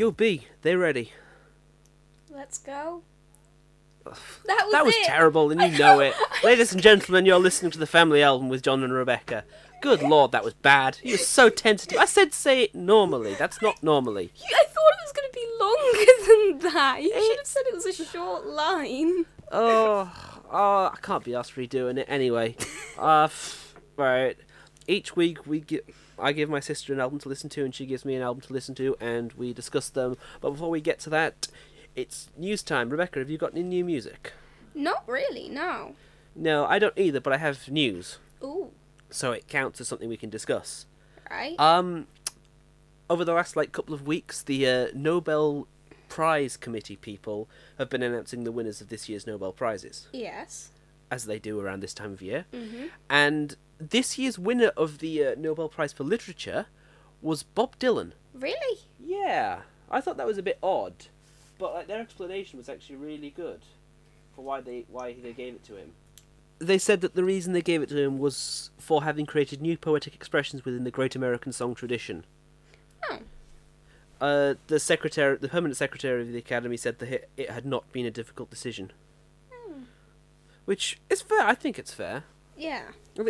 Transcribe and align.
Yo, 0.00 0.10
B, 0.10 0.46
they're 0.62 0.78
ready. 0.78 1.12
Let's 2.30 2.56
go. 2.56 3.02
That 4.06 4.14
was 4.46 4.72
That 4.72 4.84
was 4.86 4.94
it. 4.96 5.04
terrible, 5.04 5.50
and 5.50 5.60
you 5.60 5.78
know 5.78 6.00
it. 6.00 6.14
Ladies 6.42 6.72
and 6.72 6.80
gentlemen, 6.80 7.26
you're 7.26 7.38
listening 7.38 7.70
to 7.72 7.78
the 7.78 7.86
family 7.86 8.22
album 8.22 8.48
with 8.48 8.62
John 8.62 8.82
and 8.82 8.94
Rebecca. 8.94 9.44
Good 9.82 10.00
lord, 10.02 10.32
that 10.32 10.42
was 10.42 10.54
bad. 10.54 10.96
You 11.02 11.12
were 11.12 11.18
so 11.18 11.50
tentative. 11.50 11.98
I 11.98 12.06
said 12.06 12.32
say 12.32 12.62
it 12.62 12.74
normally. 12.74 13.34
That's 13.34 13.60
not 13.60 13.82
normally. 13.82 14.32
I 14.42 14.64
thought 14.64 14.94
it 14.94 15.04
was 15.04 15.12
going 15.12 15.28
to 15.30 15.34
be 15.34 15.46
longer 15.60 16.60
than 16.62 16.72
that. 16.72 17.02
You 17.02 17.12
should 17.22 17.36
have 17.36 17.46
said 17.46 17.62
it 17.66 17.74
was 17.74 17.84
a 17.84 18.04
short 18.06 18.46
line. 18.46 19.26
Oh, 19.52 20.10
oh, 20.50 20.90
I 20.94 20.96
can't 21.02 21.24
be 21.24 21.34
asked 21.34 21.56
redoing 21.56 21.98
it 21.98 22.06
anyway. 22.08 22.56
Uh, 22.98 23.28
right. 23.96 24.36
Each 24.86 25.14
week 25.14 25.46
we 25.46 25.60
gi- 25.60 25.80
I 26.20 26.32
give 26.32 26.48
my 26.48 26.60
sister 26.60 26.92
an 26.92 27.00
album 27.00 27.18
to 27.20 27.28
listen 27.28 27.50
to, 27.50 27.64
and 27.64 27.74
she 27.74 27.86
gives 27.86 28.04
me 28.04 28.14
an 28.14 28.22
album 28.22 28.42
to 28.42 28.52
listen 28.52 28.74
to, 28.76 28.96
and 29.00 29.32
we 29.34 29.52
discuss 29.52 29.88
them. 29.88 30.16
But 30.40 30.50
before 30.50 30.70
we 30.70 30.80
get 30.80 30.98
to 31.00 31.10
that, 31.10 31.48
it's 31.96 32.28
news 32.36 32.62
time. 32.62 32.90
Rebecca, 32.90 33.18
have 33.18 33.30
you 33.30 33.38
got 33.38 33.52
any 33.52 33.62
new 33.62 33.84
music? 33.84 34.32
Not 34.74 35.02
really, 35.08 35.48
no. 35.48 35.94
No, 36.34 36.64
I 36.66 36.78
don't 36.78 36.96
either, 36.96 37.20
but 37.20 37.32
I 37.32 37.38
have 37.38 37.68
news, 37.68 38.18
Ooh, 38.42 38.70
so 39.10 39.32
it 39.32 39.48
counts 39.48 39.80
as 39.80 39.88
something 39.88 40.08
we 40.08 40.16
can 40.16 40.30
discuss. 40.30 40.86
right. 41.30 41.58
Um, 41.58 42.06
over 43.08 43.24
the 43.24 43.32
last 43.32 43.56
like 43.56 43.72
couple 43.72 43.92
of 43.94 44.06
weeks, 44.06 44.42
the 44.42 44.66
uh, 44.66 44.86
Nobel 44.94 45.66
Prize 46.08 46.56
Committee 46.56 46.96
people 46.96 47.48
have 47.78 47.90
been 47.90 48.02
announcing 48.02 48.44
the 48.44 48.52
winners 48.52 48.80
of 48.80 48.88
this 48.88 49.08
year's 49.08 49.26
Nobel 49.26 49.52
prizes, 49.52 50.06
yes. 50.12 50.70
as 51.10 51.26
they 51.26 51.40
do 51.40 51.58
around 51.58 51.80
this 51.80 51.92
time 51.94 52.12
of 52.12 52.22
year. 52.22 52.46
Mm-hmm. 52.52 52.86
And 53.10 53.56
this 53.80 54.18
year's 54.18 54.38
winner 54.38 54.72
of 54.76 54.98
the 54.98 55.24
uh, 55.24 55.34
Nobel 55.38 55.68
Prize 55.68 55.92
for 55.92 56.04
Literature 56.04 56.66
was 57.22 57.42
Bob 57.42 57.78
Dylan. 57.78 58.12
Really? 58.34 58.80
Yeah, 58.98 59.60
I 59.90 60.00
thought 60.00 60.16
that 60.18 60.26
was 60.26 60.38
a 60.38 60.42
bit 60.42 60.58
odd, 60.62 61.06
but 61.58 61.74
like 61.74 61.86
their 61.86 62.00
explanation 62.00 62.58
was 62.58 62.68
actually 62.68 62.96
really 62.96 63.30
good 63.30 63.60
for 64.34 64.44
why 64.44 64.60
they 64.60 64.84
why 64.88 65.16
they 65.22 65.32
gave 65.32 65.54
it 65.54 65.64
to 65.64 65.76
him. 65.76 65.92
They 66.58 66.78
said 66.78 67.00
that 67.00 67.14
the 67.14 67.24
reason 67.24 67.52
they 67.54 67.62
gave 67.62 67.82
it 67.82 67.88
to 67.88 67.98
him 67.98 68.18
was 68.18 68.70
for 68.78 69.02
having 69.02 69.24
created 69.24 69.62
new 69.62 69.78
poetic 69.78 70.14
expressions 70.14 70.64
within 70.64 70.84
the 70.84 70.90
great 70.90 71.16
American 71.16 71.52
song 71.52 71.74
tradition. 71.74 72.24
Oh. 73.10 73.18
Uh, 74.20 74.54
the 74.66 74.78
secretary, 74.78 75.38
the 75.38 75.48
permanent 75.48 75.78
secretary 75.78 76.20
of 76.20 76.28
the 76.28 76.36
academy, 76.38 76.76
said 76.76 76.98
that 76.98 77.08
it, 77.10 77.30
it 77.38 77.50
had 77.50 77.64
not 77.64 77.90
been 77.92 78.04
a 78.04 78.10
difficult 78.10 78.50
decision, 78.50 78.92
Hmm. 79.50 79.84
which 80.66 80.98
is 81.08 81.22
fair. 81.22 81.40
I 81.40 81.54
think 81.54 81.78
it's 81.78 81.94
fair. 81.94 82.24
Yeah. 82.58 82.82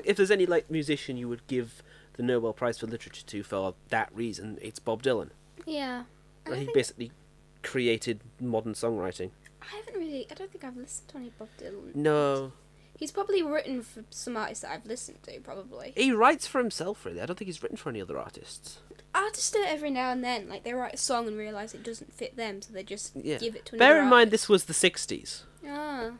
If 0.04 0.16
there's 0.16 0.30
any 0.30 0.46
like 0.46 0.70
musician 0.70 1.16
you 1.16 1.28
would 1.28 1.46
give 1.46 1.82
the 2.14 2.22
Nobel 2.22 2.52
Prize 2.52 2.78
for 2.78 2.86
Literature 2.86 3.24
to 3.26 3.42
for 3.42 3.74
that 3.88 4.08
reason, 4.14 4.58
it's 4.60 4.78
Bob 4.78 5.02
Dylan. 5.02 5.30
Yeah. 5.66 6.04
I, 6.50 6.56
he 6.56 6.68
basically 6.74 7.12
created 7.62 8.20
modern 8.40 8.74
songwriting. 8.74 9.30
I 9.62 9.76
haven't 9.76 9.94
really. 10.00 10.26
I 10.30 10.34
don't 10.34 10.50
think 10.50 10.64
I've 10.64 10.76
listened 10.76 11.08
to 11.08 11.16
any 11.18 11.30
Bob 11.38 11.48
Dylan. 11.58 11.94
No, 11.94 12.52
He's 12.96 13.12
probably 13.12 13.42
written 13.42 13.80
for 13.82 14.04
some 14.10 14.36
artists 14.36 14.60
that 14.62 14.72
I've 14.72 14.84
listened 14.84 15.22
to, 15.22 15.40
probably. 15.40 15.94
he 15.96 16.12
writes 16.12 16.46
for 16.46 16.58
himself 16.58 17.04
really. 17.06 17.20
I 17.20 17.26
don't 17.26 17.38
think 17.38 17.46
he's 17.46 17.62
written 17.62 17.78
for 17.78 17.88
any 17.88 18.00
other 18.02 18.18
artists. 18.18 18.80
Artists 19.14 19.50
do 19.50 19.58
it 19.60 19.68
every 19.68 19.90
now 19.90 20.10
and 20.12 20.22
then. 20.22 20.48
Like 20.50 20.64
they 20.64 20.74
write 20.74 20.94
a 20.94 20.98
song 20.98 21.26
and 21.26 21.36
realise 21.38 21.74
it 21.74 21.82
doesn't 21.82 22.12
fit 22.12 22.36
them, 22.36 22.60
so 22.62 22.72
they 22.74 22.82
just 22.82 23.12
Yeah. 23.16 23.38
give 23.38 23.56
it 23.56 23.64
to 23.66 23.76
another 23.76 23.92
Bear 23.94 24.02
in 24.02 24.08
mind, 24.10 24.28
artist. 24.28 24.30
this 24.32 24.48
was 24.50 24.64
the 24.66 24.74
'60s. 24.74 25.42
Ah. 25.66 26.10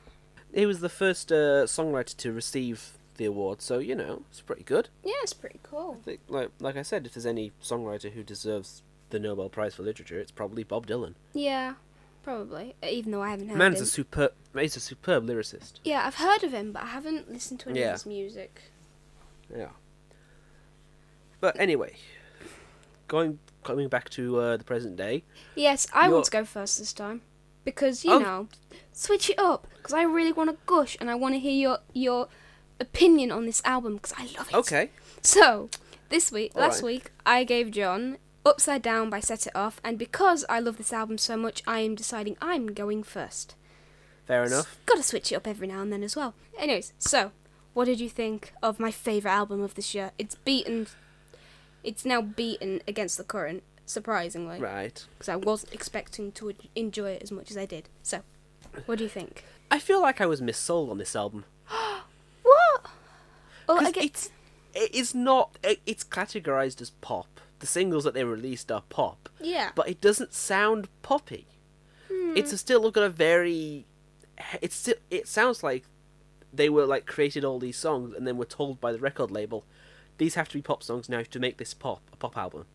He 0.55 0.65
was 0.67 0.81
the 0.81 0.89
first 0.89 1.31
uh, 1.31 1.65
songwriter 1.67 2.17
to 2.17 2.33
receive 2.33 2.99
the 3.21 3.27
award, 3.27 3.63
so 3.63 3.79
you 3.79 3.95
know 3.95 4.23
it's 4.31 4.41
pretty 4.41 4.65
good. 4.65 4.89
Yeah, 5.05 5.13
it's 5.23 5.33
pretty 5.35 5.61
cool. 5.63 5.99
I 6.01 6.05
think, 6.05 6.21
like 6.29 6.51
like 6.59 6.77
I 6.77 6.83
said, 6.83 7.07
if 7.07 7.15
there's 7.15 7.27
any 7.27 7.53
songwriter 7.63 8.11
who 8.11 8.23
deserves 8.25 8.83
the 9.11 9.19
Nobel 9.21 9.49
Prize 9.49 9.75
for 9.75 9.83
Literature, 9.85 10.19
it's 10.19 10.31
probably 10.33 10.65
Bob 10.65 10.87
Dylan. 10.87 11.15
Yeah, 11.35 11.75
probably. 12.23 12.75
Even 12.83 13.13
though 13.13 13.23
I 13.23 13.31
haven't 13.31 13.49
heard 13.49 13.59
Man's 13.59 13.79
him. 13.79 13.85
a 13.85 13.87
superb. 13.87 14.33
He's 14.59 14.77
a 14.77 14.81
superb 14.81 15.27
lyricist. 15.27 15.75
Yeah, 15.85 16.05
I've 16.07 16.17
heard 16.17 16.43
of 16.43 16.53
him, 16.53 16.73
but 16.73 16.83
I 16.83 16.87
haven't 16.87 17.31
listened 17.31 17.61
to 17.61 17.71
any 17.71 17.81
Yeah. 17.81 17.87
of 17.89 17.93
his 17.93 18.07
music. 18.07 18.63
Yeah. 19.55 19.69
But 21.41 21.59
anyway, 21.59 21.97
going 23.09 23.39
coming 23.65 23.89
back 23.89 24.09
to 24.11 24.39
uh, 24.41 24.57
the 24.57 24.65
present 24.65 24.97
day. 24.97 25.23
Yes, 25.55 25.87
I 25.93 26.03
You're- 26.05 26.15
want 26.15 26.25
to 26.27 26.31
go 26.31 26.45
first 26.45 26.79
this 26.79 26.93
time 26.93 27.23
because 27.65 28.05
you 28.05 28.13
Oh. 28.13 28.19
know, 28.19 28.49
switch 28.93 29.31
it 29.31 29.39
up. 29.39 29.67
Because 29.77 29.93
I 29.93 30.03
really 30.03 30.33
want 30.33 30.51
to 30.51 30.57
gush 30.67 30.97
and 31.01 31.11
I 31.11 31.15
want 31.15 31.35
to 31.35 31.39
hear 31.39 31.53
your 31.53 31.79
your 31.93 32.29
opinion 32.81 33.31
on 33.31 33.47
this 33.47 33.63
album 33.65 33.97
because 33.97 34.15
I 34.17 34.25
love 34.39 34.49
it. 34.49 34.55
Okay. 34.55 34.91
So 35.23 35.69
this 36.09 36.33
week, 36.33 36.53
All 36.55 36.63
last 36.63 36.77
right. 36.83 36.87
week, 36.87 37.11
I 37.27 37.45
gave 37.45 37.71
John 37.71 38.19
Upside 38.45 38.83
Down 38.83 39.11
by 39.11 39.21
Set 39.21 39.47
It 39.47 39.55
Off, 39.55 39.81
and 39.85 39.99
because 39.99 40.45
I 40.49 40.61
love 40.61 40.79
this 40.79 40.93
album 40.93 41.19
so 41.19 41.37
much, 41.37 41.63
I 41.67 41.81
am 41.81 41.95
deciding 41.95 42.37
I'm 42.41 42.69
going 42.69 43.03
first. 43.03 43.55
Fair 44.27 44.45
enough. 44.45 44.79
Got 44.87 44.97
to 44.97 45.03
switch 45.03 45.31
it 45.31 45.35
up 45.37 45.47
every 45.47 45.67
now 45.67 45.83
and 45.83 45.93
then 45.93 46.03
as 46.03 46.17
well. 46.17 46.35
Anyways, 46.59 46.93
so 46.99 47.33
what 47.75 47.85
did 47.85 48.01
you 48.01 48.09
think 48.09 48.53
of 48.63 48.81
my 48.81 48.91
favorite 48.91 49.31
album 49.33 49.61
of 49.61 49.75
this 49.75 49.95
year? 49.95 50.13
It's 50.19 50.37
beaten. 50.37 50.87
It's 51.85 52.05
now 52.05 52.21
beaten 52.23 52.81
against 52.89 53.17
the 53.19 53.25
current, 53.25 53.63
surprisingly, 53.87 54.61
Right. 54.61 55.05
because 55.19 55.29
I 55.29 55.37
wasn't 55.37 55.73
expecting 55.75 56.33
to 56.33 56.53
enjoy 56.75 57.11
it 57.13 57.23
as 57.23 57.33
much 57.33 57.51
as 57.51 57.57
I 57.57 57.67
did. 57.67 57.89
So, 58.03 58.23
what 58.87 58.99
do 58.99 59.05
you 59.05 59.11
think? 59.11 59.45
I 59.71 59.79
feel 59.79 60.01
like 60.01 60.21
I 60.21 60.27
was 60.27 60.41
missold 60.41 60.91
on 60.91 60.99
this 60.99 61.15
album. 61.17 61.45
Well, 63.75 63.87
I 63.87 63.91
get, 63.91 64.05
it's 64.05 64.31
it 64.75 64.95
is 64.95 65.15
not 65.15 65.59
it's 65.63 66.05
categorized 66.05 66.81
as 66.81 66.91
pop. 66.91 67.41
The 67.59 67.67
singles 67.67 68.05
that 68.05 68.15
they 68.15 68.25
released 68.25 68.73
are 68.73 68.83
pop, 68.89 69.29
yeah. 69.39 69.71
but 69.75 69.89
it 69.89 70.01
doesn't 70.01 70.33
sound 70.33 70.89
poppy. 71.03 71.47
Hmm. 72.11 72.33
It's 72.35 72.59
still 72.59 72.91
got 72.91 73.05
a 73.05 73.11
very 73.11 73.87
it's 74.63 74.77
still 74.77 74.95
it 75.11 75.29
sounds 75.29 75.63
like 75.63 75.85
they 76.53 76.69
were 76.69 76.87
like 76.87 77.07
created 77.07 77.45
all 77.45 77.59
these 77.59 77.77
songs 77.77 78.15
and 78.15 78.27
then 78.27 78.37
were 78.37 78.45
told 78.45 78.81
by 78.81 78.93
the 78.93 78.99
record 78.99 79.31
label 79.31 79.65
these 80.21 80.35
have 80.35 80.49
to 80.49 80.59
be 80.59 80.63
pop 80.63 80.83
songs 80.83 81.09
now 81.09 81.23
to 81.23 81.41
make 81.41 81.57
this 81.57 81.75
pop 81.75 82.03
a 82.13 82.17
pop 82.17 82.37
album. 82.37 82.67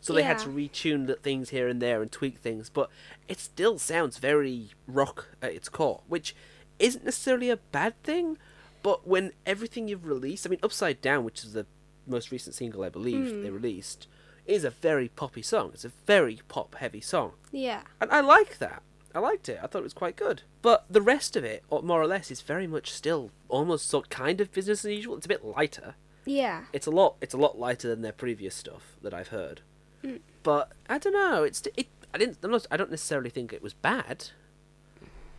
So 0.00 0.12
they 0.12 0.22
had 0.22 0.38
to 0.40 0.48
retune 0.48 1.06
the 1.06 1.14
things 1.14 1.48
here 1.48 1.66
and 1.66 1.80
there 1.80 2.02
and 2.02 2.12
tweak 2.12 2.36
things, 2.36 2.68
but 2.68 2.90
it 3.26 3.40
still 3.40 3.78
sounds 3.78 4.18
very 4.18 4.72
rock 4.86 5.28
at 5.40 5.54
its 5.54 5.70
core, 5.70 6.02
which 6.08 6.36
isn't 6.78 7.06
necessarily 7.06 7.48
a 7.48 7.56
bad 7.56 8.02
thing. 8.02 8.36
But 8.84 9.08
when 9.08 9.32
everything 9.46 9.88
you've 9.88 10.04
released, 10.04 10.46
I 10.46 10.50
mean, 10.50 10.60
Upside 10.62 11.00
Down, 11.00 11.24
which 11.24 11.42
is 11.42 11.54
the 11.54 11.64
most 12.06 12.30
recent 12.30 12.54
single 12.54 12.84
I 12.84 12.90
believe 12.90 13.42
they 13.42 13.48
released, 13.48 14.06
is 14.46 14.62
a 14.62 14.68
very 14.68 15.08
poppy 15.08 15.40
song. 15.40 15.70
It's 15.72 15.86
a 15.86 15.92
very 16.06 16.42
pop 16.48 16.74
heavy 16.74 17.00
song. 17.00 17.32
yeah. 17.50 17.80
And 17.98 18.10
I 18.10 18.20
like 18.20 18.58
that. 18.58 18.82
I 19.14 19.20
liked 19.20 19.48
it. 19.48 19.58
I 19.62 19.66
thought 19.68 19.78
it 19.78 19.84
was 19.84 19.94
quite 19.94 20.16
good. 20.16 20.42
But 20.60 20.84
the 20.90 21.00
rest 21.00 21.34
of 21.34 21.44
it, 21.44 21.64
or 21.70 21.82
more 21.82 22.02
or 22.02 22.06
less, 22.06 22.30
is 22.30 22.42
very 22.42 22.66
much 22.66 22.92
still 22.92 23.30
almost 23.48 23.88
sort 23.88 24.10
kind 24.10 24.38
of 24.38 24.52
business 24.52 24.84
as 24.84 24.90
usual. 24.92 25.16
It's 25.16 25.24
a 25.24 25.30
bit 25.30 25.44
lighter. 25.46 25.94
Yeah. 26.26 26.64
It's 26.74 26.86
a 26.86 26.90
lot. 26.90 27.16
It's 27.22 27.32
a 27.32 27.38
lot 27.38 27.58
lighter 27.58 27.88
than 27.88 28.02
their 28.02 28.12
previous 28.12 28.54
stuff 28.54 28.96
that 29.00 29.14
I've 29.14 29.28
heard. 29.28 29.62
Mm. 30.04 30.20
But 30.42 30.72
I 30.90 30.98
don't 30.98 31.14
know. 31.14 31.42
It's 31.42 31.62
it. 31.74 31.88
I 32.12 32.18
didn't. 32.18 32.36
I'm 32.42 32.50
not, 32.50 32.66
I 32.70 32.76
don't 32.76 32.90
necessarily 32.90 33.30
think 33.30 33.50
it 33.54 33.62
was 33.62 33.72
bad. 33.72 34.26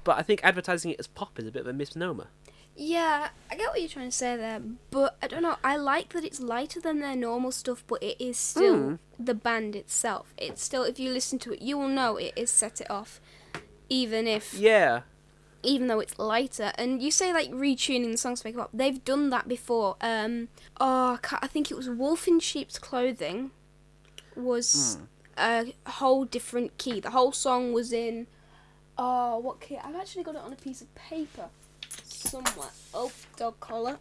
But 0.04 0.18
I 0.18 0.24
think 0.24 0.40
advertising 0.44 0.90
it 0.90 1.00
as 1.00 1.06
pop 1.06 1.38
is 1.38 1.46
a 1.48 1.52
bit 1.52 1.62
of 1.62 1.68
a 1.68 1.74
misnomer. 1.74 2.28
Yeah, 2.78 3.30
I 3.50 3.56
get 3.56 3.70
what 3.70 3.80
you're 3.80 3.90
trying 3.90 4.10
to 4.10 4.16
say 4.16 4.36
there, 4.36 4.62
but 4.92 5.18
I 5.22 5.28
don't 5.28 5.42
know. 5.44 5.56
I 5.64 5.78
like 5.78 6.10
that 6.14 6.26
it's 6.26 6.42
lighter 6.42 6.82
than 6.82 7.00
their 7.00 7.16
normal 7.16 7.52
stuff, 7.54 7.84
but 7.88 8.04
it 8.04 8.20
is 8.22 8.38
still 8.38 8.76
Mm. 8.76 9.00
the 9.18 9.34
band 9.34 9.76
itself. 9.78 10.34
It's 10.38 10.62
still, 10.62 10.84
if 10.84 11.00
you 11.00 11.12
listen 11.12 11.40
to 11.40 11.54
it, 11.54 11.62
you 11.62 11.78
will 11.78 11.88
know 11.88 12.18
it 12.18 12.34
is 12.36 12.52
set 12.52 12.82
it 12.82 12.92
off, 12.92 13.22
even 13.88 14.28
if, 14.28 14.54
Yeah. 14.56 15.04
even 15.64 15.88
though 15.88 16.02
it's 16.02 16.20
lighter. 16.20 16.74
And 16.78 17.02
you 17.02 17.12
say 17.12 17.32
like 17.32 17.50
retuning 17.52 18.12
the 18.12 18.18
songs 18.18 18.42
to 18.42 18.48
make 18.48 18.56
it 18.56 18.58
pop. 18.58 18.72
They've 18.74 19.04
done 19.06 19.30
that 19.30 19.48
before. 19.48 19.96
Um, 20.02 20.50
oh, 20.80 21.18
I, 21.32 21.40
I 21.44 21.48
think 21.48 21.72
it 21.72 21.76
was 21.76 21.88
Wolf 21.90 22.28
in 22.28 22.42
Sheep's 22.42 22.78
Clothing, 22.78 23.52
was 24.36 24.98
a 25.38 25.74
whole 25.88 26.26
different 26.26 26.78
key. 26.78 27.00
The 27.00 27.12
whole 27.12 27.32
song 27.32 27.72
was 27.72 27.94
in, 27.94 28.28
oh, 28.98 29.38
what 29.38 29.62
key? 29.62 29.78
I've 29.78 29.96
actually 29.96 30.24
got 30.24 30.36
it 30.36 30.42
on 30.42 30.52
a 30.52 30.58
piece 30.58 30.82
of 30.82 30.94
paper 30.94 31.48
somewhere. 32.26 32.70
Oh, 32.94 33.12
dog 33.38 33.60
collar. 33.60 33.98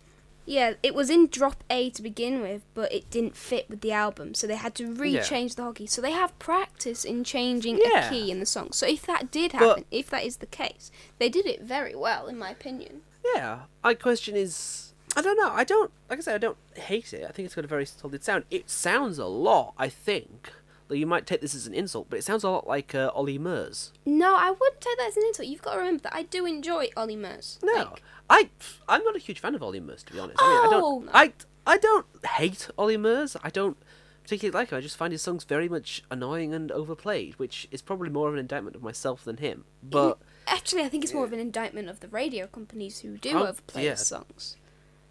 Yeah, 0.46 0.74
it 0.82 0.94
was 0.94 1.08
in 1.08 1.28
drop 1.28 1.64
A 1.70 1.88
to 1.90 2.02
begin 2.02 2.42
with, 2.42 2.62
but 2.74 2.92
it 2.92 3.08
didn't 3.08 3.34
fit 3.34 3.68
with 3.70 3.80
the 3.80 3.92
album, 3.92 4.34
so 4.34 4.46
they 4.46 4.56
had 4.56 4.74
to 4.74 4.92
re-change 4.92 5.54
the 5.54 5.62
whole 5.62 5.72
key. 5.72 5.86
So 5.86 6.02
they 6.02 6.10
have 6.12 6.38
practice 6.38 7.02
in 7.02 7.24
changing 7.24 7.80
Yeah. 7.82 8.08
a 8.08 8.10
key 8.10 8.30
in 8.30 8.40
the 8.40 8.46
song. 8.46 8.72
So 8.72 8.86
if 8.86 9.06
that 9.06 9.30
did 9.30 9.52
But- 9.52 9.60
happen, 9.60 9.84
if 9.90 10.10
that 10.10 10.24
is 10.24 10.36
the 10.38 10.46
case, 10.46 10.90
they 11.18 11.30
did 11.30 11.46
it 11.46 11.62
very 11.62 11.94
well, 11.94 12.26
in 12.26 12.38
my 12.38 12.50
opinion. 12.50 13.02
Yeah. 13.34 13.60
My 13.82 13.94
question 13.94 14.36
is, 14.36 14.92
I 15.16 15.22
don't 15.22 15.38
know. 15.38 15.50
I 15.50 15.64
don't. 15.64 15.90
Like 16.10 16.18
I 16.18 16.22
said, 16.22 16.34
I 16.34 16.38
don't 16.38 16.58
hate 16.74 17.14
it. 17.14 17.24
I 17.26 17.32
think 17.32 17.46
it's 17.46 17.54
got 17.54 17.64
a 17.64 17.68
very 17.68 17.86
solid 17.86 18.22
sound. 18.22 18.44
It 18.50 18.68
sounds 18.68 19.18
a 19.18 19.26
lot. 19.26 19.72
I 19.78 19.88
think. 19.88 20.50
Like 20.88 20.98
you 20.98 21.06
might 21.06 21.26
take 21.26 21.40
this 21.40 21.54
as 21.54 21.66
an 21.66 21.74
insult, 21.74 22.08
but 22.10 22.18
it 22.18 22.22
sounds 22.24 22.44
a 22.44 22.50
lot 22.50 22.66
like 22.66 22.94
uh, 22.94 23.10
Ollie 23.14 23.38
Murs. 23.38 23.92
No, 24.04 24.34
I 24.36 24.50
wouldn't 24.50 24.80
take 24.80 24.98
that 24.98 25.08
as 25.08 25.16
an 25.16 25.22
insult. 25.26 25.48
You've 25.48 25.62
got 25.62 25.72
to 25.72 25.78
remember 25.78 26.02
that 26.02 26.14
I 26.14 26.24
do 26.24 26.44
enjoy 26.44 26.88
Ollie 26.96 27.16
Murs. 27.16 27.58
No, 27.62 27.72
Like, 27.72 28.02
I 28.28 28.50
I'm 28.88 29.02
not 29.04 29.16
a 29.16 29.18
huge 29.18 29.40
fan 29.40 29.54
of 29.54 29.62
Ollie 29.62 29.80
Murs 29.80 30.02
to 30.04 30.12
be 30.12 30.18
honest. 30.18 30.38
I 30.42 30.46
mean, 30.46 30.56
I 30.58 30.66
Oh, 30.66 30.70
don't 30.70 31.04
no. 31.06 31.10
I 31.14 31.32
I 31.66 31.78
don't 31.78 32.06
hate 32.26 32.68
Ollie 32.76 32.98
Murs. 32.98 33.36
I 33.42 33.48
don't 33.50 33.78
particularly 34.22 34.54
like 34.58 34.70
him. 34.70 34.78
I 34.78 34.80
just 34.82 34.96
find 34.98 35.12
his 35.12 35.22
songs 35.22 35.44
very 35.44 35.68
much 35.68 36.02
annoying 36.10 36.52
and 36.54 36.70
overplayed, 36.72 37.38
which 37.38 37.66
is 37.70 37.80
probably 37.82 38.10
more 38.10 38.28
of 38.28 38.34
an 38.34 38.40
indictment 38.40 38.76
of 38.76 38.82
myself 38.82 39.24
than 39.24 39.38
him. 39.38 39.64
But 39.82 40.18
Actually, 40.46 40.82
I 40.82 40.88
think 40.90 41.04
it's 41.04 41.14
more 41.14 41.24
of 41.24 41.32
an 41.32 41.40
indictment 41.40 41.88
of 41.88 42.00
the 42.00 42.08
radio 42.08 42.46
companies 42.46 42.98
who 43.00 43.16
do 43.16 43.30
Oh, 43.32 43.46
overplay 43.46 43.84
yeah. 43.86 43.90
his 43.92 44.06
songs. 44.06 44.56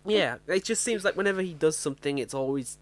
yeah, 0.05 0.37
it 0.47 0.63
just 0.63 0.83
seems 0.83 1.03
like 1.03 1.15
whenever 1.15 1.41
he 1.41 1.53
does 1.55 1.75
something, 1.77 2.19
it's 2.19 2.33
always 2.35 2.77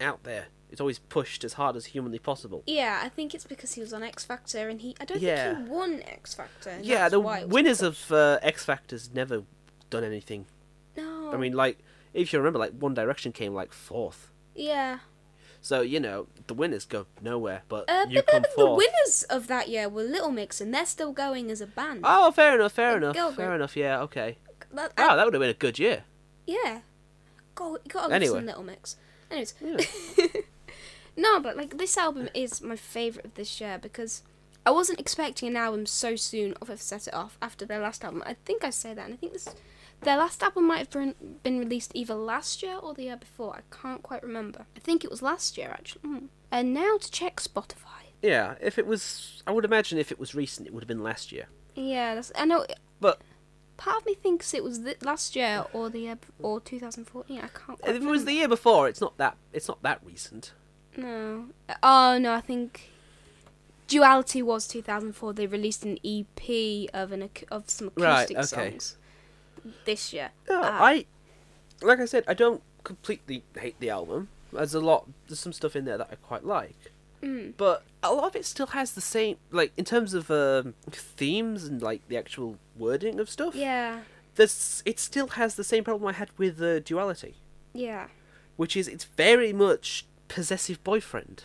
out 0.00 0.22
there. 0.24 0.46
It's 0.70 0.80
always 0.80 0.98
pushed 0.98 1.44
as 1.44 1.54
hard 1.54 1.76
as 1.76 1.86
humanly 1.86 2.18
possible. 2.18 2.62
Yeah, 2.66 3.00
I 3.02 3.08
think 3.08 3.34
it's 3.34 3.44
because 3.44 3.74
he 3.74 3.80
was 3.80 3.92
on 3.92 4.02
X 4.02 4.24
Factor 4.24 4.68
and 4.68 4.80
he. 4.80 4.96
I 5.00 5.04
don't 5.04 5.20
Yeah. 5.20 5.54
think 5.54 5.66
he 5.68 5.72
won 5.72 6.02
X 6.06 6.34
Factor. 6.34 6.78
yeah, 6.82 7.08
the 7.08 7.20
why 7.20 7.38
it 7.40 7.44
was 7.48 7.52
winners 7.54 7.82
of 7.82 8.10
uh, 8.10 8.38
X 8.42 8.64
Factor's 8.64 9.10
never 9.14 9.42
done 9.90 10.02
anything. 10.04 10.46
No. 10.96 11.32
I 11.32 11.36
mean, 11.36 11.52
like 11.52 11.78
if 12.14 12.32
you 12.32 12.38
remember, 12.38 12.58
like 12.58 12.72
One 12.72 12.94
Direction 12.94 13.30
came 13.32 13.54
like 13.54 13.72
fourth. 13.72 14.30
Yeah. 14.54 14.98
So 15.60 15.80
you 15.82 15.98
know 16.00 16.26
the 16.46 16.54
winners 16.54 16.84
go 16.84 17.06
nowhere, 17.20 17.62
but 17.68 17.88
Uh, 17.90 18.06
you 18.08 18.16
but 18.16 18.26
come 18.28 18.42
the, 18.42 18.64
the 18.64 18.70
winners 18.70 19.24
of 19.30 19.46
that 19.48 19.68
year 19.68 19.88
were 19.88 20.02
Little 20.02 20.30
Mix, 20.30 20.60
and 20.60 20.72
they're 20.74 20.86
still 20.86 21.12
going 21.12 21.50
as 21.50 21.60
a 21.60 21.66
band. 21.66 22.00
Oh, 22.04 22.30
fair 22.32 22.54
enough, 22.56 22.72
fair 22.72 22.98
The 23.00 23.10
enough, 23.10 23.34
fair 23.36 23.54
enough. 23.54 23.76
Yeah, 23.76 24.00
okay. 24.02 24.38
That- 24.72 24.92
Oh, 24.98 25.16
that 25.16 25.24
would 25.24 25.34
have 25.34 25.40
been 25.40 25.50
a 25.50 25.54
good 25.54 25.78
year. 25.78 26.04
yeah. 26.46 26.80
Go, 27.54 27.72
you 27.76 27.80
gotta 27.88 28.12
Anyway. 28.14 28.38
some 28.38 28.46
Little 28.46 28.62
Mix. 28.64 28.96
Anyways. 29.30 29.54
Yeah. 29.60 30.26
no, 31.16 31.40
but 31.40 31.56
like 31.56 31.78
this 31.78 31.96
album 31.96 32.28
is 32.34 32.60
my 32.60 32.76
favourite 32.76 33.24
of 33.26 33.34
this 33.34 33.60
year 33.60 33.78
because 33.80 34.22
I 34.64 34.70
wasn't 34.70 35.00
expecting 35.00 35.48
an 35.48 35.56
album 35.56 35.86
so 35.86 36.16
soon 36.16 36.54
of 36.60 36.68
have 36.68 36.82
set 36.82 37.06
it 37.06 37.14
off 37.14 37.38
after 37.40 37.64
their 37.64 37.80
last 37.80 38.04
album. 38.04 38.22
I 38.26 38.34
think 38.44 38.64
I 38.64 38.70
say 38.70 38.94
that, 38.94 39.04
and 39.04 39.14
I 39.14 39.16
think 39.16 39.32
this 39.32 39.48
their 40.02 40.16
last 40.16 40.42
album 40.42 40.66
might 40.66 40.78
have 40.78 40.90
been, 40.90 41.14
been 41.42 41.58
released 41.58 41.92
either 41.94 42.14
last 42.14 42.62
year 42.62 42.76
or 42.76 42.92
the 42.94 43.04
year 43.04 43.16
before. 43.16 43.56
I 43.56 43.60
can't 43.74 44.02
quite 44.02 44.22
remember. 44.22 44.66
I 44.76 44.80
think 44.80 45.04
it 45.04 45.10
was 45.10 45.22
last 45.22 45.56
year 45.56 45.70
actually. 45.70 46.02
Mm. 46.02 46.28
And 46.50 46.74
now 46.74 46.98
to 46.98 47.10
check 47.10 47.40
Spotify. 47.40 48.12
Yeah, 48.22 48.54
if 48.60 48.78
it 48.78 48.86
was, 48.86 49.42
I 49.46 49.52
would 49.52 49.64
imagine 49.64 49.98
if 49.98 50.12
it 50.12 50.18
was 50.18 50.34
recent, 50.34 50.66
it 50.66 50.74
would 50.74 50.82
have 50.82 50.88
been 50.88 51.02
last 51.02 51.32
year. 51.32 51.46
Yeah, 51.74 52.14
that's, 52.14 52.32
I 52.34 52.44
know. 52.44 52.66
But- 53.00 53.20
part 53.76 53.98
of 53.98 54.06
me 54.06 54.14
thinks 54.14 54.54
it 54.54 54.64
was 54.64 54.80
th- 54.80 55.02
last 55.02 55.36
year 55.36 55.64
or 55.72 55.90
the 55.90 56.00
year 56.00 56.16
b- 56.16 56.28
or 56.40 56.60
2014. 56.60 57.36
I 57.36 57.40
can't. 57.40 57.78
Quite 57.80 57.94
If 57.94 58.02
it 58.02 58.06
was 58.06 58.24
the 58.24 58.32
year 58.32 58.48
before, 58.48 58.88
it's 58.88 59.00
not 59.00 59.16
that. 59.18 59.36
It's 59.52 59.68
not 59.68 59.82
that 59.82 60.00
recent. 60.04 60.52
No. 60.96 61.46
Oh 61.82 62.18
no, 62.18 62.32
I 62.32 62.40
think 62.40 62.90
Duality 63.88 64.42
was 64.42 64.66
2004. 64.66 65.32
They 65.34 65.46
released 65.46 65.84
an 65.84 65.98
EP 66.04 66.88
of 66.94 67.12
an 67.12 67.28
of 67.50 67.68
some 67.70 67.90
Right, 67.96 68.30
acoustic 68.30 68.58
okay. 68.58 68.70
songs 68.70 68.96
this 69.84 70.12
year. 70.12 70.30
No, 70.48 70.60
Ah. 70.62 70.78
I, 70.84 71.06
like 71.82 72.00
I 72.00 72.04
said, 72.06 72.24
I 72.26 72.34
don't 72.34 72.62
completely 72.84 73.42
hate 73.58 73.78
the 73.80 73.90
album. 73.90 74.28
There's 74.52 74.74
a 74.74 74.80
lot. 74.80 75.06
There's 75.28 75.38
some 75.40 75.52
stuff 75.52 75.76
in 75.76 75.84
there 75.84 75.98
that 75.98 76.08
I 76.10 76.14
quite 76.16 76.44
like, 76.44 76.92
Mm. 77.22 77.54
but 77.56 77.82
a 78.02 78.12
lot 78.12 78.24
of 78.28 78.36
it 78.36 78.44
still 78.46 78.68
has 78.68 78.92
the 78.92 79.00
same. 79.00 79.36
Like 79.50 79.72
in 79.76 79.84
terms 79.84 80.14
of 80.14 80.30
um, 80.30 80.74
themes 80.90 81.64
and 81.64 81.82
like 81.82 82.06
the 82.08 82.16
actual 82.16 82.58
wording 82.76 83.20
of 83.20 83.28
stuff. 83.30 83.54
Yeah. 83.54 84.00
There's. 84.36 84.82
It 84.84 84.98
still 85.00 85.28
has 85.28 85.54
the 85.56 85.64
same 85.64 85.82
problem 85.84 86.08
I 86.08 86.12
had 86.12 86.30
with 86.38 86.60
uh, 86.60 86.80
Duality, 86.80 87.34
Yeah. 87.72 88.08
which 88.56 88.76
is 88.76 88.86
it's 88.88 89.04
very 89.04 89.52
much 89.52 90.04
possessive 90.28 90.82
boyfriend. 90.84 91.44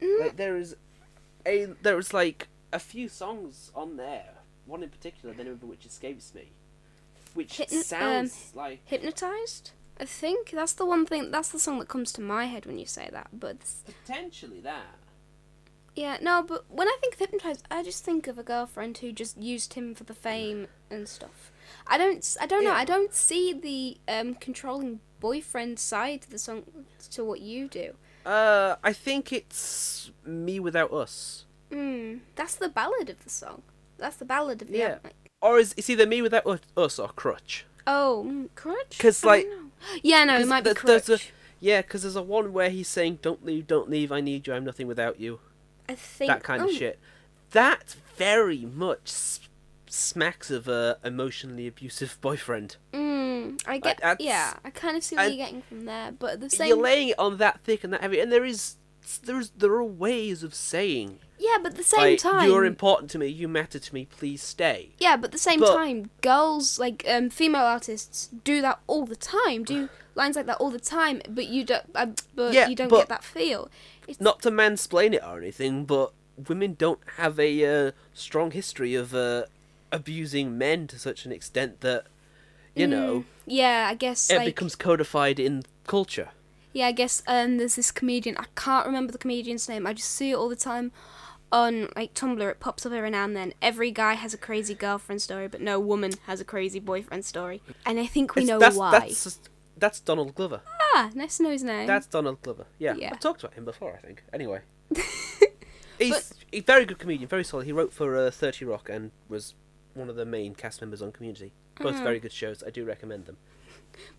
Mm. 0.00 0.20
Like 0.20 0.36
there 0.36 0.56
is 0.56 0.76
a 1.46 1.66
there 1.82 1.98
is 1.98 2.12
like 2.14 2.48
a 2.72 2.78
few 2.78 3.08
songs 3.08 3.70
on 3.74 3.96
there. 3.96 4.34
One 4.66 4.82
in 4.82 4.88
particular, 4.90 5.34
the 5.34 5.44
name 5.44 5.52
of 5.54 5.62
which 5.64 5.84
escapes 5.86 6.34
me, 6.34 6.52
which 7.34 7.56
Hypno- 7.56 7.78
um, 7.78 7.82
sounds 7.84 8.52
like 8.54 8.80
Hypnotized. 8.84 9.72
I 10.00 10.04
think 10.04 10.50
that's 10.50 10.72
the 10.72 10.86
one 10.86 11.04
thing. 11.06 11.30
That's 11.30 11.50
the 11.50 11.58
song 11.58 11.78
that 11.80 11.88
comes 11.88 12.12
to 12.12 12.20
my 12.20 12.46
head 12.46 12.64
when 12.66 12.78
you 12.78 12.86
say 12.86 13.08
that. 13.12 13.28
But 13.32 13.56
it's- 13.56 13.82
potentially 14.04 14.60
that. 14.60 14.96
yeah, 15.94 16.16
no. 16.22 16.42
But 16.42 16.64
when 16.70 16.88
I 16.88 16.96
think 17.00 17.14
of 17.14 17.20
hypnotized, 17.20 17.66
I 17.70 17.82
just 17.82 18.02
think 18.04 18.26
of 18.26 18.38
a 18.38 18.42
girlfriend 18.42 18.98
who 18.98 19.12
just 19.12 19.36
used 19.36 19.74
him 19.74 19.94
for 19.94 20.04
the 20.04 20.14
fame 20.14 20.68
and 20.90 21.08
stuff. 21.08 21.52
I 21.86 21.98
don't. 21.98 22.36
I 22.40 22.46
don't 22.46 22.64
know. 22.64 22.70
Yeah. 22.70 22.76
I 22.78 22.84
don't 22.84 23.14
see 23.14 23.52
the 23.52 23.98
um, 24.12 24.34
controlling 24.36 25.00
boyfriend 25.26 25.78
side 25.78 26.22
to 26.22 26.30
the 26.30 26.38
song 26.38 26.64
to 27.12 27.24
what 27.24 27.40
you 27.40 27.68
do. 27.68 27.94
Uh, 28.26 28.76
I 28.84 28.92
think 28.92 29.32
it's 29.32 30.10
me 30.26 30.60
without 30.60 30.92
us, 30.92 31.44
Mm, 31.70 32.20
that's 32.36 32.56
the 32.56 32.68
ballad 32.68 33.08
of 33.08 33.18
the 33.24 33.30
song. 33.30 33.62
That's 33.96 34.16
the 34.16 34.26
ballad 34.26 34.60
of 34.62 34.68
the 34.68 34.76
Yeah. 34.78 34.98
Or 35.40 35.58
is 35.58 35.74
it's 35.78 35.88
either 35.88 36.06
me 36.06 36.20
without 36.20 36.44
us 36.76 36.98
or 36.98 37.08
Crutch. 37.22 37.64
oh, 37.86 38.24
mm, 38.28 38.48
Crutch. 38.54 38.98
'Cause, 38.98 39.24
I 39.24 39.26
like- 39.26 39.48
yeah, 40.02 40.24
no, 40.24 40.38
it 40.38 40.46
might 40.46 40.64
be 40.64 40.74
Crutch. 40.74 41.08
a- 41.08 41.18
Yeah, 41.60 41.80
because 41.82 42.02
there's 42.02 42.16
a 42.16 42.22
one 42.38 42.52
where 42.52 42.68
he's 42.70 42.88
saying, 42.88 43.20
"Don't 43.22 43.42
leave, 43.44 43.66
don't 43.68 43.88
leave, 43.88 44.10
I 44.12 44.20
need 44.20 44.46
you, 44.46 44.52
I'm 44.54 44.64
nothing 44.64 44.86
without 44.88 45.18
you." 45.20 45.40
I 45.88 45.94
think 45.94 46.28
that 46.28 46.42
kind 46.42 46.62
oh, 46.62 46.68
of 46.68 46.74
shit. 46.74 46.98
That 47.52 47.96
very 48.16 48.64
much 48.66 49.40
smacks 49.92 50.50
of 50.50 50.68
a 50.68 50.98
emotionally 51.04 51.66
abusive 51.66 52.18
boyfriend. 52.22 52.76
Mm, 52.92 53.60
I 53.66 53.78
get. 53.78 53.98
that's- 53.98 54.16
yeah, 54.26 54.54
I 54.64 54.70
kind 54.70 54.96
of 54.96 55.04
see 55.04 55.16
what 55.16 55.28
you're 55.28 55.44
getting 55.44 55.62
from 55.62 55.84
there, 55.84 56.12
but 56.12 56.34
at 56.34 56.40
the 56.40 56.50
same. 56.50 56.68
You're 56.68 56.76
laying 56.78 57.08
it 57.08 57.18
on 57.18 57.36
that 57.38 57.60
thick 57.64 57.84
and 57.84 57.92
that 57.92 58.00
heavy, 58.00 58.20
and 58.20 58.32
there 58.32 58.44
is 58.44 58.76
there's 59.24 59.50
there 59.50 59.72
are 59.72 59.84
ways 59.84 60.42
of 60.42 60.54
saying, 60.54 61.18
yeah, 61.38 61.58
but 61.62 61.72
at 61.72 61.76
the 61.78 61.82
same 61.84 62.00
like, 62.12 62.18
time. 62.20 62.48
"You're 62.48 62.64
important 62.64 63.10
to 63.10 63.18
me, 63.18 63.26
you 63.26 63.48
matter 63.48 63.78
to 63.78 63.94
me, 63.94 64.06
please 64.06 64.42
stay." 64.42 64.90
Yeah, 64.98 65.16
but 65.16 65.26
at 65.26 65.32
the 65.32 65.38
same 65.38 65.60
But- 65.60 65.74
time, 65.76 66.10
girls 66.22 66.78
like 66.78 67.04
um, 67.08 67.28
female 67.28 67.62
artists 67.62 68.28
do 68.44 68.62
that 68.62 68.80
all 68.86 69.04
the 69.04 69.16
time. 69.16 69.64
Do 69.64 69.88
lines 70.14 70.36
like 70.36 70.46
that 70.46 70.56
all 70.58 70.70
the 70.70 70.80
time, 70.80 71.20
but 71.28 71.46
you 71.48 71.64
don't. 71.64 71.84
Uh, 71.94 72.06
but 72.34 72.54
Yeah, 72.54 72.68
you 72.68 72.76
don't 72.76 72.88
but- 72.88 72.98
get 72.98 73.08
that 73.08 73.24
feel. 73.24 73.70
It's, 74.08 74.20
Not 74.20 74.40
to 74.42 74.50
mansplain 74.50 75.14
it 75.14 75.22
or 75.24 75.38
anything, 75.38 75.84
but 75.84 76.12
women 76.48 76.74
don't 76.74 77.00
have 77.18 77.38
a 77.38 77.88
uh, 77.88 77.92
strong 78.14 78.50
history 78.52 78.94
of 78.94 79.14
uh, 79.14 79.44
abusing 79.92 80.56
men 80.58 80.86
to 80.88 80.98
such 80.98 81.24
an 81.26 81.32
extent 81.32 81.80
that 81.82 82.06
you 82.74 82.86
know 82.86 83.20
Mm, 83.20 83.24
Yeah, 83.46 83.86
I 83.90 83.94
guess. 83.94 84.30
it 84.30 84.36
like, 84.38 84.46
becomes 84.46 84.74
codified 84.74 85.38
in 85.38 85.62
culture. 85.86 86.30
Yeah, 86.72 86.86
I 86.86 86.92
guess 86.92 87.22
um, 87.26 87.58
there's 87.58 87.76
this 87.76 87.90
comedian. 87.90 88.36
I 88.38 88.46
can't 88.56 88.86
remember 88.86 89.12
the 89.12 89.18
comedian's 89.18 89.68
name. 89.68 89.86
I 89.86 89.92
just 89.92 90.10
see 90.10 90.30
it 90.30 90.34
all 90.36 90.48
the 90.48 90.56
time 90.56 90.90
on 91.52 91.88
like 91.94 92.14
Tumblr. 92.14 92.50
It 92.50 92.60
pops 92.60 92.86
up 92.86 92.92
every 92.92 93.10
now 93.10 93.24
and 93.24 93.36
then. 93.36 93.52
Every 93.60 93.90
guy 93.90 94.14
has 94.14 94.32
a 94.32 94.38
crazy 94.38 94.74
girlfriend 94.74 95.20
story, 95.20 95.48
but 95.48 95.60
no 95.60 95.78
woman 95.78 96.12
has 96.26 96.40
a 96.40 96.44
crazy 96.46 96.80
boyfriend 96.80 97.26
story. 97.26 97.60
And 97.84 98.00
I 98.00 98.06
think 98.06 98.34
we 98.34 98.42
It's- 98.44 98.48
know 98.54 98.58
that's, 98.58 98.76
why. 98.76 98.90
That's, 98.92 99.38
that's 99.76 100.00
Donald 100.00 100.34
Glover. 100.34 100.62
Ah, 100.94 101.10
nice 101.14 101.36
to 101.36 101.42
know 101.42 101.50
his 101.50 101.62
name. 101.62 101.86
That's 101.86 102.06
Donald 102.06 102.40
Glover. 102.40 102.64
Yeah, 102.78 102.94
Yeah. 102.94 103.10
I've 103.12 103.20
talked 103.20 103.42
about 103.42 103.52
him 103.54 103.66
before, 103.66 103.98
I 104.02 104.06
think. 104.06 104.22
Anyway, 104.32 104.60
he's 105.98 106.34
a 106.52 106.60
very 106.60 106.84
good 106.84 106.98
comedian, 106.98 107.28
very 107.28 107.44
solid. 107.44 107.66
He 107.66 107.72
wrote 107.72 107.92
for 107.92 108.16
uh, 108.16 108.30
Thirty 108.30 108.64
Rock 108.64 108.88
and 108.88 109.10
was 109.28 109.54
one 109.94 110.08
of 110.08 110.16
the 110.16 110.24
main 110.24 110.54
cast 110.54 110.80
members 110.80 111.02
on 111.02 111.12
Community. 111.12 111.52
Both 111.80 111.96
Ah. 111.96 112.02
very 112.02 112.20
good 112.20 112.32
shows. 112.32 112.62
I 112.62 112.70
do 112.70 112.84
recommend 112.84 113.26
them. 113.26 113.36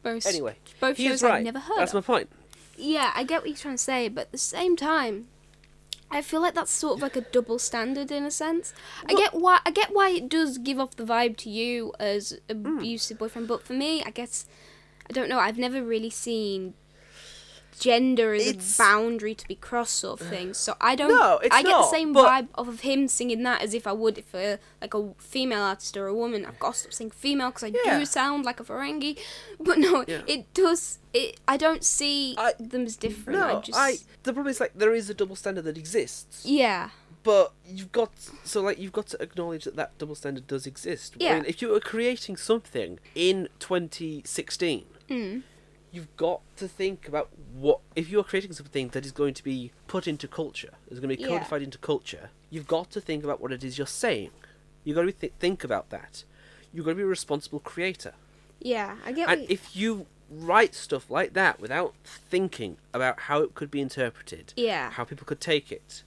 both 0.03 0.25
Anyway, 0.27 0.57
both 0.79 0.97
he 0.97 1.05
shows 1.07 1.15
is 1.15 1.23
right. 1.23 1.35
I've 1.39 1.43
never 1.45 1.59
heard 1.59 1.77
That's 1.79 1.93
of. 1.93 2.07
my 2.07 2.13
point. 2.15 2.29
Yeah, 2.77 3.11
I 3.15 3.23
get 3.23 3.41
what 3.41 3.49
you're 3.49 3.57
trying 3.57 3.75
to 3.75 3.81
say, 3.83 4.07
but 4.07 4.21
at 4.27 4.31
the 4.31 4.37
same 4.37 4.75
time, 4.75 5.27
I 6.11 6.21
feel 6.21 6.41
like 6.41 6.53
that's 6.53 6.71
sort 6.71 6.97
of 6.97 7.01
like 7.01 7.15
a 7.15 7.21
double 7.21 7.57
standard 7.57 8.11
in 8.11 8.23
a 8.23 8.29
sense. 8.31 8.73
I 9.07 9.13
Well- 9.13 9.23
get 9.23 9.33
why 9.33 9.59
I 9.65 9.71
get 9.71 9.91
why 9.91 10.09
it 10.09 10.29
does 10.29 10.57
give 10.59 10.79
off 10.79 10.95
the 10.95 11.03
vibe 11.05 11.37
to 11.37 11.49
you 11.49 11.93
as 11.99 12.39
Hmm. 12.51 12.77
abusive 12.77 13.17
boyfriend, 13.17 13.47
but 13.47 13.63
for 13.63 13.73
me, 13.73 14.03
I 14.03 14.11
guess 14.11 14.45
I 15.09 15.13
don't 15.13 15.27
know. 15.27 15.39
I've 15.39 15.57
never 15.57 15.83
really 15.83 16.09
seen 16.11 16.75
gender 17.79 18.33
as 18.33 18.45
It's- 18.47 18.75
a 18.75 18.77
boundary 18.83 19.35
to 19.35 19.47
be 19.47 19.55
crossed 19.55 19.95
sort 19.95 20.21
of 20.21 20.27
thing. 20.27 20.53
So 20.53 20.75
I 20.81 20.95
don't. 20.95 21.09
No, 21.09 21.37
it's 21.39 21.55
I 21.55 21.61
get 21.63 21.71
the 21.71 21.89
same 21.89 22.13
but- 22.13 22.27
vibe 22.27 22.47
off 22.55 22.67
of 22.67 22.81
him 22.81 23.07
singing 23.07 23.43
that 23.43 23.61
as 23.61 23.73
if 23.73 23.85
I 23.87 23.91
would 23.93 24.23
for 24.25 24.59
like 24.81 24.93
a 24.93 25.13
female 25.17 25.61
artist 25.61 25.95
or 25.97 26.07
a 26.07 26.13
woman. 26.15 26.45
I've 26.45 26.59
got 26.59 26.73
to 26.73 26.79
stop 26.79 26.93
saying 26.93 27.11
female 27.11 27.49
because 27.49 27.63
I 27.63 27.73
Yeah. 27.85 27.99
do 27.99 28.05
sound 28.05 28.45
like 28.45 28.59
a 28.59 28.63
Ferengi, 28.63 29.17
but 29.59 29.77
no, 29.79 30.03
Yeah. 30.07 30.21
it 30.27 30.53
does. 30.53 30.99
It 31.13 31.39
I 31.47 31.57
don't 31.57 31.83
see 31.83 32.35
I- 32.37 32.53
them 32.59 32.85
as 32.85 32.95
different. 32.95 33.39
No, 33.39 33.57
I 33.57 33.61
just 33.61 33.77
I. 33.79 33.97
The 34.23 34.33
problem 34.33 34.47
is 34.51 34.59
like 34.59 34.73
there 34.75 34.93
is 34.93 35.09
a 35.09 35.13
double 35.13 35.35
standard 35.35 35.63
that 35.65 35.77
exists, 35.77 36.45
yeah, 36.45 36.89
but 37.23 37.53
you've 37.67 37.91
got 37.91 38.11
so 38.43 38.61
like 38.61 38.79
you've 38.79 38.91
got 38.93 39.07
to 39.07 39.21
acknowledge 39.21 39.63
that 39.65 39.75
that 39.75 39.97
double 39.97 40.15
standard 40.15 40.47
does 40.47 40.65
exist. 40.65 41.13
I 41.19 41.23
Yeah. 41.23 41.35
mean, 41.35 41.45
if 41.47 41.61
you 41.61 41.69
were 41.69 41.79
creating 41.79 42.37
something 42.37 42.99
in 43.15 43.47
2016. 43.59 44.85
mm. 45.09 45.43
You've 45.93 46.13
got 46.17 46.41
to 46.57 46.67
think 46.67 47.07
about 47.07 47.29
what 47.53 47.79
if 47.95 48.09
you're 48.09 48.23
creating 48.23 48.51
something 48.51 48.89
that 48.89 49.05
is 49.05 49.11
going 49.11 49.33
to 49.35 49.43
be 49.43 49.71
put 49.87 50.07
into 50.07 50.27
culture, 50.27 50.71
is 50.89 50.99
going 50.99 51.09
to 51.09 51.15
be 51.15 51.21
Yeah. 51.21 51.29
codified 51.29 51.61
into 51.61 51.77
culture. 51.77 52.31
You've 52.49 52.67
got 52.67 52.89
to 52.91 52.99
think 52.99 53.23
about 53.23 53.39
what 53.39 53.51
it 53.53 53.63
is 53.63 53.77
you're 53.77 53.87
saying. 53.87 54.31
You've 54.83 54.95
got 54.95 55.01
to 55.01 55.07
be 55.07 55.13
th- 55.13 55.33
think 55.39 55.63
about 55.63 55.89
that. 55.91 56.23
You've 56.73 56.83
got 56.85 56.91
to 56.91 56.95
be 56.95 57.03
a 57.03 57.05
responsible 57.05 57.59
creator. 57.59 58.13
yeah. 58.59 58.97
I 59.05 59.11
get. 59.11 59.29
And 59.29 59.41
you- 59.41 59.47
if 59.49 59.75
you 59.75 60.07
write 60.29 60.73
stuff 60.73 61.11
like 61.11 61.33
that 61.33 61.59
without 61.59 61.93
thinking 62.03 62.77
about 62.93 63.19
how 63.29 63.41
it 63.41 63.53
could 63.53 63.69
be 63.69 63.79
interpreted, 63.81 64.51
yeah, 64.55 64.89
how 64.91 65.03
people 65.03 65.25
could 65.25 65.39
take 65.41 65.71
it, 65.71 66.03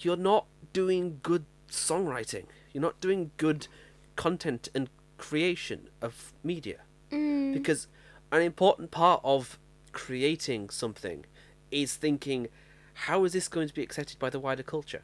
you're 0.00 0.16
not 0.16 0.46
doing 0.72 1.20
good 1.22 1.44
songwriting. 1.70 2.46
You're 2.72 2.82
not 2.82 3.00
doing 3.00 3.30
good 3.36 3.68
content 4.16 4.68
and 4.74 4.88
creation 5.16 5.88
of 6.02 6.32
media 6.42 6.78
mm. 7.12 7.52
because 7.52 7.86
an 8.30 8.42
important 8.42 8.90
part 8.90 9.20
of 9.24 9.58
creating 9.92 10.70
something 10.70 11.24
is 11.70 11.94
thinking 11.96 12.48
how 12.94 13.24
is 13.24 13.32
this 13.32 13.48
going 13.48 13.68
to 13.68 13.74
be 13.74 13.82
accepted 13.82 14.18
by 14.18 14.30
the 14.30 14.38
wider 14.40 14.62
culture? 14.62 15.02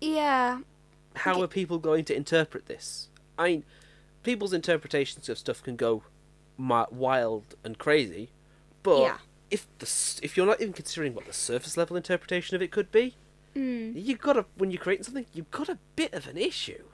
Yeah. 0.00 0.60
How 1.16 1.32
Okay. 1.32 1.42
are 1.42 1.46
people 1.48 1.78
going 1.78 2.04
to 2.06 2.14
interpret 2.16 2.66
this? 2.66 3.08
I 3.38 3.48
mean, 3.48 3.64
people's 4.22 4.52
interpretations 4.52 5.28
of 5.28 5.38
stuff 5.38 5.62
can 5.62 5.76
go 5.76 6.02
wild 6.58 7.54
and 7.64 7.78
crazy, 7.78 8.30
but 8.82 9.00
Yeah. 9.00 9.18
if 9.50 9.66
the 9.78 10.20
if 10.22 10.36
you're 10.36 10.46
not 10.46 10.60
even 10.60 10.72
considering 10.74 11.14
what 11.14 11.26
the 11.26 11.32
surface 11.32 11.76
level 11.76 11.96
interpretation 11.96 12.54
of 12.56 12.62
it 12.62 12.70
could 12.70 12.90
be, 12.92 13.16
Mm. 13.54 13.92
you 14.04 14.16
got 14.16 14.36
a 14.36 14.44
when 14.56 14.70
you're 14.70 14.80
creating 14.82 15.04
something, 15.04 15.26
you've 15.32 15.50
got 15.50 15.68
a 15.68 15.78
bit 15.96 16.12
of 16.12 16.28
an 16.28 16.36
issue. 16.36 16.84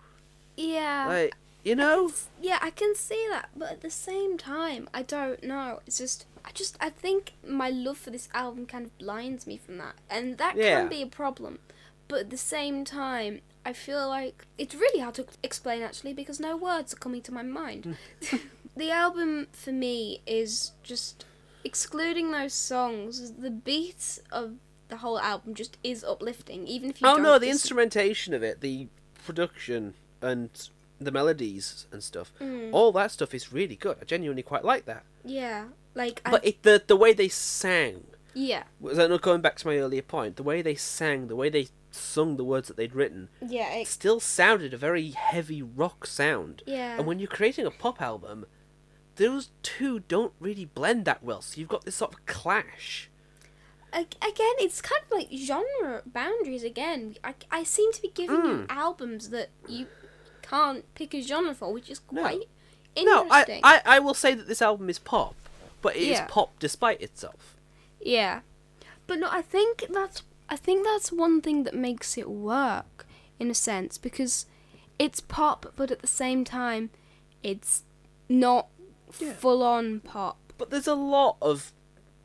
Yeah. 0.57 1.07
Like 1.09 1.35
you 1.65 1.75
know, 1.75 2.13
Yeah, 2.41 2.59
I 2.61 2.71
can 2.71 2.95
see 2.95 3.27
that, 3.31 3.49
but 3.57 3.71
at 3.73 3.81
the 3.81 3.91
same 3.91 4.37
time, 4.39 4.89
I 4.93 5.03
don't 5.03 5.43
know. 5.43 5.81
It's 5.87 5.99
just, 5.99 6.27
I 6.45 6.51
just, 6.53 6.77
I 6.81 6.91
think 6.91 7.33
my 7.47 7.71
love 7.71 7.99
for 7.99 8.11
this 8.11 8.29
album 8.35 8.67
kind 8.67 8.85
of 8.87 8.97
blinds 8.99 9.47
me 9.47 9.57
from 9.57 9.79
that, 9.79 9.95
and 10.11 10.39
that 10.39 10.57
Yeah. 10.57 10.81
can 10.81 10.89
be 10.89 11.03
a 11.03 11.07
problem. 11.07 11.59
But 12.07 12.21
at 12.21 12.31
the 12.31 12.37
same 12.37 12.85
time, 12.85 13.41
I 13.65 13.73
feel 13.73 14.07
like 14.09 14.45
it's 14.59 14.75
really 14.75 15.01
hard 15.01 15.15
to 15.15 15.27
explain 15.43 15.83
actually 15.83 16.13
because 16.13 16.39
no 16.39 16.55
words 16.57 16.93
are 16.93 16.99
coming 16.99 17.23
to 17.23 17.33
my 17.33 17.43
mind. 17.43 17.97
Hmm. 18.29 18.37
the 18.77 18.91
album 18.91 19.47
for 19.53 19.73
me 19.73 20.21
is 20.27 20.73
just 20.83 21.25
excluding 21.65 22.31
those 22.31 22.53
songs. 22.53 23.33
The 23.33 23.51
beats 23.51 24.21
of 24.31 24.57
the 24.89 24.99
whole 24.99 25.19
album 25.19 25.55
just 25.55 25.79
is 25.83 26.05
uplifting, 26.05 26.67
even 26.67 26.91
if 26.91 27.01
you. 27.01 27.09
oh 27.09 27.17
no, 27.17 27.39
the 27.39 27.49
instrumentation 27.49 28.35
of 28.35 28.43
it, 28.43 28.61
the 28.61 28.89
production 29.25 29.95
and 30.21 30.69
the 31.01 31.11
melodies 31.11 31.87
and 31.93 32.03
stuff, 32.03 32.33
Mm. 32.41 32.71
all 32.73 32.93
that 32.93 33.11
stuff 33.11 33.35
is 33.35 33.53
really 33.53 33.77
good. 33.77 33.97
I 34.01 34.05
genuinely 34.05 34.43
quite 34.43 34.65
like 34.65 34.85
that. 34.87 35.05
Yeah, 35.25 35.67
like 35.95 36.21
I, 36.25 36.31
But 36.31 36.47
it, 36.47 36.63
the 36.63 36.83
the 36.87 36.97
way 36.97 37.13
they 37.13 37.29
sang 37.29 38.05
yeah, 38.35 38.65
was 38.81 38.97
that 38.97 39.11
not 39.11 39.23
going 39.23 39.41
back 39.43 39.57
to 39.59 39.67
my 39.67 39.77
earlier 39.79 40.03
point? 40.03 40.37
The 40.37 40.43
way 40.43 40.61
they 40.63 40.75
sang, 40.75 41.29
the 41.29 41.37
way 41.37 41.49
they 41.49 41.69
sung 41.93 42.37
the 42.37 42.43
words 42.45 42.67
that 42.69 42.77
they'd 42.77 42.95
written, 42.95 43.29
yeah, 43.47 43.73
it 43.75 43.87
still 43.87 44.19
sounded 44.19 44.75
a 44.75 44.77
very 44.77 45.11
heavy 45.11 45.63
rock 45.63 46.07
sound. 46.07 46.63
yeah. 46.67 46.97
And 46.99 47.07
when 47.07 47.19
you're 47.21 47.29
creating 47.29 47.67
a 47.67 47.71
pop 47.71 48.03
album, 48.03 48.47
those 49.17 49.51
two 49.63 50.01
don't 50.01 50.33
really 50.41 50.65
blend 50.65 51.05
that 51.05 51.23
well. 51.23 51.41
So 51.43 51.61
you've 51.61 51.69
got 51.69 51.85
this 51.85 51.95
sort 51.97 52.13
of 52.15 52.27
clash. 52.27 53.09
Again, 53.93 54.57
it's 54.59 54.81
kind 54.83 55.03
of 55.05 55.13
like 55.17 55.29
genre 55.33 56.03
boundaries 56.05 56.65
again. 56.65 57.15
I, 57.23 57.35
I 57.53 57.63
seem 57.63 57.93
to 57.93 58.03
be 58.03 58.09
giving 58.13 58.37
you 58.37 58.43
Mm. 58.43 58.67
albums 58.69 59.31
that 59.31 59.51
you 59.69 59.87
can't 60.55 60.95
pick 60.95 61.15
a 61.15 61.21
genre 61.21 61.55
for, 61.55 61.73
which 61.73 61.91
is 61.91 62.01
No. 62.11 62.23
quite 62.23 62.49
No, 62.97 63.27
I. 63.31 63.61
I 63.65 63.83
I 63.97 63.99
will 63.99 64.15
say 64.15 64.35
that 64.35 64.47
this 64.47 64.63
album 64.63 64.89
is 64.89 65.01
pop, 65.01 65.35
but 65.83 65.97
it 65.97 66.03
is 66.03 66.19
Yeah. 66.19 66.27
pop 66.29 66.59
despite 66.61 67.01
itself. 67.01 67.57
Yeah, 68.01 68.43
but 69.09 69.19
no, 69.19 69.29
I 69.31 69.43
think 69.43 69.87
that's 69.91 70.23
I 70.49 70.57
think 70.57 70.85
that's 70.85 71.11
one 71.11 71.41
thing 71.41 71.65
that 71.65 71.75
makes 71.75 72.17
it 72.17 72.29
work 72.29 73.07
in 73.41 73.51
a 73.51 73.55
sense 73.55 73.99
because 73.99 74.47
it's 74.99 75.21
pop, 75.21 75.73
but 75.75 75.91
at 75.91 76.01
the 76.01 76.07
same 76.23 76.45
time, 76.45 76.91
it's 77.43 77.83
not 78.29 78.69
Yeah. 79.19 79.33
full 79.33 79.63
on 79.63 80.01
pop. 80.01 80.39
But 80.57 80.71
there's 80.71 80.87
a 80.87 80.95
lot 80.95 81.37
of 81.43 81.73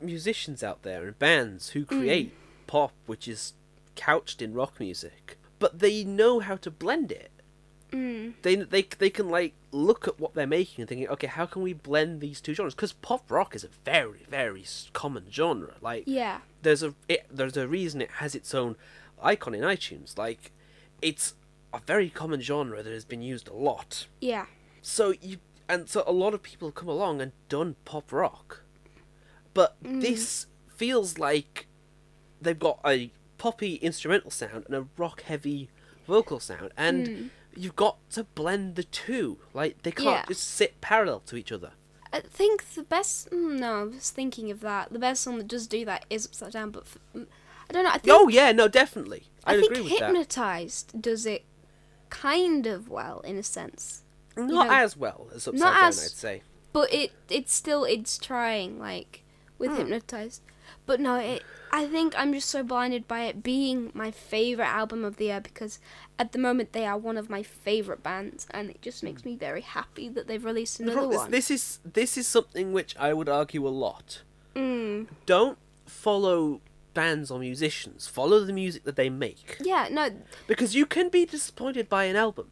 musicians 0.00 0.62
out 0.62 0.82
there 0.82 1.06
and 1.06 1.18
bands 1.18 1.70
who 1.70 1.84
mm. 1.84 1.88
create 1.88 2.32
pop, 2.68 2.92
which 3.06 3.26
is 3.26 3.54
couched 3.96 4.40
in 4.40 4.54
rock 4.54 4.78
music, 4.78 5.36
but 5.58 5.80
they 5.80 6.04
know 6.04 6.38
how 6.38 6.56
to 6.56 6.70
blend 6.70 7.10
it. 7.10 7.32
Mm. 7.92 8.34
They 8.42 8.56
they 8.56 8.82
they 8.82 9.10
can 9.10 9.28
like 9.28 9.54
look 9.72 10.08
at 10.08 10.18
what 10.18 10.34
they're 10.34 10.46
making 10.46 10.82
and 10.82 10.88
thinking, 10.88 11.08
okay, 11.08 11.26
how 11.26 11.46
can 11.46 11.62
we 11.62 11.72
blend 11.72 12.20
these 12.20 12.40
two 12.40 12.54
genres? 12.54 12.74
Because 12.74 12.92
pop 12.92 13.30
rock 13.30 13.54
is 13.54 13.64
a 13.64 13.68
very 13.84 14.24
very 14.28 14.64
common 14.92 15.26
genre. 15.30 15.74
Like 15.80 16.04
Yeah, 16.06 16.40
there's 16.62 16.82
a 16.82 16.94
it, 17.08 17.26
there's 17.30 17.56
a 17.56 17.66
reason 17.68 18.00
it 18.00 18.10
has 18.18 18.34
its 18.34 18.54
own 18.54 18.76
icon 19.22 19.54
in 19.54 19.62
iTunes. 19.62 20.16
Like 20.18 20.52
it's 21.02 21.34
a 21.72 21.80
very 21.86 22.08
common 22.10 22.40
genre 22.40 22.82
that 22.82 22.92
has 22.92 23.04
been 23.04 23.22
used 23.22 23.48
a 23.48 23.54
lot. 23.54 24.06
yeah, 24.20 24.46
So 24.82 25.14
you 25.20 25.38
and 25.68 25.88
so 25.88 26.02
a 26.06 26.12
lot 26.12 26.34
of 26.34 26.42
people 26.42 26.68
have 26.68 26.74
come 26.74 26.88
along 26.88 27.20
and 27.20 27.32
done 27.48 27.76
pop 27.84 28.12
rock, 28.12 28.62
but 29.54 29.76
this 29.82 30.46
feels 30.74 31.18
like 31.18 31.66
they've 32.40 32.58
got 32.58 32.80
a 32.84 33.12
poppy 33.38 33.74
instrumental 33.76 34.30
sound 34.30 34.64
and 34.66 34.74
a 34.74 34.86
rock 34.96 35.22
heavy 35.22 35.68
vocal 36.06 36.40
sound, 36.40 36.72
and 36.76 37.30
you've 37.56 37.76
got 37.76 37.96
to 38.10 38.24
blend 38.24 38.76
the 38.76 38.84
two. 38.84 39.38
Like 39.54 39.82
they 39.82 39.90
can't 39.92 40.06
Yeah. 40.08 40.24
just 40.28 40.48
sit 40.48 40.80
parallel 40.80 41.20
to 41.26 41.36
each 41.36 41.52
other. 41.52 41.72
I 42.12 42.20
think 42.20 42.74
the 42.74 42.82
best. 42.82 43.30
mm, 43.30 43.58
No, 43.60 43.80
I 43.80 43.82
was 43.84 44.10
thinking 44.10 44.50
of 44.50 44.60
that. 44.60 44.92
The 44.92 44.98
best 44.98 45.22
song 45.22 45.38
that 45.38 45.46
does 45.48 45.66
do 45.68 45.84
that 45.84 46.04
is 46.10 46.26
Upside 46.26 46.52
Down, 46.52 46.70
but 46.70 46.82
f- 46.82 46.98
mm, 47.14 47.26
I 47.68 47.72
don't 47.72 47.84
know. 47.84 47.90
I 47.90 47.98
think 47.98 48.16
Oh 48.16 48.28
yeah, 48.28 48.50
no, 48.52 48.66
definitely. 48.68 49.24
I, 49.44 49.52
I 49.54 49.60
think 49.60 49.70
agree 49.72 49.82
with 49.84 49.98
that. 50.00 50.06
Hypnotized 50.08 51.00
does 51.00 51.24
it 51.26 51.44
kind 52.08 52.66
of 52.66 52.88
well 52.88 53.20
in 53.20 53.36
a 53.36 53.42
sense, 53.42 54.02
Not 54.36 54.66
know, 54.68 54.72
as 54.74 54.96
well 54.96 55.28
as 55.34 55.46
upside 55.46 55.60
down, 55.60 55.84
as- 55.84 56.04
I'd 56.04 56.10
say. 56.10 56.42
but 56.72 56.92
it 56.92 57.12
it's 57.28 57.52
still 57.52 57.84
it's 57.84 58.18
trying 58.18 58.78
like 58.78 59.22
with 59.58 59.70
Hmm. 59.70 59.76
Hypnotized. 59.78 60.42
But 60.86 61.00
no, 61.00 61.16
it. 61.16 61.42
I 61.72 61.86
think 61.86 62.14
I'm 62.18 62.32
just 62.32 62.48
so 62.48 62.64
blinded 62.64 63.06
by 63.06 63.24
it 63.26 63.44
being 63.44 63.92
my 63.94 64.10
favorite 64.10 64.66
album 64.66 65.04
of 65.04 65.16
the 65.18 65.26
year 65.26 65.40
because 65.40 65.78
at 66.18 66.32
the 66.32 66.38
moment 66.38 66.72
they 66.72 66.84
are 66.84 66.98
one 66.98 67.16
of 67.16 67.30
my 67.30 67.44
favorite 67.44 68.02
bands, 68.02 68.48
and 68.50 68.70
it 68.70 68.82
just 68.82 69.04
makes 69.04 69.24
me 69.24 69.36
very 69.36 69.60
happy 69.60 70.08
that 70.08 70.26
they've 70.26 70.44
released 70.44 70.78
The 70.78 70.84
another 70.84 70.98
problem 70.98 71.14
is, 71.16 71.20
one. 71.22 71.30
this 71.30 71.50
is 71.50 71.78
this 71.84 72.18
is 72.18 72.26
something 72.26 72.72
which 72.72 72.96
I 72.98 73.12
would 73.12 73.28
argue 73.28 73.66
a 73.66 73.70
lot. 73.70 74.22
Mm. 74.56 75.06
Don't 75.26 75.58
follow 75.86 76.60
bands 76.92 77.30
or 77.30 77.38
musicians. 77.38 78.08
Follow 78.08 78.40
the 78.44 78.52
music 78.52 78.82
that 78.82 78.96
they 78.96 79.08
make. 79.08 79.56
Yeah, 79.60 79.86
no, 79.92 80.10
Because 80.48 80.74
you 80.74 80.86
can 80.86 81.08
be 81.08 81.24
disappointed 81.24 81.88
by 81.88 82.04
an 82.04 82.16
album. 82.16 82.50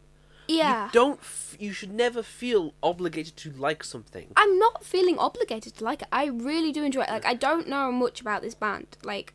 Yeah. 0.49 0.87
You 0.87 0.93
don't. 0.93 1.21
F- 1.21 1.57
you 1.59 1.73
should 1.73 1.93
never 1.93 2.23
feel 2.23 2.75
obligated 2.83 3.37
to 3.37 3.51
like 3.51 3.85
something. 3.85 4.33
I'm 4.37 4.59
not 4.59 4.85
feeling 4.85 5.19
obligated 5.19 5.77
to 5.77 5.85
like 5.85 6.03
it. 6.03 6.09
I 6.11 6.27
really 6.27 6.73
do 6.73 6.83
enjoy 6.83 7.03
it. 7.03 7.11
Like 7.11 7.27
I 7.27 7.35
don't 7.35 7.69
know 7.69 7.93
much 7.93 8.21
about 8.21 8.43
this 8.43 8.55
band, 8.55 8.97
like 9.03 9.35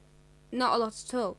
not 0.51 0.74
a 0.74 0.77
lot 0.77 0.96
at 1.08 1.13
all, 1.13 1.38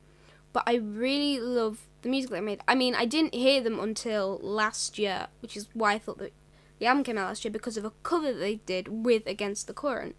but 0.52 0.62
I 0.66 0.76
really 0.76 1.40
love 1.40 1.86
the 2.02 2.08
music 2.08 2.30
they 2.30 2.40
made. 2.40 2.60
I 2.68 2.74
mean, 2.74 2.94
I 2.94 3.04
didn't 3.04 3.34
hear 3.34 3.60
them 3.60 3.80
until 3.80 4.38
last 4.42 4.98
year, 4.98 5.26
which 5.40 5.56
is 5.56 5.68
why 5.72 5.94
I 5.94 5.98
thought 5.98 6.18
that 6.18 6.32
the 6.78 6.86
album 6.86 7.04
came 7.04 7.18
out 7.18 7.28
last 7.28 7.44
year 7.44 7.52
because 7.52 7.76
of 7.76 7.84
a 7.84 7.92
cover 8.02 8.32
that 8.32 8.38
they 8.38 8.56
did 8.56 9.04
with 9.04 9.26
Against 9.26 9.66
the 9.66 9.74
Current, 9.74 10.16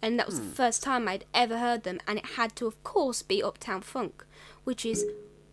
and 0.00 0.18
that 0.18 0.26
was 0.26 0.38
the 0.38 0.46
hmm. 0.46 0.52
first 0.52 0.82
time 0.82 1.08
I'd 1.08 1.24
ever 1.34 1.58
heard 1.58 1.82
them, 1.82 2.00
and 2.06 2.18
it 2.18 2.26
had 2.36 2.54
to, 2.56 2.66
of 2.66 2.82
course, 2.84 3.22
be 3.22 3.42
Uptown 3.42 3.82
Funk, 3.82 4.24
which 4.64 4.86
is, 4.86 5.04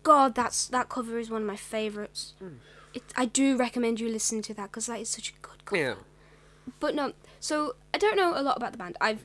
God, 0.04 0.36
that's 0.36 0.68
that 0.68 0.90
cover 0.90 1.18
is 1.18 1.30
one 1.30 1.42
of 1.42 1.48
my 1.48 1.56
favorites. 1.56 2.34
Hmm. 2.40 2.56
It, 2.94 3.04
I 3.16 3.26
do 3.26 3.58
recommend 3.58 4.00
you 4.00 4.10
listen 4.10 4.42
to 4.44 4.54
that 4.54 4.72
because 4.72 4.86
that 4.88 5.00
is 5.00 5.10
such 5.10 5.30
a 5.30 5.34
good 5.42 5.66
cover. 5.66 5.82
Yeah. 5.82 5.96
but 6.80 6.96
no 6.96 7.14
so 7.40 7.76
i 7.94 7.98
don't 7.98 8.16
know 8.16 8.34
a 8.38 8.42
lot 8.42 8.56
about 8.58 8.72
the 8.72 8.78
band. 8.78 8.96
I've 9.02 9.24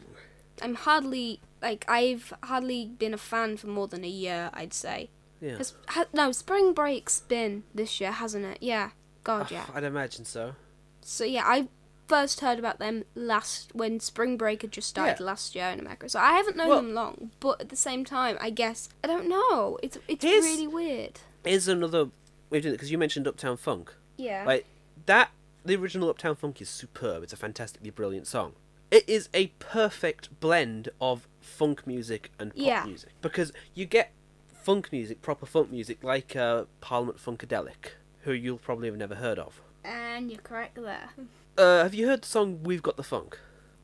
i'm 0.62 0.74
hardly 0.74 1.40
like 1.62 1.84
i've 1.88 2.32
hardly 2.44 2.86
been 2.86 3.14
a 3.14 3.18
fan 3.18 3.56
for 3.56 3.66
more 3.68 3.86
than 3.88 4.04
a 4.04 4.08
year 4.08 4.50
i'd 4.54 4.72
say. 4.74 5.10
Yeah. 5.40 5.58
ha- 5.88 6.06
no 6.12 6.32
spring 6.32 6.72
break's 6.74 7.20
been 7.20 7.62
this 7.74 8.00
year 8.00 8.10
hasn't 8.12 8.44
it? 8.44 8.58
Yeah. 8.60 8.90
God 9.22 9.50
yeah. 9.50 9.66
I'd 9.74 9.84
imagine 9.84 10.24
so. 10.24 10.54
so 11.00 11.24
yeah 11.24 11.44
i 11.46 11.68
first 12.08 12.40
heard 12.40 12.58
about 12.58 12.78
them 12.78 13.04
last 13.14 13.74
when 13.74 14.00
spring 14.00 14.38
break 14.38 14.62
had 14.62 14.72
just 14.72 14.88
started 14.88 15.18
Yeah. 15.20 15.26
last 15.26 15.54
year 15.54 15.66
in 15.66 15.78
america. 15.78 16.08
So 16.08 16.18
i 16.18 16.32
haven't 16.32 16.56
known 16.56 16.68
Well- 16.68 16.82
them 16.82 16.94
long 16.94 17.30
but 17.38 17.60
at 17.60 17.68
the 17.68 17.76
same 17.76 18.04
time 18.04 18.36
i 18.40 18.48
guess 18.50 18.88
i 19.04 19.06
don't 19.06 19.28
know. 19.28 19.78
It's 19.82 19.98
it's 20.08 20.24
really 20.24 20.66
weird. 20.66 21.20
Here's 21.44 21.68
another 21.68 22.08
way 22.50 22.58
of 22.58 22.62
doing 22.62 22.74
it 22.74 22.76
because 22.78 22.90
you 22.90 22.98
mentioned 22.98 23.26
Uptown 23.26 23.56
Funk. 23.56 23.94
yeah 24.16 24.44
Like 24.46 24.66
that, 25.06 25.30
the 25.64 25.76
original 25.76 26.08
Uptown 26.10 26.34
Funk 26.36 26.60
is 26.60 26.68
superb. 26.68 27.22
It's 27.22 27.32
a 27.32 27.36
fantastically 27.36 27.90
brilliant 27.90 28.26
song. 28.26 28.52
It 28.90 29.06
is 29.08 29.28
a 29.34 29.48
perfect 29.58 30.40
blend 30.40 30.88
of 31.00 31.28
funk 31.40 31.86
music 31.86 32.30
and 32.38 32.50
pop 32.54 32.58
Yeah. 32.66 32.84
music 32.84 33.10
because 33.20 33.52
you 33.74 33.84
get 33.84 34.12
funk 34.52 34.90
music, 34.92 35.20
proper 35.22 35.46
funk 35.46 35.70
music, 35.70 36.02
like 36.02 36.34
uh, 36.36 36.64
Parliament 36.80 37.18
Funkadelic, 37.18 37.92
who 38.22 38.32
you'll 38.32 38.58
probably 38.58 38.88
have 38.88 38.96
never 38.96 39.14
heard 39.16 39.38
of. 39.38 39.60
and 39.84 40.30
you're 40.30 40.40
correct 40.40 40.74
there 40.76 41.10
Uh, 41.56 41.82
have 41.82 41.94
you 41.94 42.06
heard 42.08 42.22
the 42.22 42.28
song 42.28 42.60
"We've 42.62 42.82
Got 42.82 42.96
the 42.96 43.02
Funk"? 43.02 43.38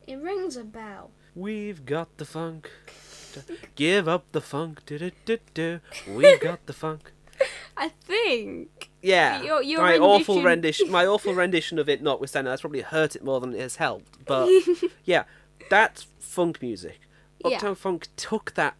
it 0.07 0.15
rings 0.17 0.55
a 0.57 0.63
bell 0.63 1.11
We've 1.35 1.85
got 1.85 2.17
the 2.17 2.25
funk. 2.25 2.69
Give 3.75 4.07
up 4.07 4.23
the 4.31 4.39
funk. 4.41 4.85
Do-do-do-do. 4.85 5.81
We've 6.07 6.39
got 6.39 6.65
the 6.65 6.71
funk. 6.73 7.11
I 7.77 7.89
think 7.89 8.89
Yeah, 9.01 9.41
Your- 9.43 9.61
your 9.61 9.81
my 9.81 9.97
awful 9.97 10.35
rendition- 10.41 10.45
rendition, 10.45 10.91
my 10.91 11.05
awful 11.05 11.33
rendition 11.33 11.77
of 11.79 11.87
it, 11.89 12.01
notwithstanding, 12.01 12.49
that's 12.51 12.61
probably 12.61 12.81
hurt 12.81 13.15
it 13.15 13.23
more 13.23 13.39
than 13.39 13.53
it 13.53 13.59
has 13.59 13.75
helped. 13.75 14.25
But 14.25 14.49
yeah, 15.05 15.23
that's 15.69 16.07
funk 16.19 16.61
music. 16.61 16.99
Yeah. 17.45 17.57
Uptown 17.57 17.75
Funk 17.75 18.07
took 18.15 18.53
that, 18.55 18.75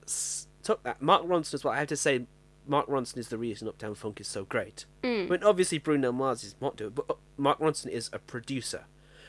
took 0.64 0.82
that. 0.84 1.00
Mark 1.02 1.24
Ronson 1.24 1.54
as 1.54 1.64
well. 1.64 1.74
I 1.74 1.78
have 1.80 1.88
to 1.90 1.96
say, 1.98 2.25
Mark 2.68 2.88
Ronson 2.88 3.18
is 3.20 3.28
the 3.28 3.38
reason 3.38 3.68
Uptown 3.68 3.94
Funk 3.94 4.20
is 4.20 4.28
so 4.28 4.44
great. 4.46 4.86
Mm. 5.04 5.25
I 5.28 5.30
mean, 5.30 5.44
obviously 5.44 5.78
Bruno 5.78 6.12
Mars 6.12 6.44
is 6.44 6.56
not 6.60 6.75
doing, 6.78 6.90
it, 6.90 6.96
but 6.96 7.06
uh, 7.10 7.14
Mark 7.38 7.60
Ronson 7.60 7.90
is 7.90 8.10
a 8.12 8.18
producer. 8.18 8.86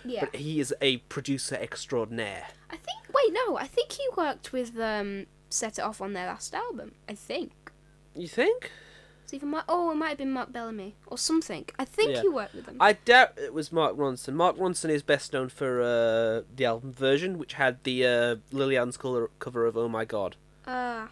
yeah 0.07 0.25
But 0.25 0.37
he 0.37 0.61
is 0.61 0.73
a 0.81 0.97
producer 1.09 1.57
extraordinaire. 1.57 2.47
I 2.71 2.77
think. 2.77 3.01
Wait, 3.15 3.33
no. 3.35 3.59
I 3.59 3.67
think 3.67 3.93
he 3.93 4.07
worked 4.17 4.53
with 4.55 4.79
um 4.79 5.27
set 5.51 5.79
it 5.79 5.83
off 5.83 6.01
on 6.01 6.15
their 6.15 6.27
last 6.27 6.55
album. 6.55 6.93
I 7.07 7.15
think. 7.15 7.53
You 8.15 8.29
think? 8.29 8.71
It's 9.27 9.35
even 9.35 9.49
Mark. 9.49 9.65
Oh, 9.69 9.91
it 9.91 9.97
might 9.97 10.11
have 10.11 10.19
been 10.19 10.31
Mark 10.31 10.53
Bellamy 10.53 10.95
or 11.09 11.19
something. 11.19 11.65
I 11.81 11.85
think 11.85 12.13
Yeah. 12.13 12.23
he 12.23 12.29
worked 12.29 12.55
with 12.55 12.67
them. 12.67 12.77
I 12.79 12.93
doubt 12.93 13.33
it 13.37 13.53
was 13.53 13.73
Mark 13.73 13.97
Ronson. 13.97 14.35
Mark 14.35 14.57
Ronson 14.57 14.89
is 14.89 15.03
best 15.03 15.33
known 15.33 15.49
for 15.49 15.83
uh, 15.83 16.43
the 16.55 16.65
album 16.65 16.93
version, 16.93 17.37
which 17.37 17.55
had 17.55 17.83
the 17.83 18.07
uh, 18.07 18.93
color 18.93 19.29
cover 19.41 19.67
of 19.67 19.77
"Oh 19.77 19.89
My 19.89 20.05
God," 20.05 20.37
Ah. 20.65 21.09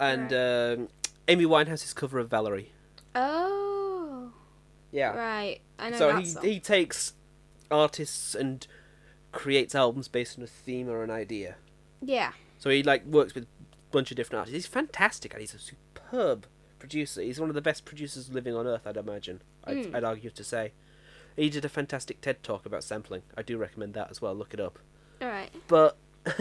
and 0.00 0.32
um, 0.32 0.88
Amy 1.28 1.44
Winehouse's 1.44 1.92
cover 1.92 2.18
of 2.18 2.30
"Valerie." 2.30 2.72
oh. 3.14 4.32
Yeah. 4.90 5.10
Right. 5.14 5.60
I 5.78 5.90
know 5.90 5.98
so 5.98 6.16
he 6.16 6.24
song. 6.24 6.44
he 6.44 6.58
takes 6.58 7.12
artists 7.70 8.34
and 8.34 8.66
creates 9.30 9.74
albums 9.74 10.08
based 10.08 10.38
on 10.38 10.44
a 10.44 10.46
theme 10.46 10.88
or 10.88 11.02
an 11.02 11.10
idea. 11.10 11.56
Yeah. 12.00 12.32
So 12.58 12.70
he 12.70 12.82
like 12.82 13.04
works 13.04 13.34
with 13.34 13.44
a 13.44 13.46
bunch 13.90 14.10
of 14.10 14.16
different 14.16 14.38
artists. 14.40 14.54
He's 14.54 14.66
fantastic, 14.66 15.34
and 15.34 15.40
he's 15.42 15.52
a 15.54 15.58
superb 15.58 16.46
producer. 16.82 17.22
He's 17.22 17.38
one 17.38 17.48
of 17.48 17.54
the 17.54 17.62
best 17.62 17.84
producers 17.84 18.28
living 18.28 18.54
on 18.56 18.66
earth, 18.66 18.86
I'd 18.86 18.96
imagine. 18.96 19.40
I'd, 19.64 19.76
Mm. 19.76 19.94
I'd 19.94 20.04
argue 20.04 20.30
to 20.30 20.44
say. 20.44 20.72
He 21.36 21.48
did 21.48 21.64
a 21.64 21.68
fantastic 21.68 22.20
TED 22.20 22.42
talk 22.42 22.66
about 22.66 22.82
sampling. 22.82 23.22
I 23.38 23.42
do 23.42 23.56
recommend 23.56 23.94
that 23.94 24.10
as 24.10 24.20
well. 24.20 24.34
Look 24.34 24.52
it 24.52 24.58
up. 24.60 24.80
All 25.22 25.28
right. 25.28 25.50
But 25.68 25.96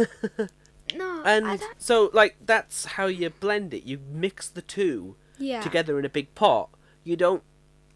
No. 0.95 1.21
I 1.23 1.31
and 1.33 1.45
don't, 1.59 1.63
so 1.77 2.09
like 2.13 2.35
that's 2.43 2.85
how 2.97 3.05
you 3.05 3.29
blend 3.29 3.73
it. 3.73 3.83
You 3.83 3.99
mix 4.11 4.49
the 4.49 4.61
two 4.63 5.15
yeah. 5.37 5.61
together 5.61 5.97
in 5.99 6.05
a 6.05 6.09
big 6.09 6.33
pot. 6.35 6.69
You 7.03 7.15
don't. 7.15 7.43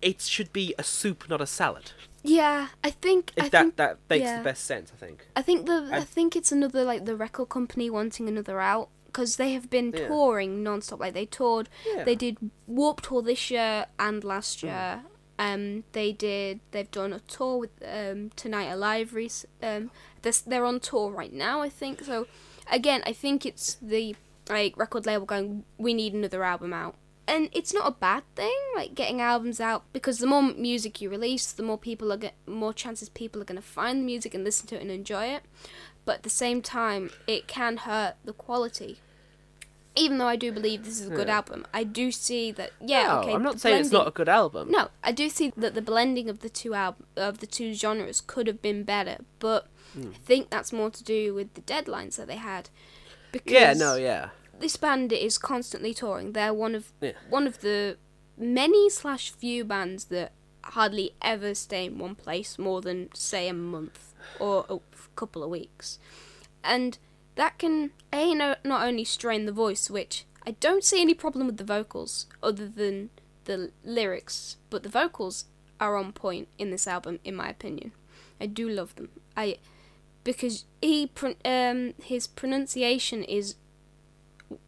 It 0.02 0.22
should 0.22 0.54
be 0.54 0.74
a 0.78 0.84
soup, 0.84 1.28
not 1.30 1.42
a 1.42 1.48
salad. 1.48 1.92
Yeah. 2.24 2.68
I 2.84 2.92
think. 2.92 3.34
If 3.36 3.46
I 3.46 3.50
that 3.50 3.62
think. 3.64 3.76
that 3.78 3.98
makes 4.10 4.24
yeah. 4.24 4.38
the 4.38 4.44
best 4.44 4.64
sense, 4.66 4.92
I 4.96 4.98
think. 5.04 5.28
I 5.36 5.42
think 5.42 5.66
the. 5.66 5.90
I, 5.92 5.98
I- 5.98 6.02
think 6.02 6.36
it's 6.36 6.52
another 6.52 6.84
like 6.86 7.06
the 7.06 7.16
record 7.18 7.50
company 7.50 7.90
wanting 7.90 8.30
another 8.30 8.62
out 8.62 8.90
because 9.16 9.38
they 9.38 9.54
have 9.54 9.70
been 9.70 9.94
Yeah. 9.94 10.08
touring 10.10 10.62
non-stop. 10.62 11.00
Like 11.00 11.14
they 11.14 11.26
toured. 11.26 11.70
Yeah. 11.86 12.04
They 12.04 12.16
did 12.16 12.36
Warped 12.68 13.06
Tour 13.06 13.22
this 13.22 13.50
year 13.50 13.86
and 13.98 14.24
last 14.24 14.60
Hmm. 14.62 14.68
year. 14.68 15.04
Um, 15.40 15.84
they 15.94 16.12
did. 16.12 16.60
They've 16.72 16.92
done 16.92 17.14
a 17.14 17.20
tour 17.22 17.58
with 17.58 17.72
um 17.84 18.32
Tonight 18.36 18.70
Alive. 18.76 19.14
Rec- 19.14 19.50
um, 19.64 19.92
this, 20.22 20.42
they're 20.42 20.66
on 20.66 20.80
tour 20.80 21.12
right 21.12 21.32
now. 21.34 21.62
I 21.62 21.70
think 21.70 22.04
so. 22.04 22.28
Again, 22.72 23.02
I 23.06 23.14
think 23.14 23.46
it's 23.46 23.76
the 23.82 24.16
like 24.50 24.78
record 24.78 25.06
label 25.06 25.26
going. 25.26 25.64
We 25.78 25.94
need 25.94 26.14
another 26.14 26.44
album 26.44 26.74
out, 26.74 26.96
and 27.28 27.50
it's 27.54 27.74
not 27.74 27.88
a 27.88 27.92
bad 27.92 28.24
thing. 28.36 28.58
Like 28.76 28.96
getting 28.96 29.20
albums 29.22 29.60
out 29.60 29.84
because 29.94 30.18
the 30.20 30.28
more 30.28 30.42
music 30.42 31.02
you 31.02 31.10
release, 31.10 31.52
the 31.54 31.64
more 31.64 31.78
people 31.78 32.12
are 32.14 32.18
get 32.18 32.36
more 32.48 32.74
chances 32.74 33.08
people 33.10 33.42
are 33.42 33.46
going 33.52 33.62
to 33.62 33.68
find 33.80 34.00
the 34.02 34.06
music 34.06 34.34
and 34.34 34.44
listen 34.44 34.68
to 34.68 34.76
it 34.76 34.82
and 34.82 34.92
enjoy 34.92 35.26
it. 35.38 35.44
But 36.06 36.18
at 36.18 36.24
the 36.24 36.30
same 36.30 36.62
time, 36.62 37.10
it 37.28 37.48
can 37.48 37.78
hurt 37.78 38.16
the 38.24 38.34
quality. 38.34 39.00
Even 39.98 40.18
though 40.18 40.28
I 40.28 40.36
do 40.36 40.52
believe 40.52 40.84
this 40.84 41.00
is 41.00 41.08
a 41.08 41.16
good 41.16 41.28
Yeah. 41.28 41.38
album, 41.38 41.66
I 41.74 41.84
do 41.86 42.12
see 42.12 42.52
that. 42.52 42.72
Yeah, 42.82 43.04
no, 43.08 43.20
okay. 43.22 43.34
I'm 43.34 43.44
not 43.44 43.60
saying 43.62 43.80
it's 43.82 43.92
not 43.92 44.08
a 44.08 44.12
good 44.12 44.28
album. 44.28 44.70
no, 44.72 44.90
I 45.04 45.12
do 45.14 45.30
see 45.30 45.54
that 45.56 45.74
the 45.74 45.82
blending 45.82 46.30
of 46.30 46.40
the 46.40 46.50
two 46.50 46.74
album 46.74 47.06
of 47.16 47.40
the 47.40 47.48
two 47.48 47.74
genres 47.74 48.20
could 48.22 48.48
have 48.48 48.62
been 48.62 48.84
better, 48.84 49.18
but 49.40 49.68
Hmm. 49.94 50.10
I 50.14 50.18
think 50.26 50.50
that's 50.50 50.74
more 50.74 50.90
to 50.90 51.04
do 51.04 51.34
with 51.34 51.54
the 51.54 51.62
deadlines 51.62 52.18
that 52.18 52.28
they 52.28 52.36
had. 52.36 52.70
Because 53.32 53.54
Yeah, 53.54 53.74
no, 53.74 53.96
yeah. 53.96 54.30
this 54.60 54.76
band 54.76 55.14
is 55.14 55.38
constantly 55.38 55.94
touring. 55.94 56.34
They're 56.34 56.54
one 56.54 56.76
of 56.76 56.92
Yeah. 57.00 57.14
one 57.30 57.48
of 57.48 57.62
the 57.62 57.98
many 58.38 58.90
slash 58.90 59.32
few 59.32 59.64
bands 59.64 60.06
that 60.06 60.34
hardly 60.66 61.14
ever 61.22 61.56
stay 61.56 61.86
in 61.86 61.98
one 62.00 62.16
place 62.16 62.60
more 62.60 62.82
than 62.82 63.10
say 63.14 63.48
a 63.48 63.54
month 63.54 64.14
or 64.40 64.66
a 64.68 64.80
couple 65.16 65.42
of 65.44 65.50
weeks, 65.50 66.00
and 66.64 66.98
that 67.36 67.58
can 67.58 67.92
a 68.12 68.34
no, 68.34 68.56
not 68.64 68.86
only 68.86 69.04
strain 69.04 69.46
the 69.46 69.52
voice, 69.52 69.90
which 69.90 70.26
I 70.46 70.52
don't 70.52 70.84
see 70.84 71.02
any 71.02 71.14
problem 71.14 71.48
with 71.48 71.58
the 71.58 71.64
vocals 71.64 72.28
other 72.42 72.68
than 72.68 73.10
the 73.46 73.72
lyrics, 73.84 74.58
but 74.70 74.84
the 74.84 74.90
vocals 74.90 75.46
are 75.80 75.98
on 75.98 76.12
point 76.12 76.48
in 76.58 76.72
this 76.72 76.88
album, 76.88 77.20
in 77.24 77.36
my 77.36 77.50
opinion. 77.50 77.92
I 78.40 78.46
do 78.46 78.70
love 78.70 78.96
them. 78.96 79.10
I 79.36 79.58
because 80.24 80.66
he 80.82 81.10
um 81.44 81.94
his 82.02 82.28
pronunciation 82.28 83.24
is 83.24 83.56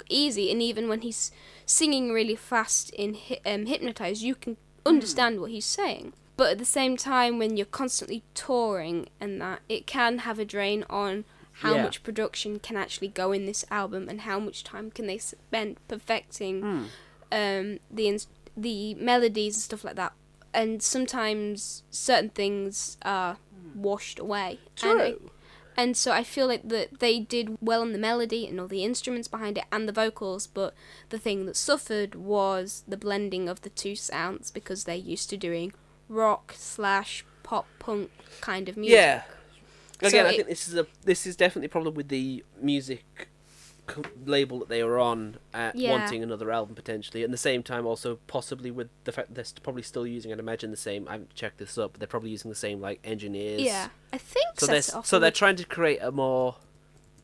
easy, 0.10 0.52
and 0.52 0.62
even 0.62 0.88
when 0.90 1.02
he's 1.02 1.32
singing 1.66 2.12
really 2.12 2.36
fast 2.36 2.90
in 2.92 3.18
um, 3.46 3.66
Hypnotize, 3.66 4.24
you 4.24 4.36
can 4.36 4.58
understand 4.86 5.40
what 5.40 5.52
he's 5.52 5.66
saying. 5.66 6.14
But 6.38 6.52
at 6.52 6.58
the 6.60 6.66
same 6.66 6.98
time, 6.98 7.40
when 7.40 7.58
you're 7.58 7.66
constantly 7.66 8.24
touring 8.36 9.08
and 9.20 9.42
that, 9.42 9.62
it 9.68 9.88
can 9.88 10.20
have 10.20 10.38
a 10.38 10.46
drain 10.46 10.86
on 10.90 11.26
how 11.62 11.76
Yeah. 11.76 11.84
much 11.84 12.04
production 12.04 12.60
can 12.60 12.76
actually 12.78 13.08
go 13.08 13.32
in 13.32 13.46
this 13.46 13.66
album 13.72 14.08
and 14.10 14.22
how 14.22 14.40
much 14.40 14.64
time 14.64 14.92
can 14.92 15.08
they 15.08 15.18
spend 15.18 15.78
perfecting 15.88 16.62
Hmm. 16.62 16.84
um, 17.32 17.80
the 17.92 18.08
ins- 18.08 18.28
the 18.56 18.94
melodies 18.96 19.56
and 19.56 19.62
stuff 19.64 19.84
like 19.84 19.96
that. 19.96 20.14
And 20.54 20.82
sometimes 20.82 21.84
certain 21.92 22.30
things 22.30 22.98
are 23.04 23.38
washed 23.76 24.18
away. 24.20 24.60
And 24.82 25.02
I- 25.02 25.12
True. 25.12 25.32
and 25.76 25.96
so 25.98 26.12
I 26.12 26.24
feel 26.24 26.48
like 26.48 26.68
that 26.70 27.00
they 27.00 27.20
did 27.20 27.58
well 27.62 27.82
on 27.82 27.92
the 27.92 28.00
melody 28.00 28.48
and 28.48 28.60
all 28.60 28.68
the 28.68 28.84
instruments 28.84 29.28
behind 29.28 29.58
it 29.58 29.66
and 29.72 29.88
the 29.88 29.92
vocals, 29.94 30.48
but 30.48 30.74
the 31.10 31.20
thing 31.20 31.46
that 31.46 31.56
suffered 31.56 32.16
was 32.16 32.84
the 32.88 32.98
blending 32.98 33.48
of 33.50 33.62
the 33.62 33.70
two 33.70 33.96
sounds 33.96 34.50
because 34.52 34.86
they're 34.86 34.96
used 34.96 35.30
to 35.32 35.38
doing 35.38 35.74
rock 36.10 36.54
slash 36.56 37.26
pop 37.44 37.68
punk 37.80 38.10
kind 38.42 38.68
of 38.70 38.78
music. 38.78 38.96
Yeah. 38.96 39.24
So 40.02 40.08
Again, 40.08 40.26
I 40.28 40.36
think 40.36 40.48
this 40.48 40.68
is 40.68 40.76
a 40.76 40.86
this 41.04 41.26
is 41.26 41.36
definitely 41.36 41.66
a 41.68 41.70
problem 41.70 41.96
with 41.96 42.10
the 42.10 42.44
music 42.62 43.30
co- 43.88 44.04
label 44.26 44.60
that 44.60 44.70
they 44.70 44.84
were 44.84 45.00
on, 45.00 45.38
uh, 45.54 45.72
Yeah. 45.74 45.90
wanting 45.92 46.22
another 46.22 46.52
album 46.52 46.76
potentially. 46.76 47.24
At 47.24 47.32
the 47.32 47.38
same 47.38 47.64
time, 47.64 47.86
also 47.88 48.20
possibly 48.28 48.70
with 48.70 48.90
the 49.06 49.12
fact 49.12 49.30
that 49.30 49.36
they're 49.36 49.62
probably 49.64 49.82
still 49.82 50.06
using, 50.06 50.32
I'd 50.32 50.40
imagine 50.40 50.70
the 50.70 50.78
same. 50.78 51.08
I 51.08 51.14
haven't 51.14 51.34
checked 51.34 51.58
this 51.58 51.78
up, 51.78 51.94
but 51.94 52.00
they're 52.00 52.08
probably 52.08 52.30
using 52.30 52.50
the 52.50 52.56
same 52.56 52.80
like 52.80 53.00
engineers. 53.04 53.62
Yeah, 53.62 53.90
I 54.14 54.18
think 54.20 54.60
So 54.60 54.68
they're 54.68 54.82
so 54.84 55.18
they're 55.20 55.32
trying 55.32 55.56
to 55.56 55.66
create 55.66 56.00
a 56.02 56.12
more 56.12 56.56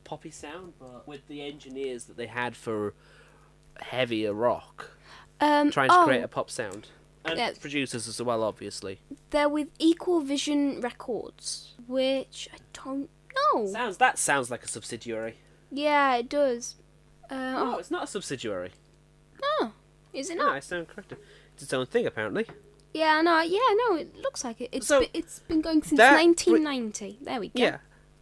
poppy 0.04 0.32
sound, 0.32 0.74
but 0.80 1.08
with 1.08 1.28
the 1.28 1.42
engineers 1.46 2.06
that 2.06 2.18
they 2.18 2.28
had 2.28 2.56
for 2.56 2.94
heavier 3.82 4.34
rock, 4.34 4.92
um, 5.40 5.70
trying 5.72 5.90
to 5.90 6.00
oh, 6.00 6.06
create 6.06 6.24
a 6.24 6.28
pop 6.28 6.50
sound. 6.50 6.88
And 7.26 7.38
Yeah. 7.40 7.54
producers 7.60 8.06
as 8.10 8.22
well, 8.22 8.44
obviously. 8.44 9.00
They're 9.30 9.48
with 9.48 9.70
Equal 9.80 10.20
Vision 10.20 10.82
Records, 10.82 11.72
which 11.88 12.50
I 12.54 12.58
don't 12.84 13.10
know. 13.54 13.68
Sounds 13.68 13.98
that 13.98 14.18
sounds 14.18 14.50
like 14.52 14.64
a 14.64 14.68
subsidiary. 14.68 15.36
Yeah, 15.72 16.16
it 16.16 16.30
does. 16.30 16.76
Uh, 17.30 17.36
No, 17.36 17.74
oh, 17.76 17.78
it's 17.80 17.92
not 17.92 18.04
a 18.04 18.08
subsidiary. 18.08 18.72
oh, 19.44 19.72
is 20.14 20.30
it 20.30 20.38
not? 20.38 20.48
No? 20.48 20.52
I 20.54 20.60
stand 20.60 20.88
corrected. 20.88 21.18
It's 21.54 21.64
its 21.64 21.74
own 21.74 21.86
thing, 21.86 22.06
apparently. 22.06 22.46
Yeah, 22.94 23.22
no, 23.22 23.42
yeah, 23.42 23.60
no, 23.90 23.96
it 23.96 24.16
looks 24.18 24.44
like 24.44 24.62
it. 24.62 24.70
It's 24.72 24.86
So, 24.88 25.02
be, 25.02 25.10
it's 25.14 25.40
been 25.40 25.62
going 25.62 25.82
since 25.82 25.98
that- 25.98 26.14
1990. 26.14 27.18
There 27.22 27.40
we 27.40 27.48
go. 27.50 27.54
Yeah, 27.60 27.78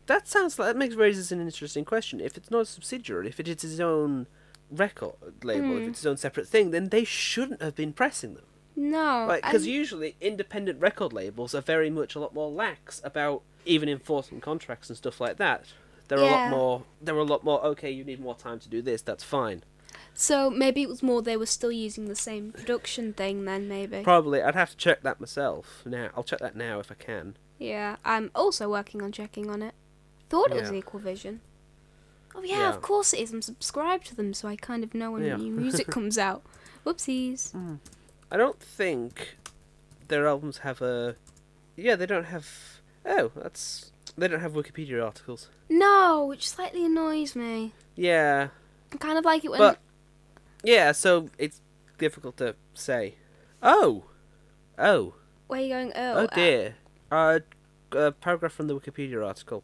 that 0.06 0.28
sounds 0.30 0.58
like 0.58 0.68
that 0.70 0.78
makes 0.78 0.96
raises 0.96 1.32
an 1.32 1.42
interesting 1.42 1.84
question. 1.84 2.22
If 2.22 2.38
it's 2.38 2.50
not 2.50 2.62
a 2.62 2.66
subsidiary, 2.66 3.28
if 3.28 3.40
it 3.40 3.48
is 3.50 3.64
its 3.64 3.80
own 3.82 4.28
record 4.70 5.16
label, 5.44 5.78
if 5.78 5.84
Hmm. 5.84 5.90
it's 5.90 6.00
its 6.00 6.06
own 6.06 6.16
separate 6.18 6.48
thing, 6.48 6.72
then 6.72 6.88
they 6.90 7.04
shouldn't 7.04 7.62
have 7.62 7.76
been 7.76 7.92
pressing 7.92 8.36
them. 8.36 8.46
No, 8.78 9.28
because 9.36 9.64
and- 9.64 9.72
usually 9.74 10.16
independent 10.22 10.80
record 10.80 11.12
labels 11.12 11.54
are 11.54 11.62
very 11.62 11.90
much 11.90 12.16
a 12.16 12.20
lot 12.22 12.34
more 12.34 12.50
lax 12.50 13.02
about 13.04 13.44
even 13.66 13.90
enforcing 13.90 14.40
contracts 14.42 14.90
and 14.90 14.98
stuff 14.98 15.20
like 15.22 15.38
that. 15.38 15.66
They're 16.08 16.20
a 16.20 16.26
lot 16.26 16.50
more. 16.50 16.84
They're 17.02 17.16
a 17.18 17.24
lot 17.24 17.44
more. 17.44 17.64
Okay, 17.68 17.90
you 17.92 18.04
need 18.04 18.20
more 18.20 18.36
time 18.36 18.60
to 18.60 18.70
do 18.70 18.82
this. 18.82 19.02
That's 19.02 19.24
fine. 19.24 19.64
so 20.14 20.50
maybe 20.50 20.82
it 20.82 20.90
was 20.90 21.02
more 21.02 21.22
they 21.22 21.38
were 21.38 21.46
still 21.46 21.72
using 21.72 22.06
the 22.06 22.16
same 22.16 22.52
production 22.52 23.14
thing 23.14 23.46
then. 23.46 23.68
Maybe. 23.70 24.02
Probably, 24.04 24.42
I'd 24.42 24.56
have 24.56 24.72
to 24.72 24.78
check 24.78 25.04
that 25.04 25.20
myself. 25.22 25.84
Now, 25.86 26.10
I'll 26.16 26.24
check 26.24 26.40
that 26.40 26.56
now 26.56 26.80
if 26.80 26.92
I 26.92 26.96
can. 26.96 27.38
yeah, 27.60 27.96
I'm 28.04 28.30
also 28.36 28.70
working 28.70 29.02
on 29.02 29.12
checking 29.12 29.50
on 29.50 29.62
it. 29.62 29.74
Thought 30.30 30.52
it 30.52 30.60
was 30.62 30.72
Yeah. 30.72 30.78
Equal 30.80 31.00
Vision. 31.00 31.42
Oh 32.36 32.42
yeah, 32.44 32.60
Yeah. 32.60 32.70
of 32.70 32.82
course 32.82 33.14
it 33.14 33.20
is. 33.20 33.32
I'm 33.32 33.42
subscribed 33.42 34.06
to 34.08 34.16
them, 34.16 34.34
so 34.34 34.48
I 34.48 34.56
kind 34.56 34.84
of 34.84 34.94
know 34.94 35.12
when 35.12 35.24
Yeah. 35.24 35.36
new 35.38 35.52
music 35.52 35.88
comes 35.98 36.18
out. 36.18 36.44
Whoopsies. 36.86 37.52
Hmm. 37.52 37.76
I 38.32 38.38
don't 38.38 38.60
think 38.60 39.38
their 40.08 40.28
albums 40.28 40.60
have 40.60 40.82
a. 40.82 41.16
Yeah, 41.78 41.96
they 41.96 42.06
don't 42.06 42.26
have. 42.26 42.81
Oh, 43.06 43.32
that's. 43.36 43.92
They 44.18 44.28
don't 44.28 44.42
have 44.42 44.54
Wikipedia 44.54 45.04
articles. 45.04 45.50
No, 45.70 46.26
which 46.26 46.50
slightly 46.50 46.86
annoys 46.86 47.36
me. 47.36 47.74
Yeah, 47.96 48.50
I 48.94 48.98
kind 48.98 49.18
of 49.18 49.26
like 49.26 49.46
it 49.46 49.52
when. 49.52 49.60
but 49.60 49.80
yeah, 50.64 50.92
so 50.92 51.30
it's 51.38 51.62
difficult 51.98 52.38
to 52.38 52.56
say. 52.74 53.16
Oh, 53.64 54.06
oh, 54.78 55.14
where 55.48 55.60
are 55.60 55.64
you 55.64 55.70
going? 55.70 55.92
Oh, 55.96 56.14
oh 56.14 56.26
uh, 56.26 56.36
dear. 56.36 56.76
Uh, 57.12 57.40
a 57.94 58.12
paragraph 58.12 58.54
from 58.54 58.68
the 58.68 58.80
Wikipedia 58.80 59.26
article. 59.26 59.64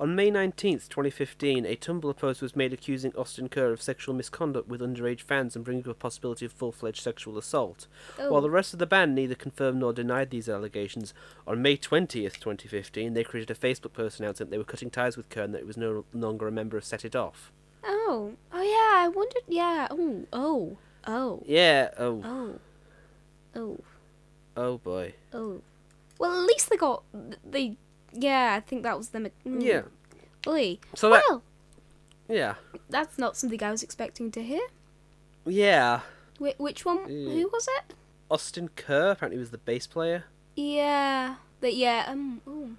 On 0.00 0.16
May 0.16 0.30
19th, 0.30 0.88
2015, 0.88 1.64
a 1.64 1.76
Tumblr 1.76 2.16
post 2.16 2.42
was 2.42 2.56
made 2.56 2.72
accusing 2.72 3.14
Austin 3.14 3.48
Kerr 3.48 3.72
of 3.72 3.80
sexual 3.82 4.14
misconduct 4.14 4.66
with 4.68 4.80
underage 4.80 5.20
fans 5.20 5.54
and 5.54 5.64
bringing 5.64 5.84
up 5.84 5.90
a 5.90 5.94
possibility 5.94 6.44
of 6.46 6.52
full 6.52 6.72
fledged 6.72 7.02
sexual 7.02 7.38
assault. 7.38 7.86
oh. 8.18 8.32
While 8.32 8.40
the 8.40 8.50
rest 8.50 8.72
of 8.72 8.78
the 8.78 8.86
band 8.86 9.14
neither 9.14 9.34
confirmed 9.34 9.78
nor 9.80 9.92
denied 9.92 10.30
these 10.30 10.48
allegations, 10.48 11.14
on 11.46 11.62
May 11.62 11.76
20th, 11.76 12.38
2015, 12.40 13.14
they 13.14 13.22
created 13.22 13.50
a 13.56 13.58
Facebook 13.58 13.92
post 13.92 14.18
announcing 14.18 14.46
that 14.46 14.50
they 14.50 14.58
were 14.58 14.64
cutting 14.64 14.90
ties 14.90 15.16
with 15.16 15.28
Kerr 15.28 15.42
and 15.44 15.54
that 15.54 15.60
he 15.60 15.66
was 15.66 15.76
no 15.76 16.04
longer 16.12 16.48
a 16.48 16.52
member 16.52 16.76
of 16.76 16.84
Set 16.84 17.04
It 17.04 17.14
Off. 17.14 17.52
Oh, 17.84 18.32
oh 18.52 18.62
yeah. 18.62 19.04
I 19.04 19.08
wondered. 19.08 19.42
Yeah. 19.46 19.88
Oh, 19.90 20.24
oh, 20.32 20.78
oh, 21.06 21.42
Yeah. 21.46 21.90
Oh. 21.98 22.22
oh, 22.24 22.58
oh, 23.54 23.78
Oh 24.56 24.78
boy. 24.78 25.14
oh. 25.32 25.60
Well, 26.18 26.40
at 26.40 26.46
least 26.46 26.70
they 26.70 26.76
got 26.76 27.02
they. 27.48 27.76
Yeah, 28.12 28.54
I 28.56 28.60
think 28.60 28.82
that 28.82 28.96
was 28.96 29.08
them. 29.10 29.28
Mm. 29.46 29.62
Yeah. 29.62 29.82
Oy. 30.46 30.78
So 30.94 31.10
that. 31.10 31.22
Well, 31.28 31.42
Yeah. 32.28 32.54
that's 32.90 33.18
not 33.18 33.36
something 33.36 33.62
I 33.62 33.70
was 33.70 33.82
expecting 33.82 34.30
to 34.32 34.42
hear. 34.42 34.60
Yeah. 35.46 36.00
Wh- 36.38 36.58
which 36.60 36.84
one? 36.84 36.98
Mm. 37.08 37.32
Who 37.32 37.48
was 37.52 37.68
it? 37.78 37.94
Austin 38.30 38.70
Kerr 38.76 39.10
apparently 39.12 39.38
was 39.38 39.50
the 39.50 39.58
bass 39.58 39.86
player. 39.86 40.24
Yeah. 40.56 41.36
But 41.60 41.74
yeah. 41.74 42.04
Um. 42.08 42.40
Ooh. 42.48 42.76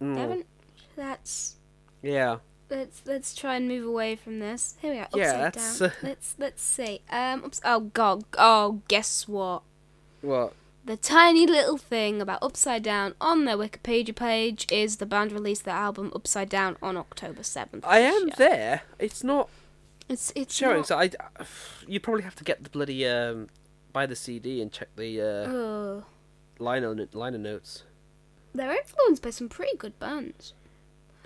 Mm. 0.00 0.44
That's. 0.96 1.56
Yeah. 2.02 2.38
Let's 2.70 3.02
let's 3.04 3.34
try 3.34 3.56
and 3.56 3.68
move 3.68 3.86
away 3.86 4.16
from 4.16 4.38
this. 4.38 4.76
Here 4.80 4.92
we 4.92 4.98
are. 4.98 5.04
Upside 5.04 5.20
Yeah, 5.20 5.36
that's, 5.50 5.78
down. 5.78 5.88
uh, 5.90 5.92
Let's 6.02 6.34
let's 6.38 6.62
see. 6.62 7.00
Um. 7.10 7.44
Ups- 7.44 7.60
oh 7.64 7.80
god. 7.80 8.24
Oh, 8.38 8.80
guess 8.88 9.28
what? 9.28 9.62
What? 10.22 10.54
The 10.84 10.96
tiny 10.96 11.46
little 11.46 11.76
thing 11.78 12.20
about 12.20 12.42
Upside 12.42 12.82
Down 12.82 13.14
on 13.20 13.44
their 13.44 13.56
Wikipedia 13.56 14.14
page 14.14 14.66
is 14.70 14.96
the 14.96 15.06
band 15.06 15.30
released 15.30 15.64
their 15.64 15.76
album 15.76 16.10
Upside 16.14 16.48
Down 16.48 16.76
on 16.82 16.96
October 16.96 17.42
seventh. 17.44 17.84
I 17.86 18.00
am 18.00 18.30
there. 18.36 18.82
It's 18.98 19.22
not 19.22 19.48
It's 20.08 20.32
it's 20.34 20.54
showing. 20.54 20.78
not- 20.78 20.86
So 20.88 20.98
I. 20.98 21.10
You 21.86 22.00
probably 22.00 22.22
have 22.24 22.34
to 22.36 22.44
get 22.44 22.64
the 22.64 22.70
bloody 22.70 23.06
um, 23.06 23.48
buy 23.92 24.06
the 24.06 24.16
CD 24.16 24.60
and 24.60 24.72
check 24.72 24.88
the 24.96 25.20
uh, 25.20 26.02
liner 26.58 27.06
liner 27.12 27.38
notes. 27.38 27.84
they're 28.54 28.72
influenced 28.76 29.22
by 29.22 29.30
some 29.30 29.48
pretty 29.48 29.76
good 29.76 29.98
bands. 29.98 30.52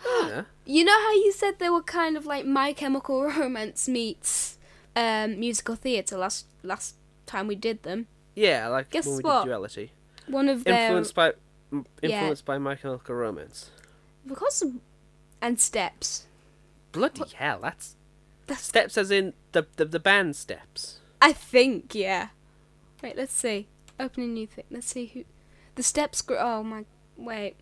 Yeah. 0.05 0.43
You 0.67 0.85
know 0.85 0.93
how 1.01 1.13
you 1.15 1.33
said 1.33 1.59
they 1.59 1.71
were 1.71 1.83
kind 1.83 2.17
of 2.17 2.27
like 2.27 2.45
My 2.45 2.73
Chemical 2.75 3.23
Romance 3.39 3.89
meets 3.89 4.59
um, 4.95 5.41
musical 5.41 5.77
theatre 5.77 6.19
last 6.19 6.45
last 6.63 6.97
time 7.25 7.47
we 7.47 7.55
did 7.55 7.83
them. 7.85 8.09
Yeah, 8.37 8.69
like 8.69 8.91
Guess 8.91 9.07
when 9.07 9.17
we 9.17 9.23
what? 9.23 9.43
did 9.45 9.49
duality. 9.49 9.93
One 10.29 10.49
of 10.49 10.63
their 10.65 10.85
Influenced 10.85 11.15
by 11.15 11.33
m- 11.73 11.87
Yeah. 12.03 12.11
influenced 12.21 12.45
by 12.45 12.59
My 12.59 12.75
Chemical 12.77 13.15
Romance. 13.17 13.71
because 14.27 14.63
of, 14.63 14.73
and 15.41 15.59
Steps. 15.61 16.27
Bloody 16.93 17.25
hell, 17.35 17.59
that's 17.63 17.97
That's 18.47 18.63
steps 18.63 18.97
as 18.97 19.11
in 19.11 19.33
the 19.53 19.67
the, 19.77 19.85
the 19.85 19.99
band 20.01 20.37
steps. 20.37 21.01
I 21.21 21.33
think 21.33 21.95
yeah. 21.95 22.29
Wait, 23.03 23.17
let's 23.17 23.33
see. 23.33 23.67
Open 23.99 24.23
a 24.23 24.27
new 24.27 24.47
thing. 24.47 24.65
Let's 24.71 24.87
see 24.87 25.07
who 25.07 25.25
the 25.75 25.83
Steps 25.83 26.23
group. 26.23 26.39
Oh 26.43 26.63
my 26.63 26.85
wait. 27.17 27.57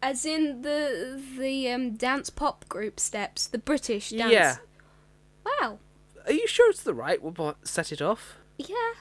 As 0.00 0.24
in 0.24 0.62
the 0.62 1.20
the 1.38 1.70
um, 1.70 1.92
dance 1.96 2.30
pop 2.30 2.68
group 2.68 2.98
Steps, 3.00 3.46
the 3.48 3.58
British 3.58 4.10
dance. 4.10 4.32
Yeah. 4.32 4.56
Wow. 5.44 5.78
Are 6.26 6.32
you 6.32 6.46
sure 6.46 6.70
it's 6.70 6.82
the 6.82 6.94
right 6.94 7.22
one? 7.22 7.32
but 7.34 7.66
Set 7.66 7.90
it 7.92 8.00
off. 8.02 8.36
Yeah. 8.58 8.92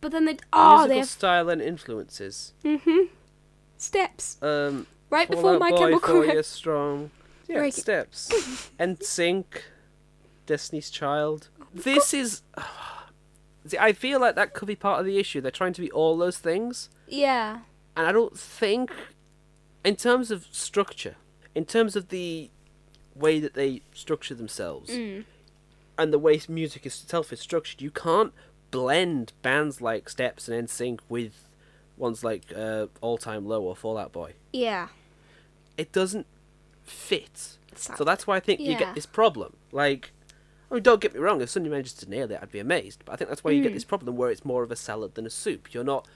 But 0.00 0.12
then 0.12 0.24
they 0.26 0.36
oh 0.52 0.68
Musical 0.70 0.88
they 0.88 0.98
have 0.98 1.08
style 1.08 1.48
and 1.48 1.60
influences. 1.62 2.52
mhm 2.64 3.08
Steps 3.78 4.36
Um, 4.42 4.86
right 5.10 5.26
Fall 5.26 5.36
before 5.36 5.54
Out 5.54 5.60
My 5.60 5.70
Boy, 5.70 5.78
Chemical 5.78 6.20
Romance. 6.20 6.46
Strong. 6.46 7.10
Yeah, 7.48 7.58
Right. 7.58 7.74
steps. 7.74 8.28
NSYNC, 8.80 9.44
Destiny's 10.46 10.90
Child. 10.90 11.48
This 11.74 12.12
is. 12.14 12.42
See, 13.66 13.78
I 13.78 13.92
feel 13.92 14.20
like 14.20 14.36
that 14.36 14.54
could 14.54 14.68
be 14.68 14.76
part 14.76 15.00
of 15.00 15.06
the 15.06 15.18
issue. 15.18 15.40
They're 15.40 15.50
trying 15.50 15.72
to 15.72 15.80
be 15.80 15.90
all 15.90 16.16
those 16.16 16.38
things, 16.38 16.88
Yeah. 17.08 17.60
and 17.96 18.06
I 18.06 18.12
don't 18.12 18.38
think, 18.38 18.92
in 19.84 19.96
terms 19.96 20.30
of 20.30 20.46
structure, 20.52 21.16
in 21.54 21.64
terms 21.64 21.96
of 21.96 22.08
the 22.10 22.50
way 23.16 23.40
that 23.40 23.54
they 23.54 23.82
structure 23.92 24.34
themselves, 24.36 24.90
Mm. 24.90 25.24
and 25.98 26.12
the 26.12 26.18
way 26.18 26.40
music 26.48 26.86
itself 26.86 27.32
is 27.32 27.40
structured, 27.40 27.82
you 27.82 27.90
can't 27.90 28.32
blend 28.76 29.32
bands 29.42 29.80
like 29.80 30.08
Steps 30.08 30.48
and 30.48 30.68
NSYNC 30.68 31.00
with 31.08 31.48
ones 31.96 32.22
like 32.22 32.44
uh, 32.54 32.86
All 33.00 33.16
Time 33.16 33.46
Low 33.46 33.62
or 33.62 33.74
Fall 33.74 33.96
Out 33.96 34.12
Boy. 34.12 34.34
Yeah. 34.52 34.88
It 35.78 35.92
doesn't 35.92 36.26
fit. 36.84 37.56
So 37.74 38.04
that's 38.04 38.26
why 38.26 38.36
I 38.36 38.40
think 38.40 38.60
you 38.60 38.76
get 38.76 38.94
this 38.94 39.06
problem. 39.06 39.56
Like, 39.72 40.10
I 40.70 40.74
mean, 40.74 40.82
don't 40.82 41.00
get 41.00 41.14
me 41.14 41.20
wrong. 41.20 41.40
If 41.40 41.48
somebody 41.48 41.70
manages 41.70 41.94
to 41.94 42.10
nail 42.10 42.30
it, 42.30 42.38
I'd 42.42 42.50
be 42.52 42.58
amazed. 42.58 43.02
But 43.06 43.12
I 43.12 43.16
think 43.16 43.30
that's 43.30 43.42
why 43.42 43.52
you 43.52 43.62
get 43.62 43.72
Mm. 43.72 43.76
this 43.76 43.84
problem 43.84 44.16
where 44.16 44.30
it's 44.30 44.44
more 44.44 44.62
of 44.62 44.70
a 44.70 44.76
salad 44.76 45.14
than 45.14 45.24
a 45.26 45.30
soup. 45.30 45.72
You're 45.72 45.84
not. 45.84 46.06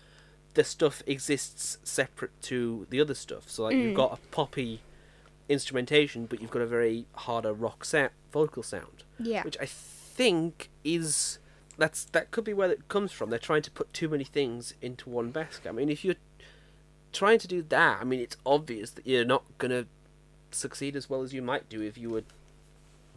The 0.54 0.64
stuff 0.64 1.02
exists 1.06 1.78
separate 1.82 2.32
to 2.42 2.86
the 2.90 3.00
other 3.00 3.14
stuff. 3.14 3.48
So 3.48 3.62
like, 3.64 3.76
you've 3.76 3.92
Mm. 3.92 3.96
got 3.96 4.12
a 4.18 4.26
poppy 4.30 4.80
instrumentation, 5.48 6.26
but 6.26 6.40
you've 6.42 6.50
got 6.50 6.62
a 6.62 6.66
very 6.66 7.06
harder 7.14 7.52
rock 7.52 7.84
sound, 7.84 8.10
vocal 8.32 8.62
sound, 8.62 9.04
Yeah. 9.18 9.44
which 9.44 9.56
I 9.60 9.66
think 9.66 10.68
is 10.84 11.38
that's 11.80 12.04
that 12.04 12.30
could 12.30 12.44
be 12.44 12.52
where 12.54 12.70
it 12.70 12.88
comes 12.88 13.10
from. 13.10 13.30
They're 13.30 13.38
trying 13.38 13.62
to 13.62 13.70
put 13.70 13.92
too 13.92 14.08
many 14.08 14.24
things 14.24 14.74
into 14.80 15.08
one 15.10 15.30
basket. 15.30 15.68
I 15.68 15.72
mean, 15.72 15.88
if 15.88 16.04
you're 16.04 16.20
trying 17.12 17.38
to 17.40 17.48
do 17.48 17.62
that, 17.70 17.98
I 18.00 18.04
mean, 18.04 18.20
it's 18.20 18.36
obvious 18.46 18.90
that 18.92 19.06
you're 19.06 19.24
not 19.24 19.44
gonna 19.58 19.86
succeed 20.52 20.94
as 20.94 21.08
well 21.10 21.22
as 21.22 21.32
you 21.32 21.42
might 21.42 21.68
do 21.68 21.80
if 21.80 21.96
you 21.98 22.10
were 22.10 22.22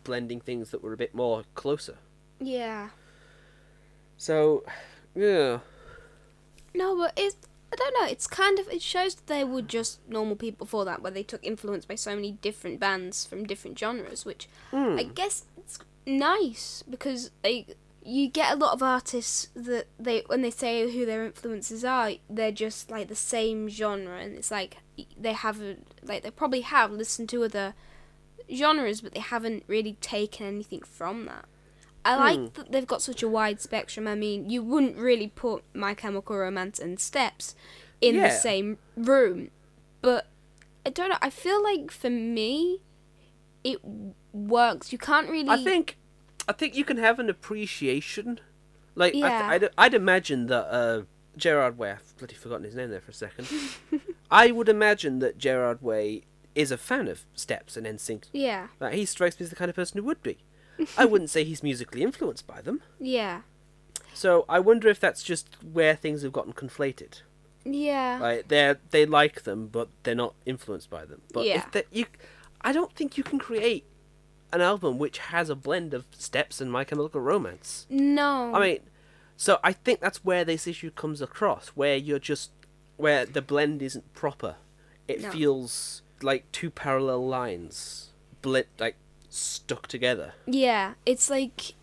blending 0.03 0.39
things 0.39 0.71
that 0.71 0.81
were 0.83 0.93
a 0.93 0.97
bit 0.97 1.13
more 1.13 1.43
closer. 1.55 1.97
Yeah. 2.39 2.89
So, 4.17 4.63
yeah, 5.15 5.59
No, 6.73 6.95
but 6.97 7.13
it's 7.17 7.35
I 7.71 7.75
don't 7.75 7.93
know. 7.99 8.07
It's 8.07 8.27
kind 8.27 8.59
of 8.59 8.67
it 8.69 8.81
shows 8.81 9.15
that 9.15 9.27
they 9.27 9.43
were 9.43 9.61
just 9.63 9.99
normal 10.07 10.35
people 10.35 10.65
before 10.65 10.85
that, 10.85 11.01
where 11.01 11.11
they 11.11 11.23
took 11.23 11.43
influence 11.43 11.85
by 11.85 11.95
so 11.95 12.15
many 12.15 12.33
different 12.33 12.79
bands 12.79 13.25
from 13.25 13.45
different 13.45 13.77
genres, 13.77 14.25
which 14.25 14.47
Hmm. 14.71 14.95
I 14.97 15.03
guess 15.03 15.45
it's 15.57 15.79
nice 16.05 16.83
because 16.89 17.31
they 17.41 17.65
you 18.05 18.27
get 18.29 18.51
a 18.53 18.55
lot 18.55 18.73
of 18.73 18.83
artists 18.83 19.47
that 19.55 19.87
they 19.99 20.23
when 20.27 20.41
they 20.41 20.51
say 20.51 20.91
who 20.91 21.05
their 21.05 21.25
influences 21.25 21.85
are, 21.85 22.11
they're 22.29 22.51
just 22.51 22.91
like 22.91 23.07
the 23.07 23.15
same 23.15 23.69
genre, 23.69 24.17
and 24.19 24.35
it's 24.35 24.51
like 24.51 24.77
they 25.17 25.33
haven't 25.33 25.87
like 26.03 26.23
they 26.23 26.31
probably 26.31 26.61
have 26.61 26.91
listened 26.91 27.29
to 27.29 27.43
other 27.43 27.73
genres, 28.53 29.01
but 29.01 29.13
they 29.13 29.19
haven't 29.21 29.63
really 29.67 29.93
taken 30.01 30.45
anything 30.45 30.81
from 30.81 31.25
that. 31.25 31.45
I 32.05 32.15
Hmm. 32.15 32.21
like 32.43 32.53
that 32.55 32.71
they've 32.71 32.87
got 32.87 33.01
such 33.01 33.23
a 33.23 33.29
wide 33.29 33.61
spectrum. 33.61 34.07
I 34.07 34.15
mean, 34.15 34.49
you 34.49 34.61
wouldn't 34.61 34.97
really 34.97 35.27
put 35.27 35.63
My 35.73 35.93
Chemical 35.93 36.37
Romance 36.37 36.79
and 36.79 36.99
Steps 36.99 37.55
in 38.01 38.17
the 38.17 38.29
same 38.31 38.77
room, 38.97 39.49
but 40.01 40.27
I 40.85 40.89
don't 40.89 41.09
know. 41.09 41.17
I 41.21 41.29
feel 41.29 41.63
like 41.63 41.89
for 41.91 42.09
me, 42.09 42.81
it 43.63 43.79
works. 44.33 44.91
You 44.91 44.97
can't 44.97 45.29
really. 45.29 45.47
I 45.49 45.63
think, 45.63 45.97
I 46.47 46.53
think 46.53 46.75
you 46.75 46.83
can 46.83 46.97
have 46.97 47.19
an 47.19 47.29
appreciation. 47.29 48.39
Like, 48.95 49.13
Yeah. 49.15 49.47
I 49.49 49.59
th- 49.59 49.71
I'd, 49.77 49.85
I'd 49.85 49.93
imagine 49.93 50.47
that 50.47 50.65
uh, 50.73 51.01
Gerard 51.37 51.77
Way. 51.77 51.91
I've 51.91 52.17
bloody 52.17 52.35
forgotten 52.35 52.65
his 52.65 52.75
name 52.75 52.89
there 52.89 53.01
for 53.01 53.11
a 53.11 53.13
second. 53.13 53.47
I 54.31 54.51
would 54.51 54.69
imagine 54.69 55.19
that 55.19 55.37
Gerard 55.37 55.81
Way 55.81 56.23
is 56.55 56.71
a 56.71 56.77
fan 56.77 57.07
of 57.07 57.25
Steps 57.33 57.75
and 57.77 57.85
NSYNC. 57.87 58.25
Yeah, 58.33 58.67
Like, 58.79 58.93
he 58.93 59.05
strikes 59.05 59.39
me 59.39 59.45
as 59.45 59.49
the 59.49 59.55
kind 59.55 59.69
of 59.69 59.75
person 59.75 59.97
who 59.97 60.03
would 60.05 60.21
be. 60.21 60.37
I 60.97 61.05
wouldn't 61.05 61.29
say 61.29 61.43
he's 61.43 61.63
musically 61.63 62.01
influenced 62.03 62.45
by 62.47 62.61
them. 62.61 62.81
yeah, 62.99 63.41
So 64.13 64.45
I 64.49 64.59
wonder 64.59 64.87
if 64.89 64.99
that's 64.99 65.23
just 65.23 65.55
where 65.63 65.95
things 65.95 66.21
have 66.23 66.33
gotten 66.33 66.53
conflated. 66.53 67.21
yeah. 67.63 68.17
Like 68.21 68.47
they 68.49 68.75
they 68.91 69.05
like 69.05 69.43
them, 69.43 69.67
but 69.67 69.89
they're 70.03 70.13
not 70.15 70.35
influenced 70.45 70.89
by 70.89 71.05
them. 71.05 71.21
But 71.31 71.45
Yeah. 71.45 71.65
if 71.73 71.85
you, 71.91 72.05
I 72.61 72.71
don't 72.73 72.93
think 72.95 73.17
you 73.17 73.23
can 73.23 73.39
create 73.39 73.85
an 74.53 74.61
album 74.61 74.97
which 74.99 75.17
has 75.17 75.49
a 75.49 75.55
blend 75.55 75.93
of 75.93 76.05
Steps 76.17 76.61
and 76.61 76.71
My 76.71 76.83
Chemical 76.85 77.19
Romance. 77.19 77.85
no. 77.89 78.53
I 78.55 78.59
mean, 78.59 78.79
so 79.35 79.59
I 79.63 79.73
think 79.73 79.99
that's 79.99 80.23
where 80.23 80.45
this 80.45 80.67
issue 80.67 80.91
comes 80.91 81.21
across, 81.21 81.69
where 81.69 81.97
you're 81.97 82.19
just 82.19 82.51
where 82.97 83.25
the 83.25 83.41
blend 83.41 83.81
isn't 83.81 84.13
proper. 84.13 84.55
It 85.07 85.21
No. 85.21 85.31
feels 85.31 86.01
like 86.21 86.49
two 86.51 86.69
parallel 86.69 87.27
lines, 87.27 88.11
blend 88.41 88.67
like 88.79 88.95
stuck 89.29 89.87
together. 89.87 90.33
yeah, 90.45 90.93
it's 91.05 91.29
like 91.29 91.73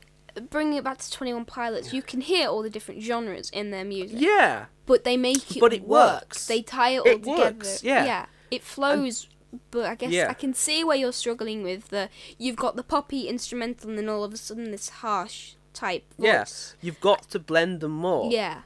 bringing 0.48 0.74
it 0.78 0.84
back 0.84 0.98
to 0.98 1.10
Twenty 1.10 1.34
One 1.34 1.44
Pilots. 1.44 1.92
You 1.92 2.02
can 2.02 2.20
hear 2.20 2.48
all 2.48 2.62
the 2.62 2.70
different 2.70 3.02
genres 3.02 3.50
in 3.50 3.72
their 3.72 3.84
music. 3.84 4.18
Yeah, 4.20 4.66
but 4.86 5.02
they 5.04 5.16
make 5.16 5.56
it 5.56 5.60
But 5.60 5.72
it 5.74 5.82
work. 5.82 6.22
works. 6.22 6.46
They 6.46 6.62
tie 6.62 6.90
it 6.90 6.98
all 7.00 7.06
It 7.08 7.14
together. 7.24 7.40
works, 7.42 7.82
yeah. 7.82 8.26
it 8.50 8.62
flows. 8.62 9.28
But 9.70 9.84
I 9.86 9.94
guess 9.94 10.10
Yeah. 10.12 10.28
I 10.28 10.34
can 10.34 10.54
see 10.54 10.84
where 10.84 10.96
you're 10.96 11.12
struggling 11.12 11.62
with 11.62 11.88
the. 11.88 12.08
You've 12.38 12.56
got 12.56 12.76
the 12.76 12.82
poppy 12.82 13.28
instrumental, 13.28 13.90
and 13.90 13.98
then 13.98 14.08
all 14.08 14.24
of 14.24 14.32
a 14.32 14.36
sudden 14.36 14.70
this 14.70 14.88
harsh 14.88 15.54
type 15.72 16.04
voice. 16.18 16.74
You've 16.80 17.00
got 17.00 17.30
to 17.30 17.38
blend 17.38 17.80
them 17.80 17.92
more. 17.92 18.30
Yeah, 18.30 18.62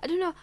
I 0.00 0.06
don't 0.06 0.20
know. 0.20 0.34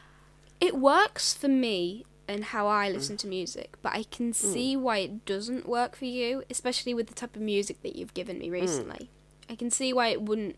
It 0.61 0.75
works 0.75 1.33
for 1.33 1.47
me 1.47 2.05
and 2.27 2.43
how 2.45 2.65
Mm. 2.65 2.69
I 2.71 2.89
listen 2.91 3.17
to 3.17 3.27
music, 3.27 3.75
but 3.81 3.93
I 3.93 4.03
can 4.03 4.33
see 4.33 4.75
why 4.77 4.97
it 4.99 5.25
doesn't 5.25 5.67
work 5.67 5.95
for 5.95 6.05
you, 6.05 6.43
especially 6.49 6.93
with 6.93 7.07
the 7.07 7.13
type 7.15 7.35
of 7.35 7.41
music 7.41 7.81
that 7.81 7.95
you've 7.95 8.13
given 8.13 8.35
Mm. 8.37 8.39
me 8.39 8.49
recently. 8.51 9.09
I 9.49 9.55
can 9.55 9.71
see 9.71 9.93
why 9.93 10.09
it 10.09 10.21
wouldn't 10.21 10.55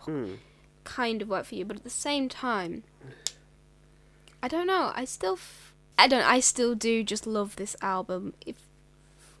Mm. 0.00 0.38
kind 0.84 1.22
of 1.22 1.28
work 1.28 1.46
for 1.46 1.54
you, 1.54 1.64
but 1.64 1.76
at 1.78 1.84
the 1.84 1.90
same 1.90 2.28
time, 2.28 2.84
I 4.42 4.48
don't 4.48 4.66
know. 4.66 4.92
I 4.94 5.04
still, 5.04 5.34
f- 5.34 5.65
I 5.98 6.08
don't. 6.08 6.24
I 6.24 6.40
still 6.40 6.74
do 6.74 7.02
just 7.02 7.26
love 7.26 7.56
this 7.56 7.76
album. 7.80 8.34
If 8.44 8.56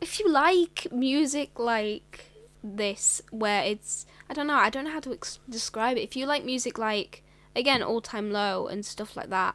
if 0.00 0.20
you 0.20 0.28
like 0.28 0.88
music 0.90 1.58
like 1.58 2.30
this 2.62 3.22
where 3.30 3.62
it's 3.62 4.06
I 4.28 4.34
don't 4.34 4.46
know 4.46 4.54
I 4.54 4.70
don't 4.70 4.84
know 4.84 4.90
how 4.90 5.00
to 5.00 5.12
ex- 5.12 5.38
describe 5.48 5.96
it. 5.96 6.02
If 6.02 6.16
you 6.16 6.26
like 6.26 6.44
music 6.44 6.78
like 6.78 7.22
again 7.54 7.82
All 7.82 8.00
Time 8.00 8.30
Low 8.30 8.66
and 8.66 8.84
stuff 8.84 9.16
like 9.16 9.30
that, 9.30 9.54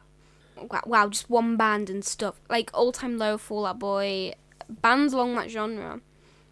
wow, 0.56 0.80
wow 0.86 1.08
just 1.08 1.30
one 1.30 1.56
band 1.56 1.90
and 1.90 2.04
stuff 2.04 2.40
like 2.48 2.70
All 2.72 2.92
Time 2.92 3.18
Low, 3.18 3.38
Fall 3.38 3.66
Out 3.66 3.78
Boy, 3.78 4.34
bands 4.68 5.12
along 5.12 5.34
that 5.36 5.50
genre, 5.50 6.00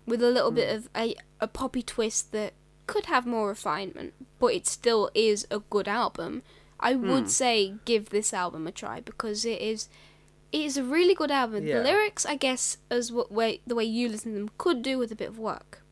with 0.07 0.23
a 0.23 0.31
little 0.31 0.51
bit 0.51 0.69
hmm. 0.69 0.77
of 0.77 0.89
a 0.97 1.15
a 1.41 1.49
poppy 1.49 1.83
twist 1.83 2.33
that 2.33 2.53
could 2.87 3.07
have 3.07 3.27
more 3.27 3.49
refinement, 3.49 4.15
but 4.39 4.53
it 4.53 4.67
still 4.67 5.11
is 5.15 5.47
a 5.51 5.61
good 5.61 5.89
album. 5.89 6.43
I 6.79 6.95
would 6.95 7.25
hmm. 7.25 7.29
say 7.29 7.75
give 7.85 8.09
this 8.09 8.33
album 8.33 8.67
a 8.67 8.73
try 8.73 9.01
because 9.01 9.45
it 9.45 9.61
is 9.61 9.89
it 10.53 10.61
is 10.61 10.77
a 10.77 10.83
really 10.85 11.15
good 11.15 11.31
album. 11.31 11.67
Yeah. 11.67 11.79
The 11.79 11.85
lyrics, 11.85 12.27
I 12.27 12.35
guess, 12.37 12.79
as 12.91 13.13
what 13.13 13.31
way 13.33 13.61
the 13.67 13.75
way 13.75 13.85
you 13.85 14.09
listen 14.09 14.33
to 14.33 14.39
them 14.39 14.51
could 14.59 14.83
do 14.83 14.99
with 14.99 15.11
a 15.13 15.17
bit 15.17 15.29
of 15.29 15.39
work, 15.39 15.83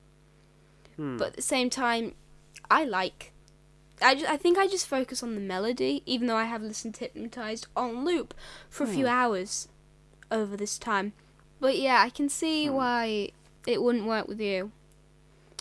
Hmm. 0.97 1.17
but 1.17 1.29
at 1.29 1.37
the 1.37 1.43
same 1.43 1.71
time, 1.71 2.15
I 2.71 2.85
like. 2.85 3.33
I, 4.01 4.15
ju- 4.15 4.27
I 4.29 4.37
think 4.37 4.59
I 4.59 4.67
just 4.69 4.87
focus 4.87 5.23
on 5.25 5.35
the 5.35 5.41
melody, 5.41 6.03
even 6.07 6.29
though 6.29 6.37
I 6.37 6.45
have 6.45 6.63
listened 6.63 6.95
to 6.95 7.01
Hypnotized 7.01 7.67
on 7.77 8.05
loop 8.05 8.33
for 8.71 8.85
a 8.85 8.87
few 8.87 9.07
Hmm. 9.07 9.13
hours 9.13 9.69
over 10.31 10.57
this 10.57 10.79
time. 10.79 11.13
But 11.61 11.79
yeah, 11.79 12.01
I 12.03 12.11
can 12.11 12.27
Hmm. 12.27 12.31
see 12.31 12.71
why 12.71 13.31
it 13.67 13.83
wouldn't 13.83 14.07
work 14.07 14.29
with 14.29 14.41
you. 14.41 14.71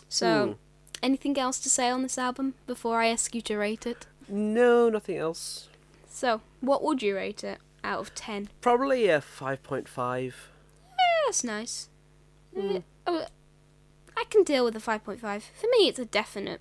So, 0.10 0.46
Hmm. 0.46 0.54
anything 1.02 1.38
else 1.40 1.60
to 1.62 1.70
say 1.70 1.90
on 1.90 2.04
this 2.04 2.18
album 2.18 2.54
before 2.68 3.02
I 3.02 3.08
ask 3.08 3.34
you 3.34 3.42
to 3.42 3.58
rate 3.58 3.86
it? 3.88 4.06
No, 4.28 4.90
nothing 4.90 5.18
else. 5.18 5.68
So, 6.10 6.42
what 6.62 6.84
would 6.84 7.02
you 7.02 7.16
rate 7.16 7.44
it 7.44 7.60
out 7.88 8.00
of 8.00 8.14
10? 8.14 8.50
Probably 8.62 9.08
a 9.08 9.22
five 9.22 9.64
point 9.64 9.88
five. 9.88 10.50
Yeah, 10.90 11.06
that's 11.26 11.44
nice. 11.44 11.90
Oh, 13.08 13.26
I 14.18 14.24
can 14.30 14.44
deal 14.44 14.66
with 14.66 14.76
a 14.76 14.80
5.5. 14.80 15.20
For 15.20 15.68
me, 15.68 15.88
it's 15.88 16.00
a 16.00 16.06
definite 16.06 16.60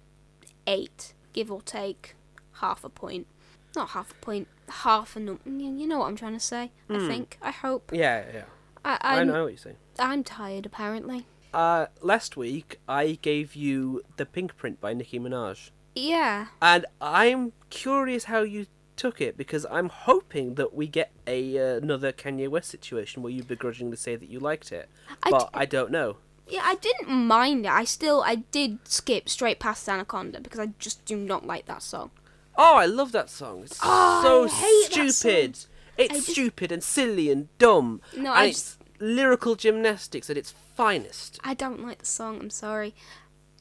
8, 0.66 1.14
give 1.32 1.50
or 1.50 1.62
take 1.62 2.14
half 2.60 2.84
a 2.84 2.88
point. 2.90 3.26
Not 3.74 3.90
half 3.90 4.10
a 4.10 4.14
point, 4.16 4.46
half 4.68 5.16
a 5.16 5.20
num. 5.20 5.40
You 5.46 5.86
know 5.86 6.00
what 6.00 6.06
I'm 6.08 6.16
trying 6.16 6.34
to 6.34 6.40
say, 6.40 6.70
I 6.90 6.98
Hmm. 6.98 7.06
think. 7.08 7.38
I 7.40 7.50
hope. 7.50 7.90
Yeah, 7.94 8.24
yeah. 8.32 8.44
I, 8.84 8.98
I 9.20 9.24
know 9.24 9.44
what 9.44 9.48
you're 9.48 9.56
saying. 9.58 9.76
I'm 9.98 10.22
tired, 10.22 10.66
apparently. 10.66 11.26
Uh, 11.54 11.86
last 12.02 12.36
week 12.36 12.78
I 12.86 13.18
gave 13.22 13.54
you 13.56 14.02
the 14.18 14.26
Pinkprint 14.26 14.78
by 14.80 14.92
Nicki 14.92 15.18
Minaj, 15.18 15.70
Yeah. 15.94 16.48
and 16.60 16.84
I'm 17.00 17.52
curious 17.70 18.24
how 18.24 18.40
you 18.42 18.66
took 18.96 19.20
it 19.20 19.36
because 19.36 19.66
I'm 19.70 19.88
hoping 19.88 20.54
that 20.54 20.74
we 20.74 20.86
get 20.86 21.12
a 21.26 21.58
uh, 21.58 21.76
another 21.76 22.12
Kanye 22.12 22.48
West 22.48 22.70
situation 22.70 23.22
where 23.22 23.32
you 23.32 23.42
begrudgingly 23.44 23.96
say 23.96 24.16
that 24.16 24.28
you 24.28 24.38
liked 24.40 24.72
it, 24.72 24.88
I 25.22 25.30
but 25.30 25.38
d- 25.40 25.48
I 25.54 25.64
don't 25.66 25.90
know. 25.90 26.16
Yeah, 26.48 26.62
I 26.64 26.76
didn't 26.76 27.08
mind 27.08 27.66
it. 27.66 27.72
I 27.72 27.82
still, 27.84 28.22
I 28.24 28.36
did 28.36 28.78
skip 28.84 29.28
straight 29.28 29.58
past 29.58 29.88
Anaconda 29.88 30.40
because 30.40 30.60
I 30.60 30.66
just 30.78 31.04
do 31.04 31.16
not 31.16 31.44
like 31.44 31.66
that 31.66 31.82
song. 31.82 32.10
Oh, 32.56 32.76
I 32.76 32.86
love 32.86 33.10
that 33.12 33.28
song. 33.30 33.62
It's 33.64 33.80
Oh, 33.82 34.46
so 34.48 34.86
stupid. 34.88 35.58
It's 35.98 36.14
just- 36.14 36.28
stupid 36.30 36.70
and 36.70 36.84
silly 36.84 37.30
and 37.32 37.48
dumb. 37.58 38.00
No, 38.14 38.30
and 38.30 38.38
I 38.38 38.44
it's 38.46 38.78
lyrical 39.00 39.56
gymnastics 39.56 40.30
at 40.30 40.36
its 40.36 40.54
finest. 40.76 41.40
I 41.42 41.54
don't 41.54 41.84
like 41.84 41.98
the 41.98 42.06
song. 42.06 42.38
I'm 42.40 42.50
sorry. 42.50 42.94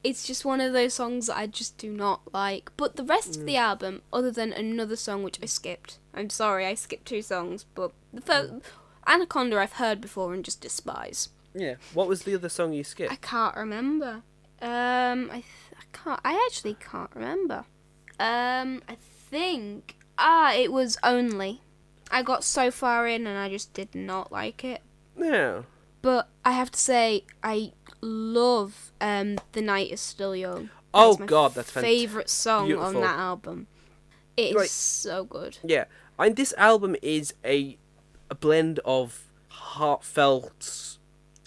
It's 0.06 0.28
just 0.28 0.46
one 0.46 0.62
of 0.62 0.72
those 0.72 0.94
songs 0.94 1.26
that 1.26 1.38
I 1.38 1.48
just 1.48 1.80
do 1.80 1.92
not 1.92 2.32
like. 2.32 2.72
But 2.78 2.96
the 2.96 3.04
rest 3.04 3.38
of 3.38 3.46
the 3.48 3.58
album, 3.58 4.04
other 4.14 4.30
than 4.30 4.54
another 4.54 4.96
song 4.96 5.24
which 5.24 5.40
I 5.42 5.48
skipped, 5.48 5.98
I'm 6.14 6.30
sorry, 6.30 6.64
I 6.68 6.76
skipped 6.76 7.08
two 7.08 7.24
songs. 7.24 7.66
But 7.74 7.92
the 8.14 8.22
first, 8.22 8.54
Anaconda 9.08 9.58
I've 9.58 9.74
heard 9.74 10.00
before 10.02 10.32
and 10.36 10.46
just 10.46 10.62
despise. 10.62 11.30
Yeah. 11.56 11.76
What 11.96 12.08
was 12.08 12.22
the 12.22 12.36
other 12.36 12.50
song 12.50 12.74
you 12.74 12.84
skipped? 12.84 13.12
I 13.12 13.16
can't 13.16 13.56
remember. 13.56 14.22
Um, 14.62 15.30
I 15.32 15.42
th- 15.42 15.74
I 15.80 15.84
can't. 15.92 16.22
I 16.24 16.48
actually 16.48 16.76
can't 16.76 17.10
remember. 17.16 17.66
Um, 18.20 18.84
I 18.88 18.96
think 19.00 19.96
ah, 20.20 20.54
it 20.54 20.72
was 20.72 21.00
only. 21.02 21.62
I 22.12 22.22
got 22.22 22.44
so 22.44 22.70
far 22.70 23.08
in 23.08 23.26
and 23.26 23.40
I 23.40 23.50
just 23.50 23.74
did 23.74 23.96
not 23.96 24.32
like 24.32 24.64
it. 24.64 24.82
Yeah. 25.18 25.64
But 26.02 26.30
I 26.44 26.52
have 26.52 26.70
to 26.70 26.80
say, 26.80 27.26
I 27.44 27.72
love 28.06 28.92
um, 29.02 29.38
"The 29.54 29.62
Night 29.62 29.92
Is 29.92 30.02
Still 30.02 30.36
Young." 30.36 30.70
Oh, 30.94 31.18
my 31.18 31.26
God, 31.26 31.54
that's 31.56 31.72
favorite 31.72 32.30
song 32.30 32.68
beautiful. 32.68 32.88
on 32.96 33.02
that 33.02 33.18
album. 33.20 33.68
It 34.38 34.52
is 34.52 34.56
Right. 34.56 34.70
so 34.70 35.24
good. 35.26 35.58
Yeah, 35.64 35.86
and 36.18 36.36
this 36.36 36.54
album 36.58 36.96
is 37.02 37.34
a 37.44 37.78
a 38.30 38.36
blend 38.36 38.80
of 38.86 39.24
heartfelt, 39.50 40.98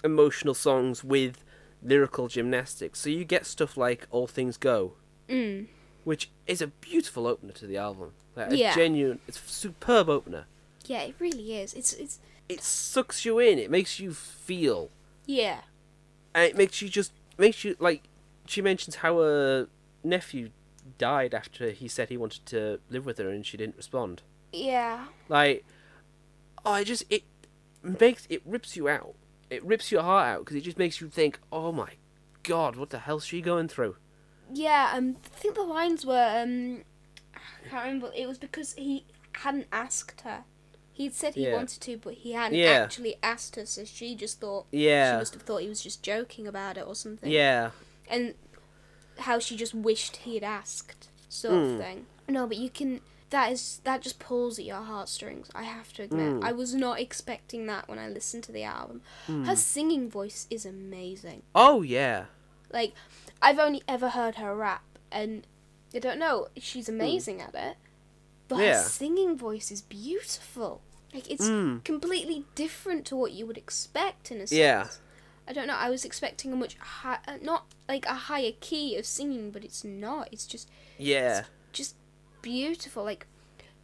emotional 0.03 0.53
songs 0.53 1.03
with 1.03 1.43
lyrical 1.83 2.27
gymnastics. 2.27 2.99
So 2.99 3.09
you 3.09 3.23
get 3.25 3.45
stuff 3.45 3.75
like 3.77 4.07
"All 4.11 4.27
Things 4.27 4.57
Go," 4.57 4.93
Mm. 5.27 5.67
which 6.03 6.29
is 6.47 6.61
a 6.61 6.67
beautiful 6.67 7.27
opener 7.27 7.53
to 7.53 7.67
the 7.67 7.77
album. 7.77 8.13
Like, 8.35 8.51
Yeah. 8.51 8.71
a 8.71 8.75
genuine, 8.75 9.19
it's 9.27 9.37
a 9.43 9.49
superb 9.49 10.09
opener. 10.09 10.45
Yeah, 10.85 11.01
it 11.01 11.15
really 11.19 11.55
is. 11.57 11.73
It's 11.73 11.93
it's 11.93 12.19
It 12.47 12.63
sucks 12.63 13.25
you 13.25 13.37
in. 13.39 13.59
It 13.59 13.69
makes 13.69 13.99
you 13.99 14.11
feel, 14.13 14.89
yeah. 15.27 15.61
And 16.33 16.45
it 16.45 16.57
makes 16.57 16.81
you 16.81 16.89
just 16.89 17.13
makes 17.37 17.63
you 17.63 17.75
like. 17.79 18.03
She 18.45 18.61
mentions 18.61 18.97
how 18.97 19.17
her 19.19 19.67
nephew 20.03 20.49
died 20.97 21.33
after 21.33 21.69
he 21.69 21.87
said 21.87 22.09
he 22.09 22.17
wanted 22.17 22.45
to 22.47 22.79
live 22.89 23.05
with 23.05 23.17
her, 23.17 23.29
and 23.29 23.45
she 23.45 23.57
didn't 23.57 23.77
respond. 23.77 24.23
Yeah. 24.51 25.05
Like, 25.27 25.65
oh, 26.65 26.75
it 26.75 26.85
just 26.85 27.03
it 27.09 27.23
makes 27.83 28.25
it 28.29 28.41
rips 28.45 28.75
you 28.75 28.87
out. 28.87 29.15
It 29.49 29.63
rips 29.63 29.91
your 29.91 30.03
heart 30.03 30.27
out 30.27 30.39
because 30.39 30.57
it 30.57 30.61
just 30.61 30.77
makes 30.77 31.01
you 31.01 31.07
think, 31.07 31.39
oh 31.51 31.71
my 31.71 31.93
god, 32.43 32.75
what 32.75 32.89
the 32.89 32.99
hell's 32.99 33.25
she 33.25 33.41
going 33.41 33.67
through? 33.67 33.95
Yeah, 34.51 34.91
um, 34.93 35.17
I 35.25 35.39
think 35.39 35.55
the 35.55 35.61
lines 35.61 36.05
were, 36.05 36.41
um, 36.41 36.83
I 37.35 37.69
can't 37.69 37.85
remember. 37.85 38.11
It 38.15 38.27
was 38.27 38.37
because 38.37 38.73
he 38.73 39.05
hadn't 39.33 39.67
asked 39.71 40.21
her. 40.21 40.43
He'd 40.99 41.15
said 41.15 41.35
he 41.35 41.45
Yeah. 41.45 41.53
wanted 41.55 41.79
to, 41.81 41.97
but 41.97 42.13
he 42.15 42.33
hadn't 42.33 42.57
Yeah. 42.57 42.71
actually 42.71 43.15
asked 43.23 43.55
her, 43.55 43.65
so 43.65 43.85
she 43.85 44.15
just 44.15 44.41
thought, 44.41 44.65
Yeah. 44.69 45.13
she 45.13 45.17
must 45.19 45.33
have 45.33 45.43
thought 45.43 45.61
he 45.61 45.69
was 45.69 45.81
just 45.81 46.03
joking 46.03 46.45
about 46.45 46.77
it 46.77 46.85
or 46.85 46.93
something. 46.93 47.31
yeah, 47.31 47.71
And 48.09 48.35
how 49.19 49.39
she 49.39 49.55
just 49.55 49.73
wished 49.73 50.17
he 50.17 50.33
had 50.35 50.43
asked, 50.43 51.07
sort 51.29 51.53
Mm. 51.53 51.73
of 51.75 51.79
thing. 51.79 52.05
No, 52.27 52.45
but 52.47 52.57
you 52.57 52.69
can, 52.69 52.99
that 53.29 53.49
is, 53.49 53.79
that 53.85 54.01
just 54.01 54.19
pulls 54.19 54.59
at 54.59 54.65
your 54.65 54.81
heartstrings, 54.81 55.47
I 55.55 55.63
have 55.63 55.93
to 55.93 56.03
admit. 56.03 56.33
Mm. 56.41 56.43
I 56.43 56.51
was 56.51 56.73
not 56.75 56.99
expecting 56.99 57.65
that 57.67 57.87
when 57.87 57.97
I 57.97 58.09
listened 58.09 58.43
to 58.45 58.51
the 58.51 58.63
album. 58.63 59.01
Mm. 59.27 59.45
Her 59.45 59.55
singing 59.55 60.09
voice 60.09 60.47
is 60.49 60.65
amazing. 60.65 61.43
oh 61.55 61.81
yeah, 61.81 62.25
Like, 62.73 62.93
I've 63.41 63.57
only 63.57 63.83
ever 63.87 64.09
heard 64.09 64.35
her 64.35 64.53
rap, 64.53 64.83
and 65.11 65.47
I 65.95 65.99
don't 65.99 66.19
know, 66.19 66.49
she's 66.57 66.89
amazing 66.89 67.39
at 67.41 67.55
it. 67.55 67.77
But 68.49 68.55
Hmm. 68.57 68.61
Yeah. 68.63 68.83
her 68.83 68.89
singing 68.89 69.37
voice 69.37 69.71
is 69.71 69.81
beautiful. 69.81 70.81
Like, 71.13 71.29
it's 71.29 71.45
Mm. 71.47 71.83
completely 71.83 72.45
different 72.55 73.05
to 73.07 73.15
what 73.15 73.31
you 73.31 73.45
would 73.47 73.57
expect 73.57 74.31
in 74.31 74.37
a 74.37 74.47
sense. 74.47 74.51
Yeah. 74.59 74.87
I 75.47 75.53
don't 75.53 75.65
know. 75.65 75.73
I 75.75 75.89
was 75.89 76.05
expecting 76.05 76.53
a 76.53 76.55
much 76.55 76.75
high, 76.77 77.17
uh, 77.27 77.37
not 77.41 77.65
like 77.87 78.05
a 78.05 78.13
higher 78.13 78.51
key 78.59 78.95
of 78.97 79.05
singing, 79.07 79.49
but 79.49 79.63
it's 79.63 79.83
not. 79.83 80.29
It's 80.31 80.45
just 80.45 80.69
yeah, 80.99 81.45
just 81.73 81.95
beautiful. 82.43 83.03
Like 83.03 83.25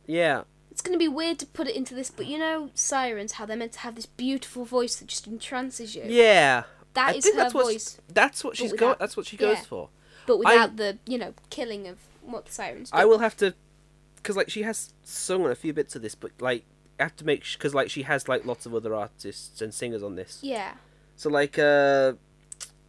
yeah, 0.05 0.43
it's 0.69 0.81
gonna 0.83 0.99
be 0.99 1.07
weird 1.07 1.39
to 1.39 1.47
put 1.47 1.67
it 1.67 1.75
into 1.75 1.95
this, 1.95 2.11
but 2.11 2.27
you 2.27 2.37
know, 2.37 2.69
sirens, 2.75 3.33
how 3.33 3.47
they're 3.47 3.57
meant 3.57 3.71
to 3.73 3.79
have 3.79 3.95
this 3.95 4.05
beautiful 4.05 4.63
voice 4.63 4.97
that 4.97 5.07
just 5.07 5.27
entrances 5.27 5.95
you. 5.95 6.03
yeah. 6.05 6.65
That 6.93 7.15
I 7.15 7.17
is 7.17 7.25
her 7.25 7.35
that's 7.35 7.53
what 7.55 7.63
voice, 7.65 7.99
that's 8.07 8.43
what 8.43 8.55
she's 8.55 8.71
without- 8.71 8.85
going. 8.85 8.95
That's 8.99 9.17
what 9.17 9.25
she 9.25 9.35
goes 9.35 9.57
yeah. 9.57 9.63
for. 9.63 9.89
but 10.27 10.35
I- 10.35 10.37
without 10.37 10.75
the 10.77 10.97
you 11.07 11.17
know 11.17 11.33
killing 11.49 11.87
of 11.87 11.97
what 12.21 12.45
the 12.45 12.51
sirens 12.51 12.91
do. 12.91 12.97
I 12.97 13.05
will 13.05 13.19
have 13.19 13.35
to, 13.37 13.55
because 14.17 14.35
like 14.37 14.49
she 14.51 14.61
has 14.61 14.93
sung 15.03 15.43
on 15.43 15.49
a 15.51 15.55
few 15.55 15.73
bits 15.73 15.95
of 15.95 16.03
this, 16.03 16.13
but 16.15 16.31
like 16.39 16.61
I 16.61 16.74
have 16.99 17.15
to 17.17 17.25
make 17.25 17.43
because 17.53 17.73
like 17.75 17.89
she 17.89 18.03
has 18.03 18.27
like 18.27 18.45
lots 18.45 18.65
of 18.65 18.73
other 18.75 18.93
artists 18.95 19.61
and 19.61 19.73
singers 19.73 20.03
on 20.03 20.15
this. 20.15 20.39
Yeah. 20.41 20.73
So 21.15 21.29
like 21.29 21.57
uh, 21.59 22.13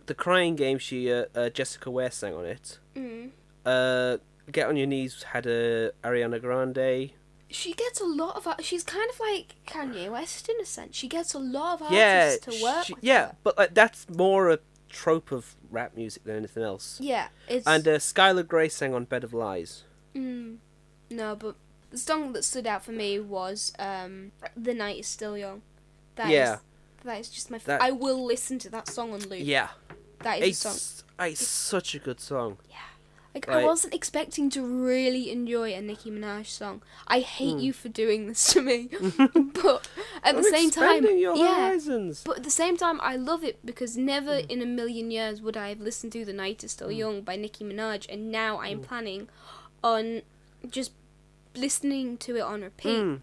the 0.07 0.14
crying 0.14 0.57
game, 0.57 0.79
she 0.79 1.12
uh, 1.12 1.27
uh, 1.35 1.49
Jessica 1.51 1.90
Ware 1.90 2.11
sang 2.11 2.35
on 2.35 2.45
it. 2.47 2.79
Mm. 2.95 3.31
Uh, 3.64 4.19
Get 4.53 4.69
on 4.69 4.77
Your 4.77 4.87
Knees 4.87 5.25
had 5.25 5.47
a 5.47 5.90
Ariana 6.05 6.40
Grande. 6.40 7.11
She 7.49 7.73
gets 7.75 8.01
a 8.01 8.05
lot 8.05 8.37
of. 8.37 8.64
She's 8.64 8.83
kind 8.85 9.09
of 9.11 9.19
like 9.21 9.57
Kanye 9.66 10.11
West 10.11 10.49
in 10.49 10.61
a 10.61 10.64
sense. 10.64 10.95
She 10.97 11.09
gets 11.09 11.35
a 11.35 11.38
lot 11.38 11.81
of 11.83 11.92
Yeah, 11.92 12.37
artists 12.37 12.59
to 12.59 12.62
work 12.64 12.85
she- 12.87 12.95
with. 12.95 13.05
yeah, 13.05 13.27
her. 13.27 13.37
but 13.42 13.59
like 13.59 13.75
that's 13.75 14.09
more 14.09 14.51
a 14.51 14.59
trope 14.88 15.33
of 15.33 15.57
rap 15.71 15.97
music 15.97 16.23
than 16.25 16.37
anything 16.37 16.62
else. 16.62 16.99
Yeah. 17.01 17.29
It's. 17.49 17.66
And 17.66 17.87
uh, 17.87 17.99
Skylar 17.99 18.47
Grey 18.47 18.69
sang 18.69 18.95
on 18.95 19.05
Bed 19.05 19.25
of 19.25 19.33
Lies. 19.35 19.83
Mm, 20.14 20.59
no, 21.11 21.35
but 21.37 21.57
the 21.90 21.99
song 21.99 22.33
that 22.33 22.44
stood 22.44 22.66
out 22.66 22.85
for 22.85 22.92
me 22.92 23.18
was 23.20 23.72
um, 23.79 24.33
"The 24.57 24.75
Night 24.75 24.99
Is 25.01 25.07
Still 25.07 25.37
Young." 25.38 25.62
That 26.16 26.27
is- 26.27 26.33
Yeah. 26.33 26.59
that 27.05 27.20
is 27.20 27.29
just 27.29 27.51
my. 27.51 27.57
F- 27.59 27.64
That- 27.64 27.83
I 27.83 27.90
will 27.90 28.25
listen 28.25 28.59
to 28.61 28.70
that 28.70 28.88
song 28.88 29.12
on 29.12 29.20
loop. 29.20 29.40
Yeah, 29.42 29.68
that 30.20 30.42
is 30.42 30.59
a 30.59 30.61
song. 30.61 30.75
it's, 30.75 31.05
it's 31.42 31.46
such 31.46 31.94
a 31.94 31.99
good 31.99 32.20
song. 32.20 32.59
I 33.35 33.38
Like, 33.38 33.49
I 33.51 33.64
wasn't 33.66 33.92
expecting 33.92 34.49
to 34.57 34.62
really 34.62 35.31
enjoy 35.31 35.75
a 35.75 35.83
Nicki 35.83 36.11
Minaj 36.11 36.46
song. 36.46 36.81
I 37.07 37.20
hate 37.20 37.57
Hmm. 37.57 37.59
you 37.59 37.72
for 37.75 37.90
doing 37.90 38.29
this 38.29 38.42
to 38.55 38.62
me, 38.62 38.88
but 39.62 39.88
at 40.25 40.33
the 40.37 40.38
I'm 40.38 40.42
same 40.44 40.70
time, 40.70 41.05
your 41.05 41.37
yeah. 41.37 41.68
horizons. 41.68 42.22
But 42.25 42.38
at 42.38 42.44
the 42.44 42.51
same 42.62 42.79
time, 42.79 42.99
I 43.03 43.16
love 43.16 43.44
it 43.44 43.59
because 43.62 43.94
never 43.99 44.40
Hmm. 44.40 44.49
in 44.49 44.62
a 44.62 44.66
million 44.81 45.11
years 45.11 45.42
would 45.42 45.55
I 45.55 45.68
have 45.68 45.81
listened 45.83 46.12
to 46.14 46.25
"The 46.25 46.33
Night 46.33 46.64
Is 46.64 46.72
Still 46.72 46.90
Young" 46.90 47.20
by 47.20 47.37
Nicki 47.37 47.62
Minaj, 47.62 48.07
and 48.09 48.33
now 48.33 48.57
I 48.57 48.68
am 48.68 48.79
Hmm. 48.79 48.85
planning 48.88 49.29
on 49.85 50.22
just 50.70 50.92
listening 51.57 52.16
to 52.19 52.37
it 52.37 52.40
on 52.42 52.62
repeat. 52.62 52.99
Mm. 53.03 53.21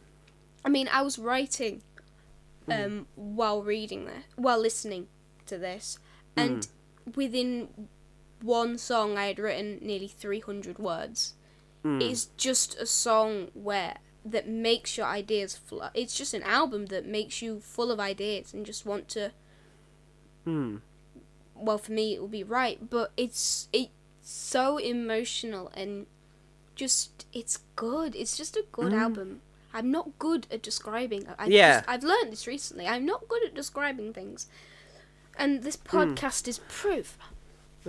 I 0.65 0.69
mean, 0.69 0.87
I 0.91 1.01
was 1.01 1.17
writing 1.19 1.81
Hmm. 2.65 2.71
um, 2.71 3.07
while 3.15 3.61
reading 3.61 4.05
this, 4.05 4.23
while 4.37 4.57
listening 4.59 5.07
to 5.47 5.57
this, 5.57 5.99
and 6.37 6.65
Hmm. 7.05 7.11
within 7.15 7.87
one 8.41 8.77
song, 8.77 9.17
I 9.17 9.25
had 9.27 9.39
written 9.39 9.79
nearly 9.81 10.07
300 10.07 10.79
words. 10.79 11.33
Mm. 11.83 12.01
It's 12.01 12.25
just 12.37 12.77
a 12.79 12.85
song 12.85 13.51
where 13.53 13.97
that 14.23 14.47
makes 14.47 14.95
your 14.97 15.05
ideas 15.07 15.57
flow. 15.57 15.89
It's 15.93 16.15
just 16.17 16.33
an 16.33 16.43
album 16.43 16.85
that 16.85 17.05
makes 17.05 17.41
you 17.41 17.59
full 17.59 17.91
of 17.91 17.99
ideas 17.99 18.53
and 18.53 18.65
just 18.65 18.85
want 18.85 19.09
to. 19.09 19.33
Mm. 20.47 20.81
Well, 21.55 21.77
for 21.77 21.91
me, 21.91 22.13
it 22.15 22.21
will 22.21 22.29
be 22.29 22.43
right, 22.43 22.89
but 22.89 23.11
it's 23.17 23.67
it's 23.73 23.91
so 24.21 24.77
emotional 24.77 25.67
and 25.75 26.07
just 26.75 27.25
it's 27.33 27.59
good. 27.75 28.15
It's 28.15 28.35
just 28.37 28.55
a 28.55 28.65
good 28.71 28.91
Mm. 28.93 28.99
album. 29.01 29.41
I'm 29.73 29.89
not 29.91 30.17
good 30.19 30.45
at 30.51 30.61
describing. 30.61 31.27
I 31.39 31.47
Yeah. 31.47 31.77
just, 31.79 31.89
I've 31.89 32.03
learned 32.03 32.31
this 32.31 32.45
recently. 32.47 32.87
I'm 32.87 33.05
not 33.05 33.27
good 33.27 33.43
at 33.43 33.53
describing 33.55 34.13
things, 34.13 34.47
and 35.35 35.63
this 35.63 35.75
Hmm. 35.77 35.97
podcast 35.97 36.47
is 36.47 36.59
proof. 36.67 37.17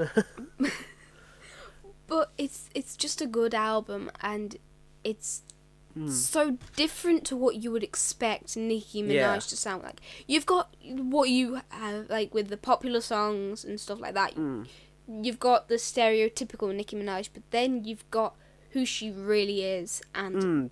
but 2.07 2.33
it's 2.39 2.69
it's 2.75 2.97
just 2.97 3.21
a 3.21 3.27
good 3.27 3.55
album, 3.55 4.11
and 4.21 4.57
it's 5.03 5.43
Mm. 5.97 6.11
so 6.11 6.59
different 6.75 7.25
to 7.27 7.37
what 7.37 7.55
you 7.63 7.71
would 7.71 7.85
expect 7.85 8.57
Nicki 8.57 9.01
Minaj 9.01 9.13
Yeah. 9.15 9.39
to 9.39 9.57
sound 9.57 9.85
like. 9.85 10.01
You've 10.27 10.45
got 10.45 10.75
what 10.83 11.29
you 11.31 11.61
have 11.69 12.11
like 12.11 12.35
with 12.35 12.49
the 12.49 12.57
popular 12.57 13.01
songs 13.01 13.65
and 13.65 13.81
stuff 13.81 14.01
like 14.01 14.15
that. 14.15 14.35
Mm. 14.35 14.67
You've 15.07 15.39
got 15.39 15.69
the 15.69 15.77
stereotypical 15.77 16.75
Nicki 16.75 16.97
Minaj, 16.97 17.29
but 17.33 17.45
then 17.53 17.85
you've 17.85 18.11
got 18.11 18.35
who 18.75 18.85
she 18.87 19.11
really 19.11 19.63
is, 19.63 20.03
and 20.15 20.37
Mm. 20.37 20.71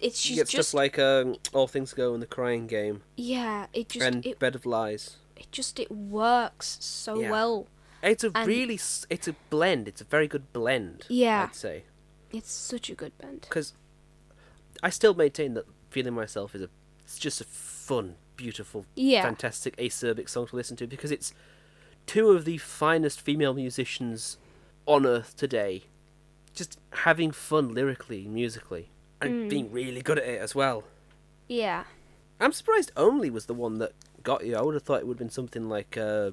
it's 0.00 0.18
she's 0.20 0.36
get 0.36 0.48
just 0.48 0.72
like 0.74 0.98
um, 0.98 1.34
All 1.52 1.66
Things 1.66 1.92
Go 1.92 2.14
in 2.14 2.20
the 2.20 2.26
Crying 2.26 2.66
Game 2.68 3.02
yeah. 3.16 3.66
It 3.74 3.88
just 3.90 4.06
and 4.06 4.24
it, 4.24 4.38
Bed 4.38 4.54
of 4.54 4.64
Lies. 4.64 5.16
it 5.36 5.50
just 5.50 5.78
it 5.80 5.90
works 5.90 6.78
so 6.80 7.20
Yeah. 7.20 7.30
well. 7.30 7.66
It's 8.02 8.22
a 8.22 8.30
And- 8.34 8.46
really, 8.46 8.78
it's 9.10 9.26
a 9.28 9.34
blend. 9.50 9.88
It's 9.88 10.00
a 10.00 10.04
very 10.04 10.28
good 10.28 10.52
blend. 10.52 11.04
Yeah. 11.08 11.48
I'd 11.48 11.56
say 11.56 11.82
It's 12.30 12.52
such 12.52 12.88
a 12.90 12.94
good 12.94 13.16
blend. 13.18 13.40
because 13.42 13.72
I 14.82 14.90
still 14.90 15.14
maintain 15.14 15.54
that 15.54 15.66
"Feeling 15.90 16.14
Myself" 16.14 16.54
is 16.54 16.62
a, 16.62 16.68
it's 17.04 17.18
just 17.18 17.40
a 17.40 17.44
fun, 17.44 18.14
beautiful, 18.36 18.86
Yeah, 18.94 19.22
fantastic 19.22 19.76
acerbic 19.78 20.28
song 20.28 20.46
to 20.48 20.54
listen 20.56 20.76
to 20.76 20.86
because 20.86 21.10
it's 21.10 21.32
two 22.06 22.30
of 22.30 22.44
the 22.44 22.58
finest 22.58 23.20
female 23.20 23.54
musicians 23.54 24.38
on 24.86 25.04
earth 25.04 25.36
today, 25.36 25.84
just 26.58 26.78
having 26.92 27.30
fun 27.30 27.72
lyrically, 27.74 28.26
musically, 28.28 28.90
and 29.20 29.30
Mm. 29.44 29.48
being 29.48 29.72
really 29.72 30.02
good 30.02 30.18
at 30.18 30.24
it 30.28 30.40
as 30.40 30.54
well. 30.54 30.84
yeah. 31.48 31.84
I'm 32.40 32.52
surprised 32.52 32.92
"Only" 32.96 33.30
was 33.30 33.46
the 33.46 33.54
one 33.54 33.78
that 33.78 33.92
got 34.22 34.46
you. 34.46 34.54
I 34.54 34.62
would 34.62 34.74
have 34.74 34.84
thought 34.84 35.00
it 35.00 35.06
would 35.08 35.14
have 35.14 35.18
been 35.18 35.30
something 35.30 35.68
like 35.68 35.96
uh, 35.96 36.30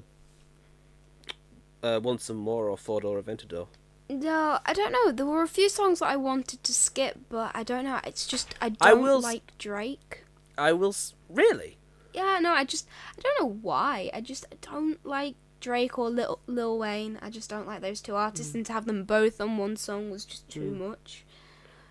uh, 1.82 2.00
"Want 2.02 2.20
Some 2.20 2.36
More" 2.36 2.68
or 2.68 2.76
"Four 2.76 3.00
Door 3.00 3.20
Aventador." 3.22 3.66
No, 4.08 4.60
I 4.64 4.72
don't 4.72 4.92
know. 4.92 5.10
There 5.10 5.26
were 5.26 5.42
a 5.42 5.48
few 5.48 5.68
songs 5.68 5.98
that 5.98 6.06
I 6.06 6.16
wanted 6.16 6.62
to 6.62 6.72
skip, 6.72 7.18
but 7.28 7.50
I 7.54 7.64
don't 7.64 7.84
know. 7.84 7.98
It's 8.04 8.26
just 8.26 8.54
I 8.60 8.68
don't 8.68 8.82
I 8.88 8.94
will 8.94 9.20
like 9.20 9.56
Drake. 9.58 10.24
I 10.56 10.72
will 10.72 10.90
s- 10.90 11.14
really. 11.28 11.78
Yeah, 12.14 12.38
no, 12.40 12.52
I 12.52 12.64
just 12.64 12.86
I 13.18 13.20
don't 13.20 13.40
know 13.40 13.58
why. 13.62 14.10
I 14.14 14.20
just 14.20 14.46
don't 14.60 15.04
like 15.04 15.34
Drake 15.60 15.98
or 15.98 16.10
Lil 16.10 16.38
Lil 16.46 16.78
Wayne. 16.78 17.18
I 17.22 17.30
just 17.30 17.48
don't 17.50 17.66
like 17.66 17.80
those 17.80 18.00
two 18.00 18.14
artists, 18.14 18.52
Hmm. 18.52 18.58
and 18.58 18.66
to 18.66 18.72
have 18.72 18.84
them 18.86 19.04
both 19.04 19.40
on 19.40 19.56
one 19.58 19.76
song 19.76 20.10
was 20.10 20.24
just 20.24 20.48
too 20.48 20.70
Mm. 20.72 20.88
much. 20.88 21.24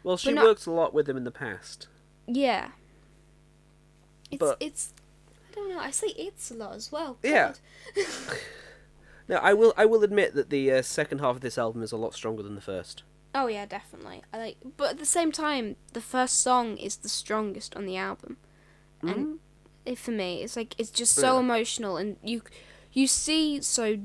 Well, 0.03 0.17
she 0.17 0.31
no- 0.33 0.43
worked 0.43 0.65
a 0.67 0.71
lot 0.71 0.93
with 0.93 1.05
them 1.07 1.17
in 1.17 1.23
the 1.23 1.31
past. 1.31 1.87
Yeah. 2.27 2.71
It's 4.31 4.39
But- 4.39 4.57
it's 4.59 4.93
I 5.51 5.55
don't 5.55 5.69
know. 5.69 5.79
I 5.79 5.91
say 5.91 6.07
it's 6.07 6.51
a 6.51 6.53
lot 6.53 6.75
as 6.75 6.91
well. 6.91 7.17
Yeah. 7.23 7.53
Now, 9.27 9.37
I 9.37 9.53
will. 9.53 9.73
I 9.75 9.85
will 9.85 10.03
admit 10.03 10.35
that 10.35 10.51
the 10.51 10.71
uh, 10.71 10.81
second 10.83 11.17
half 11.19 11.37
of 11.37 11.41
this 11.41 11.57
album 11.57 11.81
is 11.81 11.91
a 11.91 11.97
lot 11.97 12.13
stronger 12.13 12.43
than 12.43 12.53
the 12.53 12.61
first. 12.61 13.01
Oh 13.33 13.47
yeah, 13.47 13.65
definitely. 13.65 14.21
I 14.31 14.37
like, 14.37 14.57
but 14.77 14.91
at 14.91 14.97
the 14.99 15.05
same 15.05 15.31
time, 15.31 15.77
the 15.93 16.01
first 16.01 16.41
song 16.43 16.77
is 16.77 16.97
the 16.97 17.09
strongest 17.09 17.75
on 17.75 17.85
the 17.87 17.97
album, 17.97 18.37
and 19.01 19.39
it, 19.83 19.97
for 19.97 20.11
me, 20.11 20.43
it's 20.43 20.55
like 20.55 20.75
it's 20.77 20.91
just 20.91 21.15
so 21.15 21.33
Yeah. 21.33 21.39
emotional, 21.39 21.97
and 21.97 22.17
you 22.23 22.43
you 22.95 23.05
see 23.05 23.61
so 23.61 23.99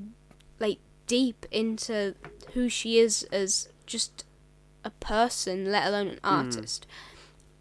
like 0.58 0.78
deep 1.06 1.46
into 1.50 2.14
who 2.52 2.68
she 2.68 2.98
is 2.98 3.22
as 3.32 3.70
just 3.86 4.24
a 4.84 4.90
person, 4.90 5.70
let 5.70 5.86
alone 5.86 6.08
an 6.08 6.18
hmm. 6.22 6.28
artist, 6.28 6.86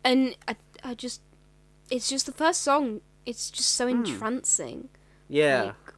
and 0.04 0.36
I 0.48 0.58
I 0.84 0.96
just 0.96 1.22
it's 1.89 2.10
just 2.10 2.26
the 2.26 2.34
first 2.34 2.62
song. 2.62 3.02
It's 3.26 3.50
just 3.50 3.70
so 3.70 3.88
hmm. 3.88 4.04
entrancing. 4.04 4.89
Yeah. 5.30 5.63
Like, 5.63 5.94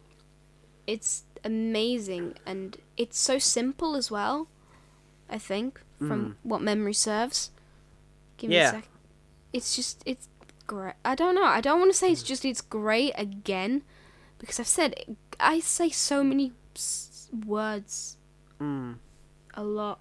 it's 0.86 1.24
amazing 1.44 2.36
and 2.46 2.78
it's 2.98 3.18
so 3.18 3.40
simple 3.40 3.96
as 3.96 4.12
well. 4.12 4.48
I 5.30 5.38
think 5.38 5.82
from 5.98 6.22
hmm. 6.42 6.50
what 6.50 6.62
memory 6.62 6.94
serves. 6.94 7.52
Give 8.38 8.50
me 8.50 8.58
Yeah. 8.58 8.70
a 8.70 8.72
sec. 8.72 8.88
It's 9.54 9.76
just 9.76 10.04
it's 10.06 10.28
great. 10.68 10.96
I 11.06 11.16
don't 11.16 11.36
know. 11.36 11.46
I 11.46 11.62
don't 11.62 11.80
want 11.80 11.92
to 11.92 11.98
say 11.98 12.12
it's 12.12 12.24
just 12.24 12.44
it's 12.44 12.60
great 12.60 13.14
again 13.16 13.84
because 14.42 14.60
I've 14.60 14.68
said 14.68 14.96
I 15.40 15.60
say 15.62 15.90
so 15.90 16.24
many 16.24 16.52
s- 16.76 17.30
words 17.46 18.18
Mm. 18.60 18.98
a 19.54 19.64
lot. 19.64 20.00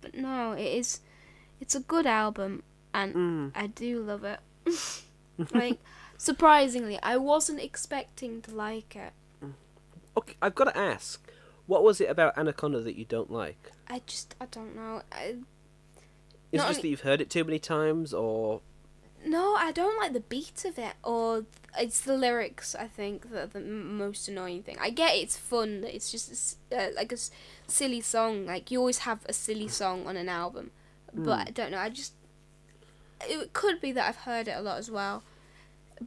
But 0.00 0.14
no, 0.14 0.52
it 0.52 0.66
is 0.66 1.00
it's 1.60 1.74
a 1.74 1.80
good 1.80 2.06
album 2.06 2.62
and 2.94 3.14
Mm. 3.14 3.52
I 3.54 3.66
do 3.66 4.00
love 4.00 4.24
it. 4.24 4.40
like 5.52 5.78
surprisingly, 6.16 6.98
I 7.02 7.16
wasn't 7.16 7.60
expecting 7.60 8.40
to 8.42 8.54
like 8.54 8.96
it. 8.96 9.12
Okay, 10.16 10.36
I've 10.40 10.54
got 10.54 10.64
to 10.72 10.78
ask, 10.78 11.20
what 11.66 11.82
was 11.82 12.00
it 12.00 12.08
about 12.08 12.38
Anaconda 12.38 12.80
that 12.80 12.94
you 12.96 13.04
don't 13.04 13.32
like? 13.32 13.72
I 13.88 14.00
just 14.06 14.34
I 14.40 14.46
don't 14.46 14.76
know. 14.76 15.02
I, 15.12 15.24
Is 15.24 15.36
it 16.52 16.56
just 16.58 16.68
only- 16.68 16.82
that 16.82 16.88
you've 16.88 17.00
heard 17.00 17.20
it 17.20 17.30
too 17.30 17.42
many 17.44 17.58
times, 17.58 18.14
or 18.14 18.60
no, 19.24 19.54
I 19.54 19.72
don't 19.72 19.98
like 19.98 20.12
the 20.12 20.20
beat 20.20 20.64
of 20.64 20.78
it, 20.78 20.94
or 21.02 21.44
it's 21.78 22.00
the 22.00 22.16
lyrics. 22.16 22.74
I 22.74 22.86
think 22.86 23.30
that 23.30 23.52
the 23.52 23.58
m- 23.60 23.96
most 23.98 24.28
annoying 24.28 24.62
thing. 24.62 24.76
I 24.80 24.90
get 24.90 25.16
it's 25.16 25.36
fun. 25.36 25.84
It's 25.86 26.10
just 26.10 26.58
uh, 26.72 26.88
like 26.94 27.10
a 27.12 27.16
s- 27.16 27.30
silly 27.66 28.00
song. 28.00 28.46
Like 28.46 28.70
you 28.70 28.78
always 28.78 28.98
have 28.98 29.20
a 29.26 29.32
silly 29.32 29.68
song 29.68 30.06
on 30.06 30.16
an 30.16 30.28
album, 30.28 30.70
but 31.12 31.48
I 31.48 31.50
don't 31.50 31.70
know. 31.70 31.78
I 31.78 31.88
just 31.88 32.12
it 33.26 33.52
could 33.52 33.80
be 33.80 33.92
that 33.92 34.08
I've 34.08 34.16
heard 34.18 34.48
it 34.48 34.56
a 34.56 34.60
lot 34.60 34.78
as 34.78 34.90
well, 34.90 35.22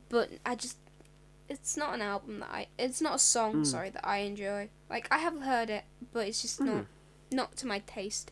but 0.09 0.29
I 0.45 0.55
just 0.55 0.77
it's 1.49 1.77
not 1.77 1.93
an 1.95 2.01
album 2.01 2.39
that 2.41 2.49
I. 2.51 2.67
It's 2.77 3.01
not 3.01 3.15
a 3.15 3.19
song. 3.19 3.55
Mm. 3.61 3.65
Sorry 3.65 3.89
that 3.89 4.05
I 4.07 4.19
enjoy. 4.19 4.69
Like 4.89 5.07
I 5.11 5.17
have 5.19 5.41
heard 5.41 5.69
it, 5.69 5.83
but 6.13 6.27
it's 6.27 6.41
just 6.41 6.61
not 6.61 6.85
not 7.31 7.55
to 7.57 7.67
my 7.67 7.79
taste. 7.79 8.31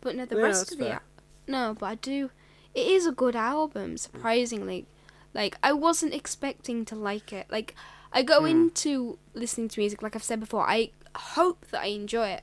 But 0.00 0.16
no, 0.16 0.24
the 0.24 0.36
Yeah, 0.36 0.42
rest 0.42 0.72
of 0.72 0.78
the 0.78 0.84
fair. 0.84 0.92
al- 0.94 1.00
no, 1.46 1.76
but 1.78 1.86
I 1.86 1.94
do. 1.94 2.30
It 2.74 2.86
is 2.86 3.06
a 3.06 3.12
good 3.12 3.36
album, 3.36 3.96
surprisingly. 3.98 4.86
Like 5.34 5.56
I 5.62 5.72
wasn't 5.72 6.14
expecting 6.14 6.84
to 6.86 6.96
like 6.96 7.32
it. 7.32 7.46
Like 7.50 7.74
I 8.12 8.22
go 8.22 8.40
Hmm. 8.40 8.46
into 8.46 9.18
listening 9.34 9.68
to 9.68 9.80
music, 9.80 10.02
like 10.02 10.14
I've 10.16 10.22
said 10.22 10.40
before. 10.40 10.68
I 10.68 10.90
hope 11.14 11.66
that 11.70 11.82
I 11.82 11.86
enjoy 11.86 12.28
it, 12.28 12.42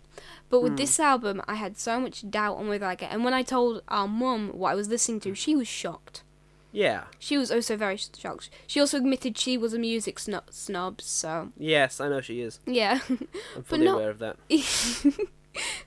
but 0.50 0.62
with 0.62 0.78
this 0.78 1.00
album, 1.00 1.42
I 1.48 1.56
had 1.56 1.78
so 1.78 2.00
much 2.00 2.30
doubt 2.30 2.58
on 2.58 2.68
whether 2.68 2.86
I 2.86 2.90
like 2.90 3.02
it. 3.04 3.10
And 3.12 3.24
when 3.24 3.34
I 3.34 3.42
told 3.42 3.82
our 3.88 4.08
mum 4.08 4.50
what 4.54 4.72
I 4.72 4.76
was 4.76 4.90
listening 4.90 5.20
to, 5.22 5.34
she 5.34 5.56
was 5.56 5.68
shocked. 5.68 6.22
yeah, 6.72 7.06
She 7.18 7.36
was 7.36 7.52
also 7.52 7.76
very 7.76 7.98
shocked. 7.98 8.52
She 8.68 8.80
also 8.80 8.98
admitted 8.98 9.38
she 9.40 9.58
was 9.58 9.74
a 9.74 9.80
music 9.80 10.20
snob, 10.20 10.44
snob 10.52 11.02
so 11.02 11.52
yes, 11.58 12.00
I 12.00 12.10
know 12.10 12.22
she 12.22 12.42
is. 12.42 12.60
yeah. 12.68 13.00
I'm 13.56 13.64
fully 13.64 13.86
not- 13.86 13.96
aware 13.96 14.12
of 14.12 14.20
that. 14.20 14.38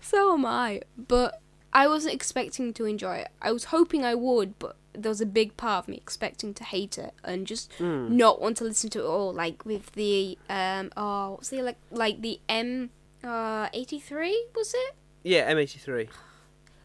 so 0.01 0.35
am 0.35 0.45
I. 0.47 0.83
But 0.97 1.41
I 1.73 1.89
wasn't 1.89 2.15
expecting 2.15 2.73
to 2.75 2.85
enjoy 2.85 3.17
it. 3.17 3.29
I 3.41 3.51
was 3.53 3.65
hoping 3.67 4.05
I 4.05 4.15
would, 4.15 4.59
but 4.59 4.77
there 4.93 5.09
was 5.09 5.23
a 5.23 5.27
big 5.27 5.57
part 5.57 5.85
of 5.85 5.89
me 5.89 5.97
expecting 5.97 6.53
to 6.55 6.65
hate 6.65 6.99
it 6.99 7.15
and 7.25 7.47
just 7.47 7.71
Mm. 7.79 8.11
not 8.11 8.41
want 8.43 8.59
to 8.59 8.65
listen 8.65 8.91
to 8.91 8.99
it 9.01 9.07
all. 9.07 9.33
Like 9.33 9.65
with 9.65 9.93
the 9.93 10.37
um 10.51 10.91
oh 10.97 11.33
what's 11.33 11.49
the 11.49 11.63
like 11.63 11.79
like 11.91 12.21
the 12.21 12.41
M 12.49 12.91
uh 13.25 13.69
eighty 13.73 13.99
three 13.99 14.47
was 14.55 14.75
it? 14.75 14.95
Yeah, 15.23 15.51
M83. 15.51 16.09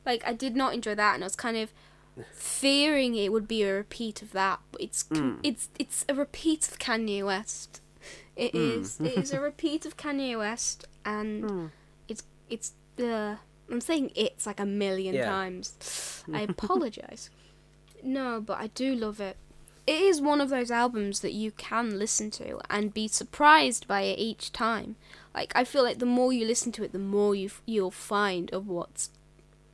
Like 0.06 0.24
I 0.26 0.34
did 0.34 0.56
not 0.56 0.74
enjoy 0.74 0.96
that, 0.96 1.16
and 1.16 1.24
I 1.24 1.28
was 1.28 1.36
kind 1.36 1.58
of 1.58 1.74
fearing 2.34 3.16
it 3.16 3.32
would 3.32 3.48
be 3.48 3.64
a 3.64 3.74
repeat 3.74 4.22
of 4.22 4.32
that. 4.32 4.60
But 4.72 4.82
it's 4.82 5.04
Mm. 5.10 5.40
it's 5.44 5.70
it's 5.78 6.06
a 6.08 6.16
repeat 6.16 6.68
of 6.70 6.80
Kanye 6.80 7.26
West. 7.26 7.82
It 8.36 8.54
Mm. 8.54 8.80
is. 8.82 9.00
It 9.02 9.18
is 9.18 9.34
a 9.34 9.42
repeat 9.42 9.86
of 9.86 9.98
Kanye 9.98 10.38
West, 10.38 10.86
and 11.04 11.44
Mm. 11.50 11.72
it's 12.08 12.24
it's 12.50 12.72
uh, 13.00 13.36
I'm 13.72 13.82
saying 13.82 14.12
it's 14.16 14.46
like 14.46 14.60
a 14.60 14.66
million 14.66 15.16
Yeah. 15.16 15.26
times. 15.30 16.24
I 16.34 16.42
apologize. 16.42 17.30
no, 18.04 18.40
but 18.42 18.58
I 18.60 18.68
do 18.68 18.96
love 18.96 19.20
it. 19.20 19.38
It 19.86 20.02
is 20.02 20.20
one 20.22 20.42
of 20.42 20.50
those 20.50 20.70
albums 20.70 21.22
that 21.22 21.32
you 21.34 21.52
can 21.52 21.98
listen 21.98 22.30
to 22.32 22.60
and 22.70 22.94
be 22.94 23.08
surprised 23.08 23.88
by 23.88 24.02
it 24.02 24.20
each 24.20 24.52
time. 24.52 24.96
Like 25.34 25.54
I 25.56 25.64
feel 25.64 25.84
like 25.84 26.00
the 26.00 26.06
more 26.06 26.34
you 26.34 26.46
listen 26.46 26.72
to 26.74 26.84
it, 26.84 26.92
the 26.92 27.00
more 27.00 27.34
you 27.36 27.46
f- 27.48 27.62
you'll 27.66 27.92
find 27.92 28.52
of 28.54 28.68
what's 28.68 29.12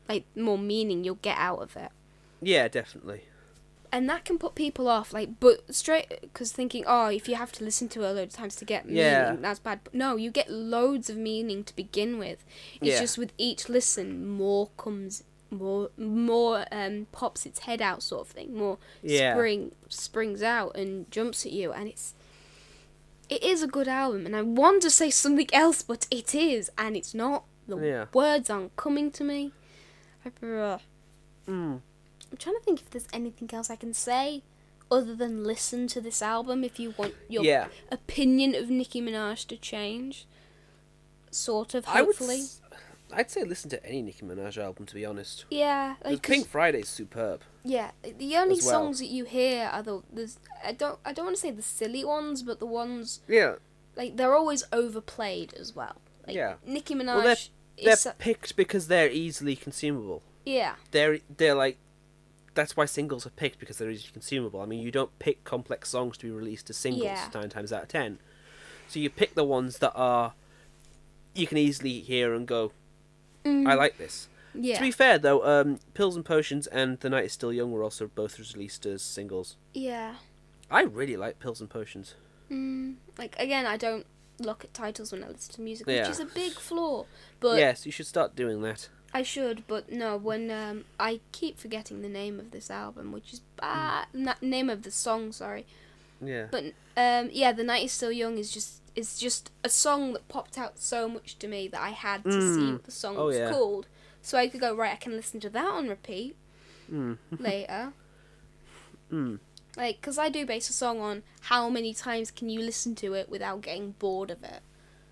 like 0.08 0.26
more 0.36 0.58
meaning 0.58 1.04
you'll 1.04 1.16
get 1.16 1.38
out 1.40 1.60
of 1.64 1.76
it. 1.76 1.90
Yeah, 2.42 2.68
definitely. 2.68 3.24
And 3.94 4.10
that 4.10 4.26
can 4.26 4.40
put 4.40 4.56
people 4.56 4.88
off, 4.88 5.14
like, 5.14 5.40
but 5.40 5.74
straight 5.74 6.10
because 6.22 6.52
thinking, 6.52 6.84
oh, 6.88 7.10
if 7.10 7.30
you 7.30 7.36
have 7.36 7.52
to 7.54 7.64
listen 7.64 7.88
to 7.90 8.02
it 8.04 8.10
a 8.10 8.14
load 8.14 8.30
of 8.30 8.34
times 8.34 8.56
to 8.56 8.66
get 8.66 8.90
Yeah. 8.90 9.26
meaning, 9.28 9.42
that's 9.44 9.60
bad. 9.60 9.82
But 9.84 9.94
no, 9.94 10.16
you 10.16 10.32
get 10.32 10.50
loads 10.52 11.12
of 11.12 11.16
meaning 11.18 11.64
to 11.64 11.76
begin 11.76 12.18
with. 12.18 12.44
It's 12.82 12.96
Yeah. 12.96 13.00
just 13.02 13.20
with 13.20 13.32
each 13.38 13.70
listen, 13.70 14.28
more 14.28 14.70
comes, 14.78 15.24
more, 15.52 15.92
more 15.96 16.66
um, 16.72 17.06
pops 17.12 17.46
its 17.46 17.60
head 17.60 17.84
out, 17.84 18.02
sort 18.02 18.22
of 18.28 18.34
thing. 18.34 18.58
More 18.58 18.80
Yeah. 19.04 19.36
spring 19.36 19.74
springs 19.90 20.42
out 20.42 20.76
and 20.76 21.10
jumps 21.12 21.46
at 21.46 21.52
you, 21.52 21.72
and 21.72 21.88
it's, 21.88 22.16
it 23.30 23.44
is 23.44 23.62
a 23.62 23.68
good 23.68 23.88
album. 23.88 24.26
And 24.26 24.36
I 24.36 24.42
want 24.42 24.82
to 24.82 24.90
say 24.90 25.12
something 25.12 25.50
else, 25.54 25.84
but 25.84 26.08
it 26.10 26.34
is, 26.34 26.72
and 26.80 26.98
it's 26.98 27.14
not. 27.14 27.44
The 27.68 27.78
Yeah. 27.78 28.06
words 28.12 28.50
aren't 28.50 28.76
coming 28.76 29.12
to 29.12 29.24
me. 29.24 29.52
I, 30.26 30.32
Mm. 31.48 31.82
I'm 32.34 32.38
trying 32.38 32.56
to 32.56 32.62
think 32.64 32.82
if 32.82 32.90
there's 32.90 33.08
anything 33.14 33.48
else 33.54 33.70
I 33.70 33.76
can 33.76 33.94
say 33.94 34.42
other 34.90 35.16
than 35.16 35.44
listen 35.44 35.86
to 35.90 36.02
this 36.02 36.20
album 36.20 36.64
if 36.64 36.80
you 36.80 36.96
want 36.98 37.14
your 37.30 37.44
Yeah. 37.44 37.68
opinion 37.92 38.56
of 38.56 38.72
Nicki 38.72 39.02
Minaj 39.04 39.46
to 39.50 39.56
change. 39.58 40.26
Sort 41.30 41.76
of, 41.76 41.86
I 41.88 42.02
would. 42.02 42.08
hopefully. 42.08 42.40
s- 42.40 42.60
I'd 43.12 43.30
say 43.30 43.44
listen 43.44 43.70
to 43.70 43.86
any 43.86 44.02
Nicki 44.02 44.26
Minaj 44.26 44.58
album 44.58 44.88
to 44.88 44.96
be 44.96 45.06
honest. 45.06 45.46
Yeah, 45.52 45.98
like 46.04 46.24
Pink 46.24 46.48
Friday's 46.48 46.90
superb. 46.90 47.42
yeah. 47.64 47.92
The 48.02 48.36
only 48.38 48.56
well. 48.56 48.62
songs 48.72 48.98
that 48.98 49.08
you 49.10 49.26
hear 49.26 49.66
are 49.68 49.84
the 49.84 50.02
there's 50.12 50.40
I 50.66 50.72
don't 50.72 50.98
I 51.06 51.14
don't 51.14 51.26
want 51.26 51.36
to 51.38 51.42
say 51.42 51.52
the 51.52 51.62
silly 51.62 52.04
ones, 52.04 52.42
but 52.42 52.60
the 52.60 52.66
ones 52.66 53.22
Yeah. 53.28 53.58
like 53.96 54.18
they're 54.18 54.36
always 54.36 54.64
overplayed 54.74 55.54
as 55.54 55.76
well. 55.76 55.98
Like, 56.26 56.36
Yeah. 56.36 56.56
Nicki 56.66 56.96
Minaj 56.96 57.06
Well, 57.06 57.22
they're- 57.22 57.36
They're 57.84 57.94
is 57.94 58.08
picked 58.18 58.56
because 58.56 58.88
they're 58.88 59.12
easily 59.12 59.56
consumable. 59.56 60.24
yeah 60.46 60.76
They're 60.92 61.20
they're 61.38 61.56
like. 61.56 61.78
That's 62.56 62.78
why 62.78 62.86
singles 62.86 63.26
are 63.26 63.32
picked 63.32 63.60
because 63.60 63.78
they're 63.78 63.90
easily 63.90 64.12
consumable. 64.14 64.62
I 64.62 64.66
mean, 64.66 64.82
you 64.82 64.92
don't 64.92 65.18
pick 65.20 65.44
complex 65.44 65.90
songs 65.90 66.18
to 66.20 66.26
be 66.26 66.32
released 66.32 66.70
as 66.70 66.78
singles 66.78 67.04
Yeah. 67.06 67.30
nine 67.34 67.50
times 67.50 67.74
out 67.74 67.84
of 67.84 67.88
ten. 67.90 68.20
So 68.88 69.00
you 69.00 69.10
pick 69.10 69.34
the 69.34 69.44
ones 69.44 69.80
that 69.80 69.94
are 69.96 70.34
you 71.34 71.48
can 71.48 71.58
easily 71.58 72.00
hear 72.02 72.34
and 72.34 72.48
go, 72.48 72.72
Mm, 73.44 73.68
I 73.68 73.74
like 73.74 73.98
this. 73.98 74.28
yeah 74.54 74.76
To 74.76 74.82
be 74.82 74.92
fair 74.92 75.18
though, 75.18 75.44
um, 75.46 75.80
Pills 75.96 76.16
and 76.16 76.24
Potions 76.24 76.68
and 76.68 77.00
The 77.00 77.10
Night 77.10 77.26
Is 77.26 77.34
Still 77.34 77.52
Young 77.52 77.72
were 77.72 77.84
also 77.84 78.08
both 78.08 78.38
released 78.40 78.86
as 78.86 79.02
singles. 79.02 79.58
yeah. 79.74 80.16
I 80.72 80.84
really 80.84 81.18
like 81.18 81.40
Pills 81.40 81.60
and 81.62 81.70
Potions. 81.70 82.16
Mm, 82.52 82.96
like 83.18 83.36
again, 83.40 83.66
I 83.66 83.78
don't 83.78 84.06
look 84.40 84.64
at 84.64 84.74
titles 84.74 85.12
when 85.12 85.24
I 85.24 85.28
listen 85.28 85.54
to 85.56 85.62
music, 85.62 85.86
which 85.88 86.08
is 86.08 86.20
a 86.20 86.26
big 86.26 86.54
flaw. 86.54 87.06
But 87.40 87.58
yes, 87.58 87.86
you 87.86 87.92
should 87.92 88.08
start 88.08 88.36
doing 88.36 88.62
that. 88.64 88.90
I 89.14 89.22
should, 89.24 89.68
but 89.68 89.92
no. 89.92 90.18
When 90.18 90.50
um, 90.50 90.86
I 91.00 91.20
keep 91.32 91.60
forgetting 91.60 92.02
the 92.02 92.10
name 92.10 92.40
of 92.40 92.52
this 92.52 92.72
album, 92.72 93.12
which 93.12 93.32
is 93.34 93.42
bad. 93.58 94.08
na- 94.14 94.34
name 94.42 94.70
of 94.70 94.82
the 94.84 94.92
song, 94.92 95.32
sorry. 95.32 95.66
Yeah. 96.20 96.48
But 96.50 96.64
um, 96.98 97.30
yeah, 97.32 97.52
the 97.52 97.64
night 97.64 97.84
is 97.86 97.92
still 97.92 98.12
young 98.12 98.38
is 98.38 98.50
just 98.52 98.82
is 98.96 99.18
just 99.20 99.52
a 99.64 99.70
song 99.70 100.14
that 100.14 100.28
popped 100.28 100.58
out 100.58 100.78
so 100.80 101.08
much 101.10 101.38
to 101.40 101.48
me 101.48 101.68
that 101.68 101.82
I 101.82 101.90
had 101.90 102.24
to 102.26 102.32
see 102.32 102.62
Mm. 102.62 102.74
what 102.74 102.84
the 102.86 102.92
song 102.92 103.18
Oh, 103.18 103.26
was 103.26 103.38
yeah. 103.38 103.52
called, 103.52 103.88
so 104.22 104.38
I 104.38 104.48
could 104.48 104.62
go 104.62 104.76
right. 104.76 104.94
I 104.94 104.98
can 104.98 105.14
listen 105.16 105.40
to 105.42 105.50
that 105.50 105.66
on 105.66 105.90
repeat 105.90 106.36
Mm. 106.92 107.18
later. 107.40 107.94
Mm. 109.12 109.40
Like, 109.78 110.02
because 110.02 110.18
I 110.18 110.30
do 110.30 110.46
base 110.46 110.70
a 110.70 110.74
song 110.74 111.00
on 111.00 111.24
how 111.42 111.70
many 111.70 111.94
times 111.94 112.32
can 112.32 112.50
you 112.50 112.62
listen 112.62 112.96
to 112.96 113.14
it 113.14 113.30
without 113.30 113.62
getting 113.62 113.92
bored 113.92 114.32
of 114.32 114.44
it. 114.44 114.62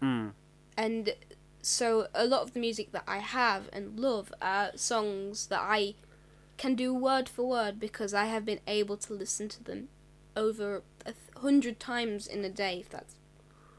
Mm. 0.01 0.31
and 0.77 1.13
so 1.61 2.07
a 2.13 2.25
lot 2.25 2.41
of 2.41 2.53
the 2.53 2.59
music 2.59 2.91
that 2.91 3.03
I 3.07 3.19
have 3.19 3.69
and 3.71 3.99
love 3.99 4.33
are 4.41 4.71
songs 4.75 5.47
that 5.47 5.61
I 5.61 5.95
can 6.57 6.75
do 6.75 6.93
word 6.93 7.27
for 7.29 7.47
word 7.47 7.79
because 7.79 8.13
I 8.13 8.25
have 8.25 8.45
been 8.45 8.59
able 8.67 8.97
to 8.97 9.13
listen 9.13 9.49
to 9.49 9.63
them 9.63 9.89
over 10.35 10.83
a 11.05 11.13
hundred 11.39 11.79
times 11.79 12.27
in 12.27 12.43
a 12.45 12.49
day, 12.49 12.79
if 12.79 12.89
that's 12.89 13.15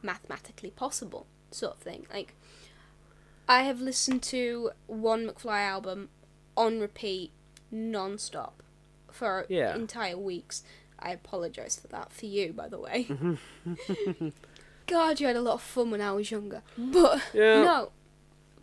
mathematically 0.02 0.70
possible, 0.70 1.26
sort 1.50 1.76
of 1.76 1.78
thing. 1.80 2.06
Like, 2.12 2.34
I 3.48 3.62
have 3.62 3.80
listened 3.80 4.22
to 4.24 4.70
one 4.86 5.26
McFly 5.26 5.60
album 5.60 6.08
on 6.56 6.80
repeat, 6.80 7.30
non-stop, 7.70 8.62
for 9.10 9.46
Yeah. 9.48 9.74
entire 9.74 10.18
weeks. 10.18 10.62
I 10.98 11.12
apologise 11.12 11.76
for 11.78 11.88
that 11.88 12.12
for 12.12 12.26
you, 12.26 12.52
by 12.52 12.68
the 12.68 12.78
way. 12.78 13.08
God, 14.86 15.20
you 15.20 15.26
had 15.26 15.36
a 15.36 15.40
lot 15.42 15.54
of 15.54 15.62
fun 15.62 15.90
when 15.90 16.00
I 16.00 16.12
was 16.12 16.30
younger. 16.30 16.62
But 16.76 17.22
Yeah. 17.32 17.62
no, 17.62 17.92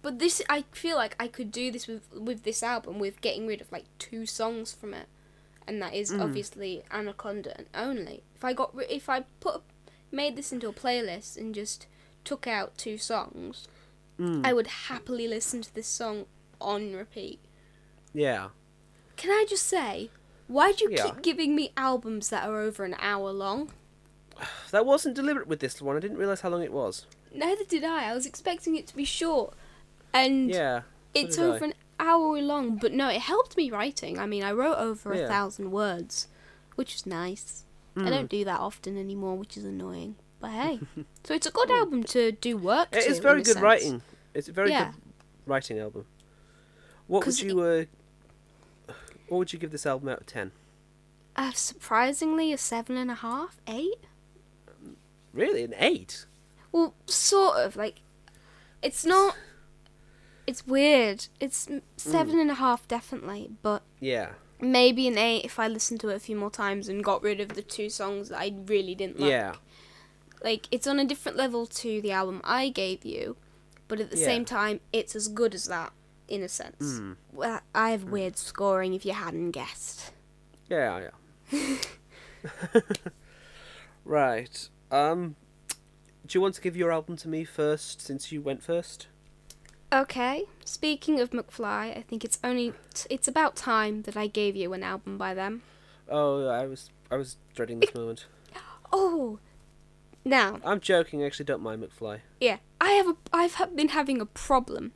but 0.01 0.19
this 0.19 0.41
I 0.49 0.63
feel 0.71 0.95
like 0.97 1.15
I 1.19 1.27
could 1.27 1.51
do 1.51 1.71
this 1.71 1.87
with 1.87 2.11
with 2.13 2.43
this 2.43 2.61
album 2.63 2.99
with 2.99 3.21
getting 3.21 3.47
rid 3.47 3.61
of 3.61 3.71
like 3.71 3.85
two 3.99 4.25
songs 4.25 4.73
from 4.73 4.93
it, 4.93 5.07
and 5.67 5.81
that 5.81 5.93
is 5.93 6.11
Mm. 6.11 6.21
obviously 6.23 6.83
Anaconda 6.91 7.55
and 7.57 7.67
Only. 7.73 8.23
If 8.35 8.43
I 8.43 8.53
got 8.53 8.73
if 8.89 9.09
I 9.09 9.21
put 9.39 9.61
made 10.11 10.35
this 10.35 10.51
into 10.51 10.67
a 10.67 10.73
playlist 10.73 11.37
and 11.37 11.53
just 11.53 11.85
took 12.23 12.47
out 12.47 12.77
two 12.77 12.97
songs, 12.97 13.67
Mm. 14.19 14.45
I 14.45 14.51
would 14.53 14.67
happily 14.67 15.27
listen 15.27 15.61
to 15.61 15.73
this 15.73 15.87
song 15.87 16.25
on 16.59 16.93
repeat. 16.93 17.39
Yeah. 18.13 18.49
Can 19.15 19.31
I 19.31 19.45
just 19.47 19.65
say, 19.65 20.09
why 20.47 20.71
do 20.73 20.83
you 20.85 20.91
Yeah. 20.91 21.03
keep 21.05 21.21
giving 21.21 21.55
me 21.55 21.71
albums 21.77 22.29
that 22.29 22.47
are 22.47 22.59
over 22.59 22.83
an 22.83 22.95
hour 22.99 23.31
long? 23.31 23.71
That 24.71 24.85
wasn't 24.85 25.15
deliberate 25.15 25.47
with 25.47 25.59
this 25.59 25.81
one. 25.81 25.95
I 25.95 25.99
didn't 25.99 26.17
realize 26.17 26.41
how 26.41 26.49
long 26.49 26.61
it 26.63 26.71
was. 26.71 27.05
Neither 27.33 27.63
did 27.65 27.83
I. 27.83 28.09
I 28.11 28.13
was 28.13 28.25
expecting 28.25 28.75
it 28.75 28.87
to 28.87 28.95
be 28.95 29.05
short, 29.05 29.53
and 30.13 30.49
Yeah. 30.49 30.81
it's 31.13 31.35
did 31.35 31.45
I. 31.45 31.55
over 31.55 31.65
an 31.65 31.73
hour 31.99 32.41
long. 32.41 32.77
But 32.77 32.93
no, 32.93 33.09
it 33.09 33.21
helped 33.21 33.57
me 33.57 33.69
writing. 33.71 34.17
I 34.19 34.25
mean, 34.25 34.43
I 34.43 34.51
wrote 34.51 34.77
over 34.77 35.13
Yeah. 35.15 35.21
a 35.23 35.27
thousand 35.27 35.71
words, 35.71 36.27
which 36.75 36.93
was 36.93 37.05
nice. 37.05 37.65
I 37.95 38.01
Mm. 38.01 38.09
don't 38.09 38.29
do 38.29 38.45
that 38.45 38.59
often 38.59 38.97
anymore, 38.97 39.35
which 39.35 39.57
is 39.57 39.65
annoying. 39.65 40.15
But 40.39 40.51
hey, 40.51 40.79
so 41.23 41.33
it's 41.33 41.47
a 41.47 41.51
good 41.51 41.69
album 41.71 42.03
to 42.05 42.31
do 42.31 42.55
work. 42.57 42.89
It 42.95 43.01
to, 43.03 43.09
is 43.09 43.19
very 43.19 43.39
good 43.43 43.53
sense. 43.53 43.63
writing. 43.63 44.01
It's 44.33 44.47
a 44.47 44.53
very 44.53 44.69
Yeah. 44.69 44.91
good 44.91 45.01
writing 45.47 45.79
album. 45.79 46.05
What 47.07 47.25
would 47.25 47.41
you 47.41 47.59
uh, 47.61 47.85
what 49.27 49.37
would 49.39 49.53
you 49.53 49.59
give 49.59 49.71
this 49.71 49.85
album 49.85 50.09
out 50.09 50.21
of 50.21 50.25
ten? 50.27 50.51
Uh, 51.35 51.51
surprisingly, 51.53 52.53
a 52.53 52.57
seven 52.57 52.95
and 52.97 53.09
a 53.11 53.15
half, 53.15 53.57
eight. 53.67 53.95
Really, 55.33 55.63
an 55.63 55.73
eight? 55.77 56.25
Well, 56.71 56.93
sort 57.05 57.57
of 57.57 57.75
like, 57.75 58.01
it's 58.81 59.05
not. 59.05 59.35
It's 60.47 60.65
weird. 60.65 61.27
It's 61.39 61.67
Mm. 61.67 61.81
seven 61.97 62.39
and 62.39 62.49
a 62.49 62.55
half, 62.55 62.87
definitely, 62.87 63.51
but 63.61 63.83
Yeah. 63.99 64.33
maybe 64.59 65.07
an 65.07 65.17
eight 65.17 65.45
if 65.45 65.59
I 65.59 65.67
listened 65.67 65.99
to 66.01 66.09
it 66.09 66.15
a 66.15 66.19
few 66.19 66.35
more 66.35 66.49
times 66.49 66.89
and 66.89 67.03
got 67.03 67.21
rid 67.21 67.39
of 67.39 67.49
the 67.49 67.61
two 67.61 67.89
songs 67.89 68.29
that 68.29 68.39
I 68.39 68.53
really 68.65 68.95
didn't 68.95 69.19
like. 69.19 69.29
Yeah. 69.29 69.55
Like 70.43 70.67
it's 70.71 70.87
on 70.87 70.99
a 70.99 71.05
different 71.05 71.37
level 71.37 71.65
to 71.67 72.01
the 72.01 72.11
album 72.11 72.41
I 72.43 72.69
gave 72.69 73.05
you, 73.05 73.35
but 73.87 73.99
at 73.99 74.09
the 74.09 74.17
Yeah. 74.17 74.25
same 74.25 74.45
time, 74.45 74.79
it's 74.91 75.15
as 75.15 75.27
good 75.27 75.53
as 75.53 75.65
that 75.65 75.93
in 76.27 76.41
a 76.41 76.49
sense. 76.49 76.77
Mm. 76.99 77.17
Well, 77.31 77.61
I 77.75 77.91
have 77.91 78.05
weird 78.05 78.37
scoring 78.37 78.93
if 78.93 79.05
you 79.05 79.13
hadn't 79.13 79.51
guessed. 79.51 80.11
Yeah, 80.69 81.09
yeah. 81.51 81.77
right. 84.05 84.69
Um 84.91 85.35
do 86.25 86.37
you 86.37 86.41
want 86.41 86.55
to 86.55 86.61
give 86.61 86.75
your 86.77 86.91
album 86.91 87.17
to 87.17 87.27
me 87.27 87.43
first 87.43 88.01
since 88.01 88.31
you 88.31 88.41
went 88.41 88.61
first? 88.63 89.07
Okay. 89.91 90.45
Speaking 90.63 91.19
of 91.19 91.31
McFly, 91.31 91.97
I 91.97 92.03
think 92.07 92.23
it's 92.23 92.37
only 92.43 92.73
it's 93.09 93.27
about 93.27 93.55
time 93.55 94.03
that 94.03 94.15
I 94.15 94.27
gave 94.27 94.55
you 94.55 94.73
an 94.73 94.83
album 94.83 95.17
by 95.17 95.33
them. 95.33 95.63
Oh, 96.07 96.47
I 96.47 96.65
was 96.67 96.91
I 97.11 97.15
was 97.17 97.37
dreading 97.55 97.79
this 97.79 97.93
moment. 97.95 98.25
Oh, 98.91 99.39
now 100.25 100.59
I'm 100.65 100.79
joking. 100.79 101.23
I 101.23 101.25
actually 101.27 101.45
don't 101.45 101.61
mind 101.63 101.83
McFly. 101.83 102.19
yeah, 102.39 102.57
I 102.81 102.91
have 102.91 103.07
a 103.07 103.15
I've 103.33 103.55
ha- 103.55 103.65
been 103.67 103.89
having 103.89 104.19
a 104.21 104.25
problem 104.25 104.91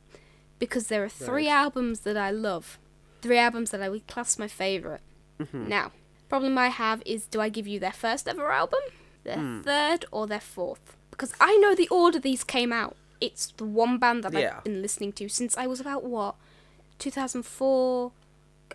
because 0.58 0.86
there 0.88 1.02
are 1.04 1.08
three 1.08 1.46
Right. 1.48 1.52
albums 1.54 2.00
that 2.00 2.16
I 2.16 2.30
love, 2.30 2.78
three 3.22 3.38
albums 3.38 3.70
that 3.70 3.82
I 3.82 3.88
would 3.88 4.06
class 4.06 4.38
my 4.38 4.48
favorite. 4.48 5.00
Mhm. 5.40 5.66
Now, 5.68 5.90
problem 6.28 6.56
I 6.58 6.68
have 6.68 7.02
is 7.06 7.26
do 7.26 7.40
I 7.40 7.48
give 7.48 7.66
you 7.66 7.78
their 7.80 7.92
first 7.92 8.28
ever 8.28 8.50
album, 8.52 8.80
their 9.24 9.36
Hmm. 9.38 9.62
third, 9.62 10.04
or 10.12 10.26
their 10.26 10.40
fourth? 10.40 10.96
Because 11.10 11.32
I 11.40 11.56
know 11.56 11.74
the 11.74 11.88
order 11.88 12.18
these 12.18 12.44
came 12.44 12.72
out. 12.72 12.96
It's 13.20 13.46
the 13.56 13.64
one 13.64 13.98
band 13.98 14.24
that 14.24 14.32
Yeah. 14.32 14.56
I've 14.58 14.64
been 14.64 14.82
listening 14.82 15.12
to 15.14 15.28
since 15.28 15.56
I 15.56 15.66
was 15.66 15.80
about 15.80 16.04
what, 16.04 16.34
2004. 16.98 18.12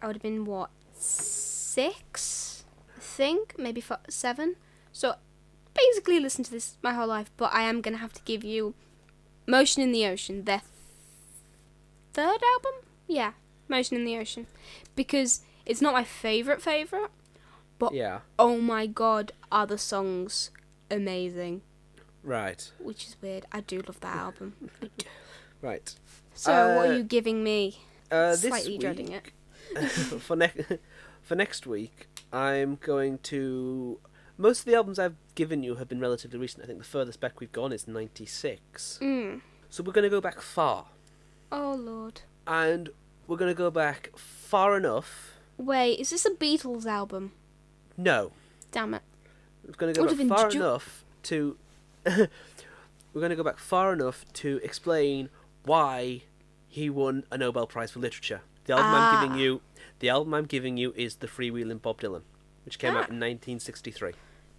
I 0.02 0.08
would 0.08 0.16
have 0.16 0.24
been 0.24 0.46
what 0.46 0.70
six, 0.98 2.64
I 2.98 3.00
think, 3.00 3.58
maybe 3.58 3.82
fi 3.82 3.98
seven. 4.10 4.56
So 4.92 5.16
basically, 5.74 6.20
listen 6.20 6.44
to 6.46 6.52
this 6.52 6.78
my 6.82 6.94
whole 6.94 7.08
life. 7.08 7.32
But 7.38 7.54
I 7.54 7.64
am 7.64 7.82
gonna 7.82 7.98
have 7.98 8.14
to 8.14 8.22
give 8.24 8.44
you 8.44 8.74
"Motion 9.48 9.82
in 9.84 9.92
the 9.92 10.06
Ocean," 10.06 10.46
their 10.46 10.62
third 12.14 12.42
album. 12.56 12.74
Yeah, 13.08 13.34
Motion 13.68 13.98
in 13.98 14.06
the 14.06 14.18
Ocean, 14.18 14.48
because 14.96 15.42
it's 15.66 15.82
not 15.82 15.94
my 15.94 16.04
favorite 16.04 16.62
favorite. 16.62 17.12
But 17.80 17.94
Yeah. 17.94 18.20
oh 18.38 18.58
my 18.60 18.86
god, 18.86 19.32
are 19.52 19.66
the 19.66 19.78
songs 19.78 20.52
amazing? 20.92 21.62
Right. 22.22 22.72
Which 22.80 23.08
is 23.08 23.16
weird. 23.22 23.46
I 23.52 23.62
do 23.62 23.82
love 23.88 24.00
that 24.02 24.16
album. 24.16 24.54
Right. 25.62 25.94
So 26.34 26.52
what 26.78 26.88
Uh, 26.88 26.90
are 26.92 26.98
you 26.98 27.04
giving 27.04 27.44
me? 27.44 27.80
Uh, 28.10 28.32
this 28.32 28.42
Slightly 28.44 28.72
week, 28.74 28.82
dreading 28.82 29.12
it. 29.12 29.32
for 29.90 30.36
next 30.38 30.72
for 31.22 31.36
next 31.36 31.68
week, 31.68 32.08
I'm 32.32 32.76
going 32.82 33.18
to. 33.24 34.00
Most 34.38 34.60
of 34.60 34.66
the 34.66 34.76
albums 34.76 35.00
I've 35.00 35.18
given 35.36 35.64
you 35.64 35.76
have 35.76 35.90
been 35.90 36.00
relatively 36.00 36.40
recent. 36.40 36.64
I 36.64 36.68
think 36.68 36.80
the 36.80 36.86
furthest 36.86 37.20
back 37.20 37.42
we've 37.42 37.52
gone 37.52 37.74
is 37.74 37.88
'96. 37.90 39.00
Mm. 39.02 39.42
So 39.70 39.84
we're 39.84 39.92
going 39.92 40.04
to 40.04 40.10
go 40.10 40.22
back 40.22 40.40
far, 40.40 40.86
Oh 41.52 41.74
lord. 41.78 42.22
and 42.48 42.90
we're 43.28 43.38
going 43.38 43.52
to 43.52 43.58
go 43.58 43.70
back 43.70 44.12
far 44.18 44.78
enough. 44.78 45.34
Wait, 45.58 46.00
is 46.00 46.10
this 46.12 46.26
a 46.26 46.32
Beatles 46.32 46.86
album? 46.86 47.34
No, 48.02 48.32
Damn 48.72 48.94
it. 48.94 49.02
we're 49.66 49.74
going 49.74 49.94
to 49.94 50.00
go 50.00 50.08
back 50.08 50.28
far 50.28 50.46
enjoyed- 50.46 50.56
enough 50.62 51.04
to. 51.24 51.58
we're 52.06 52.28
going 53.14 53.30
to 53.30 53.36
go 53.36 53.44
back 53.44 53.60
far 53.60 53.92
enough 53.94 54.26
to 54.34 54.60
explain 54.64 55.30
why 55.66 56.22
he 56.68 56.90
won 56.90 57.24
a 57.32 57.38
Nobel 57.38 57.68
Prize 57.68 57.92
for 57.92 58.00
Literature. 58.00 58.42
The 58.66 58.74
album 58.74 58.88
I'm 58.94 59.02
Ah. 59.16 59.22
giving 59.24 59.38
you, 59.40 59.62
the 60.00 60.10
album 60.10 60.34
I'm 60.34 60.46
giving 60.46 60.78
you 60.78 60.94
is 60.96 61.16
the 61.16 61.28
Freewheeling 61.28 61.82
Bob 61.82 62.00
Dylan, 62.02 62.22
which 62.64 62.80
came 62.80 62.92
Ah. 62.96 63.00
out 63.00 63.10
in 63.10 63.20
1963. 63.20 64.14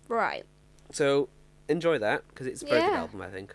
Right. 0.08 0.44
So 0.92 1.28
enjoy 1.68 1.98
that 1.98 2.26
because 2.28 2.46
it's 2.46 2.62
a 2.62 2.66
very 2.66 2.82
good 2.82 2.92
album, 2.92 3.22
I 3.22 3.28
think. 3.30 3.54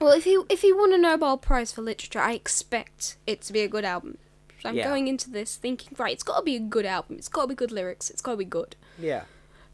Well, 0.00 0.12
if 0.12 0.24
he 0.24 0.42
if 0.48 0.62
he 0.62 0.72
won 0.72 0.92
a 0.92 0.98
Nobel 0.98 1.36
Prize 1.38 1.70
for 1.72 1.82
literature, 1.82 2.18
I 2.18 2.32
expect 2.32 3.18
it 3.26 3.40
to 3.42 3.52
be 3.52 3.60
a 3.60 3.68
good 3.68 3.84
album. 3.84 4.18
So 4.62 4.68
I'm 4.68 4.76
Yeah. 4.76 4.84
going 4.88 5.08
into 5.08 5.28
this 5.28 5.56
thinking, 5.56 5.96
right, 5.98 6.12
it's 6.12 6.22
got 6.22 6.38
to 6.38 6.42
be 6.44 6.54
a 6.56 6.60
good 6.60 6.86
album. 6.86 7.16
It's 7.18 7.28
got 7.28 7.42
to 7.42 7.48
be 7.48 7.54
good 7.54 7.72
lyrics. 7.72 8.10
It's 8.10 8.22
got 8.22 8.32
to 8.32 8.36
be 8.36 8.44
good. 8.44 8.76
Yeah. 8.98 9.24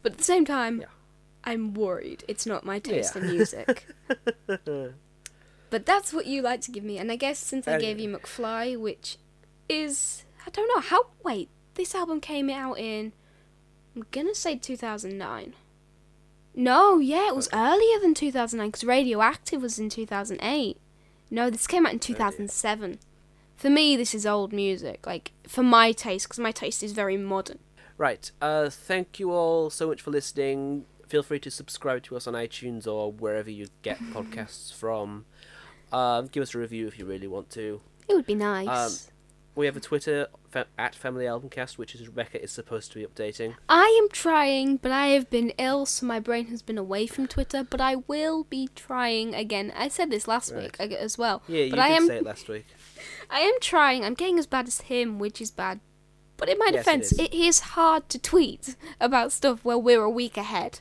But 0.01 0.13
at 0.13 0.17
the 0.17 0.23
same 0.23 0.45
time, 0.45 0.79
Yeah. 0.81 0.87
I'm 1.43 1.73
worried 1.73 2.23
it's 2.27 2.45
not 2.45 2.65
my 2.65 2.79
taste 2.79 3.15
Yeah. 3.15 3.21
in 3.21 3.27
music. 3.29 3.85
but 4.47 5.85
that's 5.85 6.11
what 6.11 6.25
you 6.25 6.41
like 6.41 6.61
to 6.61 6.71
give 6.71 6.83
me, 6.83 6.97
and 6.97 7.11
I 7.11 7.15
guess 7.15 7.37
since 7.39 7.67
I 7.67 7.79
gave 7.79 7.99
you 7.99 8.09
McFly, 8.09 8.77
which 8.77 9.17
is 9.69 10.23
I 10.45 10.49
don't 10.49 10.67
know 10.73 10.81
how. 10.81 11.07
Wait, 11.23 11.49
this 11.75 11.93
album 11.93 12.19
came 12.21 12.49
out 12.49 12.79
in 12.79 13.13
I'm 13.95 14.05
gonna 14.11 14.33
say 14.35 14.55
2009. 14.55 15.53
No, 16.55 16.97
yeah, 16.97 17.27
it 17.29 17.35
was 17.35 17.47
earlier 17.53 17.99
than 17.99 18.13
2009 18.13 18.69
because 18.69 18.83
Radioactive 18.83 19.61
was 19.61 19.77
in 19.79 19.89
2008. 19.89 20.77
No, 21.31 21.49
this 21.49 21.67
came 21.67 21.85
out 21.85 21.93
in 21.93 21.99
2007. 21.99 22.99
For 23.59 23.69
me, 23.69 23.97
this 23.97 24.15
is 24.15 24.25
old 24.25 24.53
music, 24.53 25.05
like 25.05 25.31
for 25.47 25.63
my 25.63 25.91
taste, 25.91 26.27
because 26.27 26.39
my 26.39 26.51
taste 26.51 26.81
is 26.81 26.93
very 26.93 27.17
modern. 27.17 27.59
Right. 27.97 28.31
Uh, 28.41 28.69
thank 28.69 29.19
you 29.19 29.31
all 29.31 29.69
so 29.69 29.87
much 29.89 30.01
for 30.01 30.11
listening. 30.11 30.85
Feel 31.07 31.23
free 31.23 31.39
to 31.39 31.51
subscribe 31.51 32.03
to 32.03 32.15
us 32.15 32.25
on 32.25 32.35
iTunes 32.35 32.87
or 32.87 33.11
wherever 33.11 33.49
you 33.51 33.67
get 33.81 33.99
podcasts 34.13 34.73
from. 34.73 35.25
Um, 35.91 36.27
give 36.27 36.41
us 36.43 36.55
a 36.55 36.59
review 36.59 36.87
if 36.87 36.97
you 36.97 37.05
really 37.05 37.27
want 37.27 37.49
to. 37.51 37.81
It 38.07 38.15
would 38.15 38.25
be 38.25 38.35
nice. 38.35 38.67
Um, 38.67 39.13
We 39.55 39.65
have 39.65 39.75
a 39.75 39.81
Twitter 39.81 40.27
fa- 40.49 40.67
at 40.77 40.95
Family 40.95 41.25
Albumcast, 41.25 41.77
which 41.77 41.93
is 41.93 42.07
Rebecca 42.07 42.41
is 42.41 42.51
supposed 42.51 42.93
to 42.93 42.99
be 42.99 43.05
updating. 43.05 43.55
I 43.67 43.99
am 44.01 44.07
trying, 44.09 44.77
but 44.77 44.93
I 44.93 45.07
have 45.07 45.29
been 45.29 45.49
ill, 45.57 45.85
so 45.85 46.05
my 46.05 46.19
brain 46.21 46.45
has 46.45 46.61
been 46.61 46.77
away 46.77 47.07
from 47.07 47.27
Twitter. 47.27 47.65
But 47.69 47.81
I 47.81 47.95
will 48.07 48.45
be 48.45 48.69
trying 48.73 49.35
again. 49.35 49.73
I 49.75 49.89
said 49.89 50.11
this 50.11 50.29
last 50.29 50.53
Right. 50.53 50.79
week 50.79 50.93
as 50.93 51.17
well. 51.17 51.41
Yeah, 51.49 51.63
you 51.63 51.71
but 51.71 51.75
did 51.77 51.81
I 51.83 51.89
am, 51.89 52.07
say 52.07 52.17
it 52.17 52.23
last 52.23 52.47
week. 52.47 52.67
I 53.29 53.39
am 53.41 53.53
trying. 53.61 54.03
I'm 54.03 54.13
getting 54.13 54.39
as 54.39 54.47
bad 54.47 54.67
as 54.67 54.81
him, 54.81 55.19
which 55.19 55.41
is 55.41 55.51
bad. 55.51 55.79
But 56.37 56.49
in 56.49 56.57
my 56.57 56.69
Yes, 56.71 56.85
defense, 56.85 57.11
is. 57.11 57.19
it 57.19 57.33
is 57.33 57.59
hard 57.59 58.07
to 58.09 58.19
tweet 58.19 58.75
about 59.01 59.31
stuff 59.31 59.63
where 59.65 59.77
we're 59.77 60.03
a 60.03 60.09
week 60.09 60.37
ahead. 60.37 60.79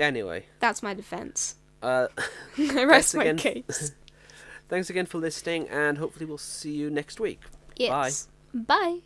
Anyway, 0.00 0.46
That's 0.60 0.82
my 0.82 0.94
defense. 0.94 1.56
uh, 1.82 2.08
I 2.58 2.84
rest 2.84 3.14
my 3.14 3.24
again. 3.24 3.36
case. 3.36 3.92
thanks 4.68 4.88
again 4.90 5.06
for 5.06 5.18
listening, 5.18 5.68
and 5.68 5.98
hopefully 5.98 6.24
we'll 6.26 6.38
see 6.38 6.72
you 6.72 6.88
next 6.90 7.20
week. 7.20 7.40
Yes. 7.76 8.28
Bye. 8.54 8.60
Bye. 8.66 8.98